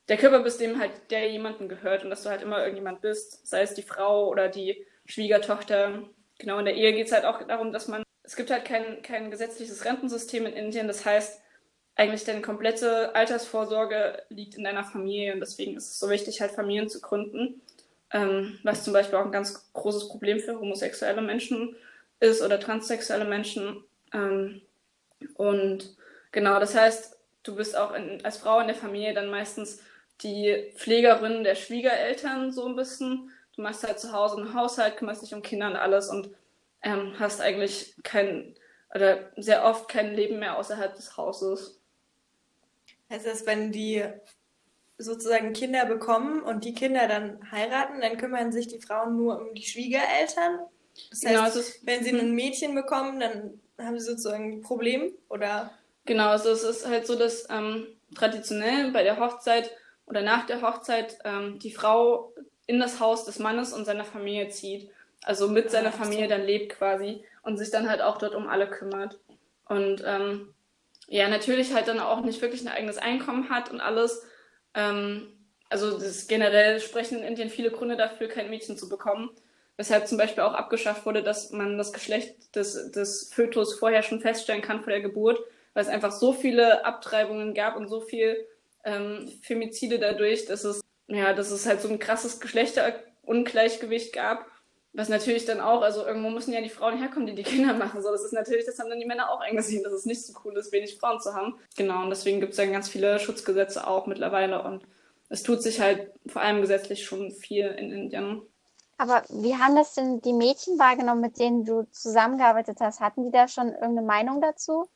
der 0.09 0.17
Körper 0.17 0.41
bist, 0.41 0.59
dem 0.59 0.79
halt 0.79 0.91
der 1.09 1.29
jemandem 1.29 1.69
gehört 1.69 2.03
und 2.03 2.09
dass 2.09 2.23
du 2.23 2.29
halt 2.29 2.41
immer 2.41 2.59
irgendjemand 2.59 3.01
bist, 3.01 3.45
sei 3.47 3.61
es 3.61 3.73
die 3.73 3.83
Frau 3.83 4.27
oder 4.29 4.49
die 4.49 4.85
Schwiegertochter 5.05 6.03
Genau, 6.39 6.59
in 6.59 6.65
der 6.65 6.75
Ehe 6.75 6.93
geht 6.93 7.07
es 7.07 7.13
halt 7.13 7.25
auch 7.25 7.41
darum, 7.47 7.71
dass 7.71 7.87
man, 7.87 8.03
es 8.23 8.35
gibt 8.35 8.51
halt 8.51 8.65
kein, 8.65 9.01
kein 9.01 9.31
gesetzliches 9.31 9.85
Rentensystem 9.85 10.45
in 10.45 10.53
Indien. 10.53 10.87
Das 10.87 11.05
heißt, 11.05 11.41
eigentlich 11.95 12.23
deine 12.25 12.41
komplette 12.41 13.15
Altersvorsorge 13.15 14.23
liegt 14.29 14.55
in 14.55 14.63
deiner 14.63 14.83
Familie 14.83 15.33
und 15.33 15.39
deswegen 15.39 15.75
ist 15.75 15.91
es 15.91 15.99
so 15.99 16.09
wichtig, 16.09 16.41
halt 16.41 16.51
Familien 16.51 16.89
zu 16.89 17.01
gründen. 17.01 17.61
Ähm, 18.13 18.59
was 18.63 18.83
zum 18.83 18.93
Beispiel 18.93 19.17
auch 19.17 19.25
ein 19.25 19.31
ganz 19.31 19.71
großes 19.73 20.07
Problem 20.07 20.39
für 20.39 20.59
homosexuelle 20.59 21.21
Menschen 21.21 21.75
ist 22.19 22.41
oder 22.41 22.59
transsexuelle 22.59 23.25
Menschen. 23.25 23.83
Ähm, 24.13 24.61
und 25.35 25.95
genau, 26.31 26.59
das 26.59 26.75
heißt, 26.75 27.17
du 27.43 27.55
bist 27.55 27.75
auch 27.75 27.93
in, 27.93 28.23
als 28.23 28.37
Frau 28.37 28.59
in 28.59 28.67
der 28.67 28.75
Familie 28.75 29.13
dann 29.13 29.29
meistens 29.29 29.81
die 30.21 30.71
Pflegerin 30.75 31.43
der 31.43 31.55
Schwiegereltern 31.55 32.51
so 32.51 32.65
ein 32.67 32.75
bisschen 32.75 33.31
du 33.57 33.63
machst 33.63 33.83
halt 33.83 33.99
zu 33.99 34.13
Hause 34.13 34.37
einen 34.37 34.53
Haushalt, 34.53 34.97
kümmerst 34.97 35.23
dich 35.23 35.33
um 35.33 35.41
Kinder 35.41 35.67
und 35.67 35.75
alles 35.75 36.09
und 36.09 36.29
ähm, 36.83 37.15
hast 37.19 37.41
eigentlich 37.41 37.95
kein, 38.03 38.55
oder 38.93 39.31
sehr 39.35 39.65
oft 39.65 39.89
kein 39.89 40.13
Leben 40.13 40.39
mehr 40.39 40.57
außerhalb 40.57 40.95
des 40.95 41.17
Hauses. 41.17 41.81
Heißt 43.09 43.25
das, 43.25 43.45
wenn 43.45 43.71
die 43.71 44.03
sozusagen 44.97 45.53
Kinder 45.53 45.85
bekommen 45.85 46.41
und 46.41 46.65
die 46.65 46.73
Kinder 46.73 47.07
dann 47.07 47.51
heiraten, 47.51 48.01
dann 48.01 48.17
kümmern 48.17 48.51
sich 48.51 48.67
die 48.67 48.79
Frauen 48.79 49.17
nur 49.17 49.39
um 49.39 49.53
die 49.53 49.65
Schwiegereltern? 49.65 50.59
Das 51.09 51.23
heißt, 51.23 51.63
genau, 51.63 51.65
wenn 51.83 52.03
sie 52.03 52.11
ein 52.11 52.31
Mädchen 52.33 52.75
bekommen, 52.75 53.19
dann 53.19 53.59
haben 53.79 53.99
sie 53.99 54.05
sozusagen 54.05 54.53
ein 54.53 54.61
Problem, 54.61 55.13
oder? 55.29 55.71
Genau, 56.05 56.29
also 56.29 56.49
es 56.49 56.63
ist 56.63 56.87
halt 56.87 57.05
so, 57.05 57.15
dass 57.15 57.47
ähm, 57.49 57.87
traditionell 58.15 58.91
bei 58.91 59.03
der 59.03 59.19
Hochzeit 59.19 59.71
oder 60.05 60.21
nach 60.21 60.45
der 60.45 60.61
Hochzeit 60.61 61.19
ähm, 61.25 61.59
die 61.59 61.71
Frau 61.71 62.33
in 62.67 62.79
das 62.79 62.99
Haus 62.99 63.25
des 63.25 63.39
Mannes 63.39 63.73
und 63.73 63.85
seiner 63.85 64.05
Familie 64.05 64.49
zieht. 64.49 64.89
Also 65.23 65.47
mit 65.49 65.71
seiner 65.71 65.91
Familie 65.91 66.27
dann 66.27 66.45
lebt 66.45 66.73
quasi 66.77 67.23
und 67.41 67.57
sich 67.57 67.71
dann 67.71 67.89
halt 67.89 68.01
auch 68.01 68.17
dort 68.17 68.35
um 68.35 68.47
alle 68.47 68.69
kümmert. 68.69 69.19
Und 69.65 70.03
ähm, 70.05 70.53
ja, 71.07 71.27
natürlich 71.27 71.73
halt 71.73 71.87
dann 71.87 71.99
auch 71.99 72.21
nicht 72.21 72.41
wirklich 72.41 72.61
ein 72.61 72.67
eigenes 72.67 72.97
Einkommen 72.97 73.49
hat 73.49 73.71
und 73.71 73.81
alles. 73.81 74.23
Ähm, 74.73 75.33
also 75.69 75.97
das 75.97 76.27
generell 76.27 76.79
sprechen 76.79 77.19
in 77.19 77.23
Indien 77.23 77.49
viele 77.49 77.71
Gründe 77.71 77.97
dafür, 77.97 78.27
kein 78.27 78.49
Mädchen 78.49 78.77
zu 78.77 78.87
bekommen. 78.89 79.31
Weshalb 79.77 80.07
zum 80.07 80.17
Beispiel 80.17 80.43
auch 80.43 80.53
abgeschafft 80.53 81.05
wurde, 81.05 81.23
dass 81.23 81.51
man 81.51 81.77
das 81.77 81.93
Geschlecht 81.93 82.55
des, 82.55 82.91
des 82.91 83.31
Fötus 83.33 83.75
vorher 83.75 84.01
schon 84.01 84.21
feststellen 84.21 84.61
kann 84.61 84.81
vor 84.81 84.91
der 84.91 85.01
Geburt, 85.01 85.39
weil 85.73 85.83
es 85.83 85.89
einfach 85.89 86.11
so 86.11 86.33
viele 86.33 86.83
Abtreibungen 86.83 87.53
gab 87.53 87.75
und 87.75 87.87
so 87.87 88.01
viel 88.01 88.47
ähm, 88.83 89.31
Femizide 89.43 89.99
dadurch, 89.99 90.45
dass 90.45 90.63
es, 90.63 90.81
ja, 91.07 91.33
dass 91.33 91.51
es 91.51 91.65
halt 91.65 91.81
so 91.81 91.89
ein 91.89 91.99
krasses 91.99 92.39
Geschlechterungleichgewicht 92.39 94.13
gab. 94.13 94.45
Was 94.93 95.09
natürlich 95.09 95.45
dann 95.45 95.61
auch, 95.61 95.81
also 95.81 96.05
irgendwo 96.05 96.29
müssen 96.29 96.53
ja 96.53 96.61
die 96.61 96.69
Frauen 96.69 96.97
herkommen, 96.97 97.27
die 97.27 97.35
die 97.35 97.43
Kinder 97.43 97.73
machen. 97.73 98.01
So, 98.01 98.11
das 98.11 98.23
ist 98.23 98.33
natürlich, 98.33 98.65
das 98.65 98.79
haben 98.79 98.89
dann 98.89 98.99
die 98.99 99.05
Männer 99.05 99.29
auch 99.29 99.41
eingesehen, 99.41 99.83
dass 99.83 99.93
es 99.93 100.05
nicht 100.05 100.25
so 100.25 100.33
cool 100.43 100.57
ist, 100.57 100.71
wenig 100.71 100.97
Frauen 100.97 101.19
zu 101.19 101.33
haben. 101.35 101.59
Genau, 101.75 102.01
und 102.01 102.09
deswegen 102.09 102.39
gibt 102.39 102.51
es 102.51 102.57
dann 102.57 102.71
ganz 102.71 102.89
viele 102.89 103.19
Schutzgesetze 103.19 103.85
auch 103.85 104.07
mittlerweile 104.07 104.63
und 104.63 104.83
es 105.29 105.43
tut 105.43 105.61
sich 105.61 105.81
halt 105.81 106.11
vor 106.25 106.41
allem 106.41 106.61
gesetzlich 106.61 107.05
schon 107.05 107.31
viel 107.31 107.67
in 107.67 107.91
Indien. 107.91 108.41
Aber 108.97 109.23
wie 109.29 109.55
haben 109.55 109.75
das 109.75 109.93
denn 109.93 110.21
die 110.21 110.33
Mädchen 110.33 110.79
wahrgenommen, 110.79 111.21
mit 111.21 111.39
denen 111.39 111.65
du 111.65 111.83
zusammengearbeitet 111.91 112.77
hast? 112.79 112.99
Hatten 112.99 113.25
die 113.25 113.31
da 113.31 113.47
schon 113.47 113.67
irgendeine 113.67 114.01
Meinung 114.01 114.41
dazu? 114.41 114.89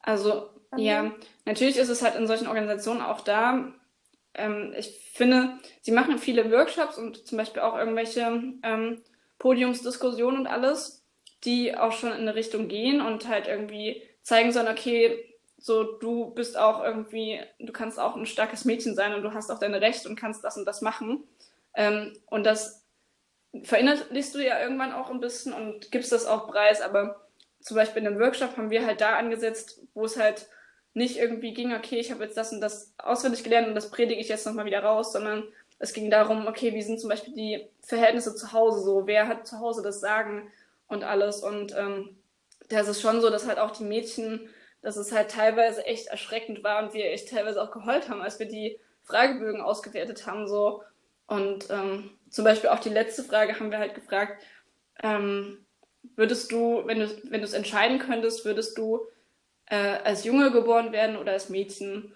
Also, 0.00 0.48
okay. 0.70 0.84
ja, 0.84 1.12
natürlich 1.44 1.76
ist 1.76 1.88
es 1.88 2.02
halt 2.02 2.14
in 2.14 2.28
solchen 2.28 2.46
Organisationen 2.46 3.02
auch 3.02 3.20
da. 3.22 3.72
Ähm, 4.38 4.74
ich 4.76 5.10
finde, 5.12 5.58
sie 5.82 5.92
machen 5.92 6.18
viele 6.18 6.50
Workshops 6.50 6.96
und 6.96 7.26
zum 7.26 7.38
Beispiel 7.38 7.62
auch 7.62 7.76
irgendwelche 7.76 8.20
ähm, 8.62 9.02
Podiumsdiskussionen 9.38 10.40
und 10.40 10.46
alles, 10.46 11.04
die 11.44 11.76
auch 11.76 11.92
schon 11.92 12.12
in 12.12 12.20
eine 12.20 12.34
Richtung 12.34 12.68
gehen 12.68 13.00
und 13.00 13.28
halt 13.28 13.46
irgendwie 13.46 14.02
zeigen 14.22 14.52
sollen, 14.52 14.68
okay, 14.68 15.24
so 15.58 15.82
du 15.98 16.30
bist 16.30 16.56
auch 16.56 16.82
irgendwie, 16.82 17.40
du 17.58 17.72
kannst 17.72 17.98
auch 17.98 18.16
ein 18.16 18.26
starkes 18.26 18.64
Mädchen 18.64 18.94
sein 18.94 19.14
und 19.14 19.22
du 19.22 19.34
hast 19.34 19.50
auch 19.50 19.58
deine 19.58 19.80
Rechte 19.80 20.08
und 20.08 20.16
kannst 20.16 20.44
das 20.44 20.56
und 20.56 20.64
das 20.64 20.82
machen. 20.82 21.24
Ähm, 21.74 22.12
und 22.26 22.44
das 22.44 22.84
verinnerlichst 23.62 24.34
du 24.34 24.44
ja 24.44 24.60
irgendwann 24.60 24.92
auch 24.92 25.10
ein 25.10 25.20
bisschen 25.20 25.52
und 25.52 25.90
gibst 25.90 26.12
das 26.12 26.26
auch 26.26 26.48
preis. 26.48 26.80
Aber 26.80 27.28
zum 27.60 27.76
Beispiel 27.76 28.02
in 28.02 28.08
einem 28.08 28.20
Workshop 28.20 28.56
haben 28.56 28.70
wir 28.70 28.86
halt 28.86 29.00
da 29.00 29.16
angesetzt, 29.16 29.80
wo 29.94 30.04
es 30.04 30.16
halt 30.16 30.48
nicht 30.98 31.16
irgendwie 31.16 31.54
ging, 31.54 31.74
okay, 31.74 31.98
ich 31.98 32.10
habe 32.10 32.24
jetzt 32.24 32.36
das 32.36 32.52
und 32.52 32.60
das 32.60 32.92
auswendig 32.98 33.44
gelernt 33.44 33.68
und 33.68 33.74
das 33.74 33.90
predige 33.90 34.20
ich 34.20 34.28
jetzt 34.28 34.46
nochmal 34.46 34.66
wieder 34.66 34.82
raus, 34.82 35.12
sondern 35.12 35.44
es 35.78 35.92
ging 35.92 36.10
darum, 36.10 36.46
okay, 36.46 36.74
wie 36.74 36.82
sind 36.82 37.00
zum 37.00 37.08
Beispiel 37.08 37.34
die 37.34 37.68
Verhältnisse 37.80 38.34
zu 38.34 38.52
Hause 38.52 38.82
so, 38.82 39.06
wer 39.06 39.28
hat 39.28 39.46
zu 39.46 39.60
Hause 39.60 39.82
das 39.82 40.00
Sagen 40.00 40.50
und 40.88 41.04
alles. 41.04 41.40
Und 41.40 41.74
ähm, 41.76 42.16
da 42.68 42.80
ist 42.80 42.88
es 42.88 43.00
schon 43.00 43.20
so, 43.20 43.30
dass 43.30 43.46
halt 43.46 43.58
auch 43.58 43.70
die 43.70 43.84
Mädchen, 43.84 44.48
dass 44.82 44.96
es 44.96 45.12
halt 45.12 45.30
teilweise 45.30 45.86
echt 45.86 46.08
erschreckend 46.08 46.64
war 46.64 46.82
und 46.82 46.94
wir 46.94 47.06
echt 47.06 47.30
teilweise 47.30 47.62
auch 47.62 47.70
geheult 47.70 48.08
haben, 48.08 48.20
als 48.20 48.38
wir 48.38 48.46
die 48.46 48.78
Fragebögen 49.04 49.60
ausgewertet 49.60 50.26
haben. 50.26 50.48
so 50.48 50.82
Und 51.28 51.70
ähm, 51.70 52.10
zum 52.28 52.44
Beispiel 52.44 52.70
auch 52.70 52.80
die 52.80 52.90
letzte 52.90 53.22
Frage 53.22 53.58
haben 53.58 53.70
wir 53.70 53.78
halt 53.78 53.94
gefragt, 53.94 54.42
ähm, 55.02 55.64
würdest 56.16 56.50
du, 56.50 56.82
wenn 56.86 56.98
du 56.98 57.08
wenn 57.30 57.40
du 57.40 57.46
es 57.46 57.52
entscheiden 57.52 58.00
könntest, 58.00 58.44
würdest 58.44 58.76
du 58.76 59.06
äh, 59.70 59.98
als 60.04 60.24
Junge 60.24 60.50
geboren 60.50 60.92
werden 60.92 61.16
oder 61.16 61.32
als 61.32 61.48
Mädchen 61.48 62.14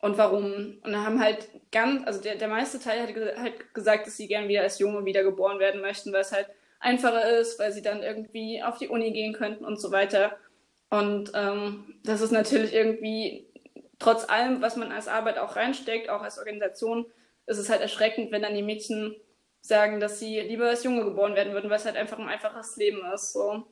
und 0.00 0.16
warum? 0.18 0.78
Und 0.82 0.92
da 0.92 1.04
haben 1.04 1.20
halt 1.20 1.48
ganz, 1.72 2.06
also 2.06 2.20
der, 2.20 2.36
der 2.36 2.48
meiste 2.48 2.78
Teil 2.78 3.02
hat 3.02 3.36
halt 3.38 3.74
gesagt, 3.74 4.06
dass 4.06 4.16
sie 4.16 4.28
gern 4.28 4.48
wieder 4.48 4.62
als 4.62 4.78
Junge 4.78 5.04
wieder 5.04 5.22
geboren 5.22 5.58
werden 5.58 5.80
möchten, 5.80 6.12
weil 6.12 6.20
es 6.20 6.32
halt 6.32 6.46
einfacher 6.80 7.28
ist, 7.38 7.58
weil 7.58 7.72
sie 7.72 7.82
dann 7.82 8.02
irgendwie 8.02 8.62
auf 8.62 8.78
die 8.78 8.88
Uni 8.88 9.12
gehen 9.12 9.32
könnten 9.32 9.64
und 9.64 9.80
so 9.80 9.90
weiter. 9.90 10.36
Und 10.90 11.32
ähm, 11.34 12.00
das 12.04 12.20
ist 12.20 12.30
natürlich 12.30 12.72
irgendwie, 12.72 13.46
trotz 13.98 14.28
allem, 14.28 14.62
was 14.62 14.76
man 14.76 14.92
als 14.92 15.08
Arbeit 15.08 15.38
auch 15.38 15.56
reinsteckt, 15.56 16.08
auch 16.08 16.22
als 16.22 16.38
Organisation, 16.38 17.06
ist 17.46 17.58
es 17.58 17.68
halt 17.68 17.80
erschreckend, 17.80 18.30
wenn 18.30 18.42
dann 18.42 18.54
die 18.54 18.62
Mädchen 18.62 19.16
sagen, 19.60 20.00
dass 20.00 20.20
sie 20.20 20.40
lieber 20.40 20.68
als 20.68 20.84
Junge 20.84 21.04
geboren 21.04 21.34
werden 21.34 21.52
würden, 21.52 21.70
weil 21.70 21.78
es 21.78 21.84
halt 21.84 21.96
einfach 21.96 22.18
ein 22.18 22.28
einfaches 22.28 22.76
Leben 22.76 23.00
ist. 23.12 23.32
So. 23.32 23.64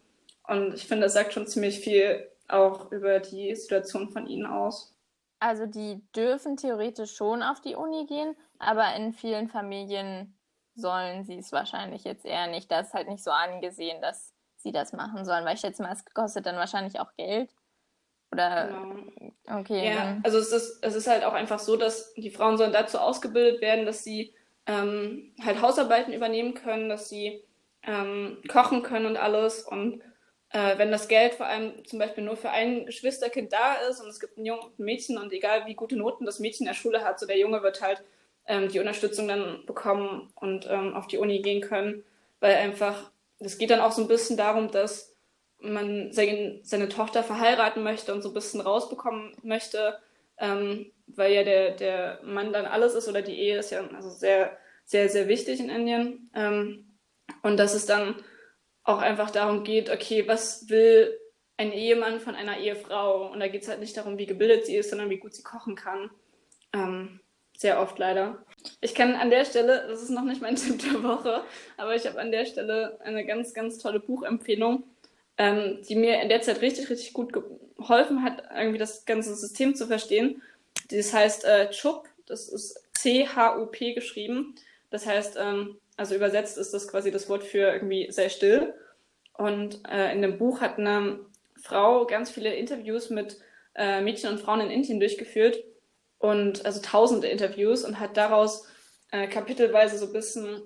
Und 0.48 0.74
ich 0.74 0.86
finde, 0.86 1.04
das 1.04 1.14
sagt 1.14 1.32
schon 1.32 1.46
ziemlich 1.46 1.80
viel 1.80 2.28
auch 2.48 2.92
über 2.92 3.20
die 3.20 3.54
Situation 3.54 4.10
von 4.10 4.26
ihnen 4.26 4.46
aus. 4.46 4.96
Also 5.38 5.66
die 5.66 6.02
dürfen 6.14 6.56
theoretisch 6.56 7.14
schon 7.14 7.42
auf 7.42 7.60
die 7.60 7.74
Uni 7.74 8.06
gehen, 8.06 8.36
aber 8.58 8.94
in 8.94 9.12
vielen 9.12 9.48
Familien 9.48 10.38
sollen 10.74 11.24
sie 11.24 11.38
es 11.38 11.52
wahrscheinlich 11.52 12.04
jetzt 12.04 12.24
eher 12.24 12.46
nicht. 12.46 12.70
Das 12.70 12.88
ist 12.88 12.94
halt 12.94 13.08
nicht 13.08 13.24
so 13.24 13.30
angesehen, 13.30 14.00
dass 14.00 14.34
sie 14.56 14.72
das 14.72 14.92
machen 14.92 15.24
sollen, 15.24 15.44
weil 15.44 15.54
ich 15.54 15.60
schätze 15.60 15.82
mal, 15.82 15.92
es 15.92 16.04
kostet 16.14 16.46
dann 16.46 16.56
wahrscheinlich 16.56 16.98
auch 17.00 17.14
Geld. 17.16 17.50
Oder 18.32 18.68
genau. 18.68 19.60
okay. 19.60 19.94
Ja, 19.94 20.18
also 20.22 20.38
es 20.38 20.52
ist, 20.52 20.78
es 20.82 20.94
ist 20.94 21.06
halt 21.06 21.24
auch 21.24 21.32
einfach 21.32 21.58
so, 21.58 21.76
dass 21.76 22.12
die 22.14 22.30
Frauen 22.30 22.58
sollen 22.58 22.72
dazu 22.72 22.98
ausgebildet 22.98 23.60
werden, 23.60 23.86
dass 23.86 24.02
sie 24.02 24.34
ähm, 24.66 25.34
halt 25.42 25.62
Hausarbeiten 25.62 26.12
übernehmen 26.12 26.54
können, 26.54 26.88
dass 26.88 27.08
sie 27.08 27.44
ähm, 27.82 28.42
kochen 28.48 28.82
können 28.82 29.06
und 29.06 29.16
alles. 29.16 29.62
Und 29.62 30.02
äh, 30.50 30.78
wenn 30.78 30.90
das 30.90 31.08
Geld 31.08 31.34
vor 31.34 31.46
allem 31.46 31.84
zum 31.86 31.98
Beispiel 31.98 32.24
nur 32.24 32.36
für 32.36 32.50
ein 32.50 32.86
Geschwisterkind 32.86 33.52
da 33.52 33.74
ist 33.88 34.00
und 34.00 34.08
es 34.08 34.20
gibt 34.20 34.38
ein 34.38 34.44
Junge 34.44 34.62
und 34.62 34.78
ein 34.78 34.84
Mädchen 34.84 35.18
und 35.18 35.32
egal 35.32 35.66
wie 35.66 35.74
gute 35.74 35.96
Noten 35.96 36.24
das 36.24 36.38
Mädchen 36.38 36.66
in 36.66 36.72
der 36.72 36.78
Schule 36.78 37.04
hat, 37.04 37.18
so 37.18 37.26
der 37.26 37.38
Junge 37.38 37.62
wird 37.62 37.82
halt 37.82 38.02
ähm, 38.46 38.68
die 38.68 38.78
Unterstützung 38.78 39.28
dann 39.28 39.64
bekommen 39.66 40.32
und 40.36 40.66
ähm, 40.70 40.94
auf 40.94 41.06
die 41.08 41.18
Uni 41.18 41.40
gehen 41.40 41.60
können, 41.60 42.04
weil 42.40 42.54
einfach, 42.54 43.10
das 43.38 43.58
geht 43.58 43.70
dann 43.70 43.80
auch 43.80 43.92
so 43.92 44.02
ein 44.02 44.08
bisschen 44.08 44.36
darum, 44.36 44.70
dass 44.70 45.12
man 45.58 46.12
seine, 46.12 46.60
seine 46.62 46.88
Tochter 46.88 47.22
verheiraten 47.22 47.82
möchte 47.82 48.14
und 48.14 48.22
so 48.22 48.28
ein 48.28 48.34
bisschen 48.34 48.60
rausbekommen 48.60 49.36
möchte, 49.42 49.98
ähm, 50.38 50.92
weil 51.06 51.32
ja 51.32 51.42
der, 51.44 51.72
der 51.72 52.20
Mann 52.22 52.52
dann 52.52 52.66
alles 52.66 52.94
ist 52.94 53.08
oder 53.08 53.22
die 53.22 53.38
Ehe 53.38 53.58
ist 53.58 53.70
ja 53.70 53.86
also 53.94 54.10
sehr, 54.10 54.56
sehr, 54.84 55.08
sehr 55.08 55.28
wichtig 55.28 55.60
in 55.60 55.70
Indien. 55.70 56.30
Ähm, 56.34 56.96
und 57.42 57.56
dass 57.56 57.74
es 57.74 57.86
dann 57.86 58.16
auch 58.86 58.98
einfach 58.98 59.30
darum 59.30 59.64
geht, 59.64 59.90
okay, 59.90 60.26
was 60.26 60.68
will 60.70 61.18
ein 61.56 61.72
Ehemann 61.72 62.20
von 62.20 62.34
einer 62.34 62.58
Ehefrau? 62.58 63.30
Und 63.30 63.40
da 63.40 63.48
geht 63.48 63.62
es 63.62 63.68
halt 63.68 63.80
nicht 63.80 63.96
darum, 63.96 64.16
wie 64.16 64.26
gebildet 64.26 64.64
sie 64.66 64.76
ist, 64.76 64.90
sondern 64.90 65.10
wie 65.10 65.18
gut 65.18 65.34
sie 65.34 65.42
kochen 65.42 65.74
kann. 65.74 66.10
Ähm, 66.72 67.20
sehr 67.56 67.80
oft 67.80 67.98
leider. 67.98 68.44
Ich 68.80 68.94
kann 68.94 69.14
an 69.14 69.30
der 69.30 69.44
Stelle, 69.44 69.86
das 69.88 70.02
ist 70.02 70.10
noch 70.10 70.22
nicht 70.22 70.40
mein 70.40 70.56
Tipp 70.56 70.80
der 70.80 71.02
Woche, 71.02 71.42
aber 71.76 71.96
ich 71.96 72.06
habe 72.06 72.20
an 72.20 72.30
der 72.30 72.46
Stelle 72.46 72.98
eine 73.02 73.26
ganz, 73.26 73.54
ganz 73.54 73.78
tolle 73.78 73.98
Buchempfehlung, 73.98 74.84
ähm, 75.36 75.80
die 75.88 75.96
mir 75.96 76.22
in 76.22 76.28
der 76.28 76.42
Zeit 76.42 76.60
richtig, 76.60 76.88
richtig 76.88 77.12
gut 77.12 77.32
geholfen 77.32 78.22
hat, 78.22 78.44
irgendwie 78.54 78.78
das 78.78 79.04
ganze 79.04 79.34
System 79.34 79.74
zu 79.74 79.86
verstehen. 79.86 80.42
Das 80.90 81.12
heißt 81.12 81.44
äh, 81.44 81.70
CHUP, 81.72 82.08
das 82.26 82.48
ist 82.48 82.82
C-H-U-P 82.94 83.94
geschrieben. 83.94 84.54
Das 84.90 85.06
heißt, 85.06 85.36
ähm, 85.40 85.78
also 85.96 86.14
übersetzt 86.14 86.58
ist 86.58 86.74
das 86.74 86.88
quasi 86.88 87.10
das 87.10 87.28
Wort 87.28 87.44
für 87.44 87.72
irgendwie 87.72 88.10
sehr 88.10 88.28
still. 88.28 88.74
Und 89.32 89.80
äh, 89.88 90.12
in 90.12 90.22
dem 90.22 90.38
Buch 90.38 90.60
hat 90.60 90.78
eine 90.78 91.20
Frau 91.62 92.06
ganz 92.06 92.30
viele 92.30 92.54
Interviews 92.54 93.10
mit 93.10 93.38
äh, 93.74 94.00
Mädchen 94.00 94.30
und 94.30 94.40
Frauen 94.40 94.60
in 94.60 94.70
Indien 94.70 95.00
durchgeführt 95.00 95.62
und 96.18 96.64
also 96.64 96.80
tausende 96.80 97.28
Interviews 97.28 97.84
und 97.84 98.00
hat 98.00 98.16
daraus 98.16 98.66
äh, 99.10 99.26
kapitelweise 99.28 99.98
so 99.98 100.06
ein 100.06 100.12
bisschen 100.12 100.62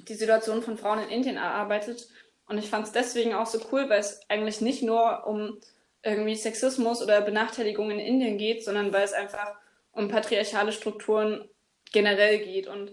die 0.00 0.14
Situation 0.14 0.62
von 0.62 0.76
Frauen 0.76 1.00
in 1.00 1.08
Indien 1.08 1.36
erarbeitet. 1.36 2.08
Und 2.46 2.58
ich 2.58 2.70
fand 2.70 2.86
es 2.86 2.92
deswegen 2.92 3.34
auch 3.34 3.46
so 3.46 3.60
cool, 3.72 3.88
weil 3.88 4.00
es 4.00 4.20
eigentlich 4.28 4.60
nicht 4.60 4.82
nur 4.82 5.26
um 5.26 5.58
irgendwie 6.02 6.36
Sexismus 6.36 7.02
oder 7.02 7.20
Benachteiligung 7.20 7.90
in 7.90 7.98
Indien 7.98 8.38
geht, 8.38 8.64
sondern 8.64 8.92
weil 8.92 9.04
es 9.04 9.12
einfach 9.12 9.54
um 9.92 10.08
patriarchale 10.08 10.72
Strukturen 10.72 11.48
generell 11.92 12.38
geht. 12.38 12.68
Und 12.68 12.92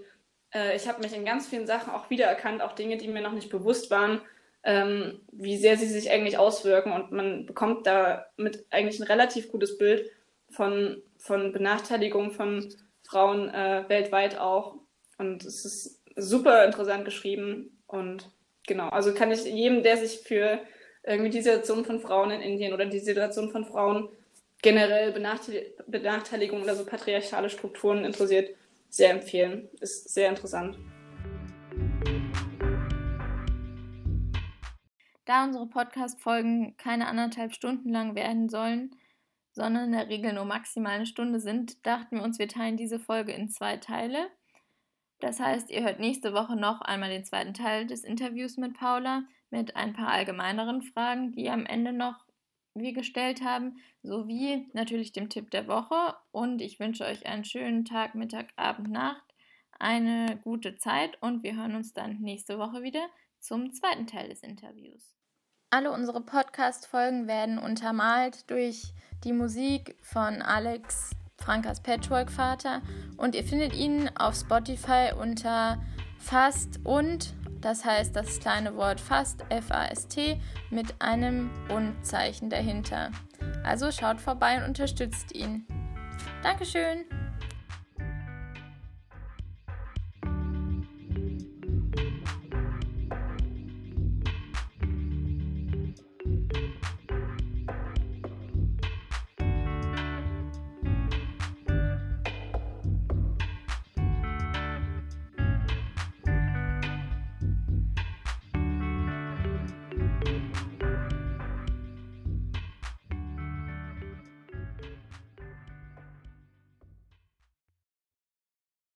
äh, 0.56 0.76
ich 0.76 0.88
habe 0.88 1.01
mich 1.01 1.14
in 1.14 1.26
ganz 1.26 1.47
vielen 1.47 1.68
Sachen 1.68 1.93
auch 1.93 2.10
wiedererkannt, 2.10 2.62
auch 2.62 2.72
Dinge, 2.72 2.97
die 2.97 3.08
mir 3.08 3.22
noch 3.22 3.34
nicht 3.34 3.49
bewusst 3.49 3.91
waren, 3.91 4.22
ähm, 4.64 5.20
wie 5.32 5.58
sehr 5.58 5.78
sie 5.78 5.88
sich 5.88 6.10
eigentlich 6.10 6.38
auswirken. 6.38 6.91
Und 6.93 7.12
man 7.12 7.45
bekommt 7.45 7.86
damit 7.86 8.66
eigentlich 8.72 8.99
ein 8.99 9.08
relativ 9.08 9.51
gutes 9.51 9.78
Bild 9.78 10.10
von, 10.49 11.01
von 11.18 11.51
Benachteiligung 11.51 12.32
von 12.32 12.74
Frauen 13.03 13.49
äh, 13.53 13.84
weltweit 13.88 14.39
auch. 14.39 14.78
Und 15.18 15.43
es 15.43 15.66
ist 15.66 16.01
super 16.16 16.66
interessant 16.66 17.06
geschrieben. 17.06 17.78
Und 17.88 18.30
genau, 18.66 18.89
also 18.89 19.14
kann 19.14 19.32
ich 19.32 19.43
jedem, 19.45 19.84
der 19.84 19.97
sich 19.97 20.20
für 20.22 20.60
irgendwie 21.03 21.30
die 21.30 21.41
Situation 21.41 21.86
von 21.86 21.99
Frauen 21.99 22.32
in 22.32 22.41
Indien 22.41 22.74
oder 22.74 22.86
die 22.86 22.99
Situation 22.99 23.51
von 23.51 23.66
Frauen 23.66 24.10
generell 24.64 25.12
Benachteiligung 25.86 26.64
oder 26.64 26.76
so 26.76 26.86
patriarchale 26.86 27.51
Strukturen 27.51 28.03
interessiert, 28.03 28.56
sehr 28.95 29.11
empfehlen. 29.11 29.69
Ist 29.81 30.13
sehr 30.13 30.29
interessant. 30.29 30.79
Da 35.25 35.43
unsere 35.43 35.67
Podcast-Folgen 35.67 36.77
keine 36.77 37.07
anderthalb 37.07 37.53
Stunden 37.53 37.89
lang 37.89 38.15
werden 38.15 38.47
sollen, 38.47 38.95
sondern 39.51 39.85
in 39.85 39.91
der 39.93 40.07
Regel 40.07 40.33
nur 40.33 40.45
maximal 40.45 40.93
eine 40.93 41.05
Stunde 41.05 41.39
sind, 41.39 41.85
dachten 41.85 42.17
wir 42.17 42.23
uns, 42.23 42.39
wir 42.39 42.47
teilen 42.47 42.77
diese 42.77 42.99
Folge 42.99 43.31
in 43.31 43.49
zwei 43.49 43.77
Teile. 43.77 44.27
Das 45.19 45.39
heißt, 45.39 45.71
ihr 45.71 45.83
hört 45.83 45.99
nächste 45.99 46.33
Woche 46.33 46.55
noch 46.55 46.81
einmal 46.81 47.09
den 47.09 47.25
zweiten 47.25 47.53
Teil 47.53 47.87
des 47.87 48.03
Interviews 48.03 48.57
mit 48.57 48.77
Paula 48.77 49.23
mit 49.49 49.75
ein 49.75 49.93
paar 49.93 50.09
allgemeineren 50.09 50.81
Fragen, 50.81 51.31
die 51.31 51.49
am 51.49 51.65
Ende 51.65 51.93
noch 51.93 52.24
wir 52.76 52.93
gestellt 52.93 53.41
haben, 53.41 53.78
sowie 54.03 54.69
natürlich 54.73 55.13
dem 55.13 55.30
Tipp 55.30 55.49
der 55.51 55.67
Woche. 55.67 56.15
Und 56.32 56.61
ich 56.61 56.80
wünsche 56.80 57.05
euch 57.05 57.26
einen 57.26 57.45
schönen 57.45 57.86
Tag, 57.86 58.15
Mittag, 58.15 58.49
Abend, 58.55 58.91
Nacht, 58.91 59.23
eine 59.80 60.38
gute 60.43 60.76
Zeit 60.76 61.21
und 61.21 61.43
wir 61.43 61.55
hören 61.55 61.76
uns 61.76 61.93
dann 61.93 62.19
nächste 62.21 62.59
Woche 62.59 62.84
wieder 62.84 63.07
zum 63.39 63.73
zweiten 63.73 64.07
Teil 64.07 64.30
des 64.30 64.43
Interviews. 64.43 65.15
Alle 65.69 65.91
unsere 65.91 66.21
Podcast-Folgen 66.21 67.28
werden 67.28 67.57
untermalt 67.57 68.49
durch 68.49 68.93
die 69.23 69.34
Musik 69.34 69.95
von 70.01 70.41
Alex 70.41 71.11
Frankas 71.38 71.82
Patchwork-Vater 71.82 72.82
und 73.17 73.36
ihr 73.36 73.43
findet 73.43 73.76
ihn 73.76 74.09
auf 74.17 74.36
Spotify 74.36 75.11
unter 75.19 75.84
Fast 76.17 76.80
und, 76.86 77.36
das 77.66 77.84
heißt 77.84 78.16
das 78.16 78.39
kleine 78.39 78.76
Wort 78.76 79.01
Fast, 79.01 79.43
F-A-S-T, 79.49 80.39
mit 80.70 81.01
einem 81.01 81.49
Und-Zeichen 81.70 82.51
dahinter. 82.51 83.09
Also 83.63 83.91
schaut 83.91 84.22
vorbei 84.22 84.57
und 84.57 84.66
unterstützt 84.66 85.34
ihn. 85.34 85.66
Dankeschön! 86.43 87.05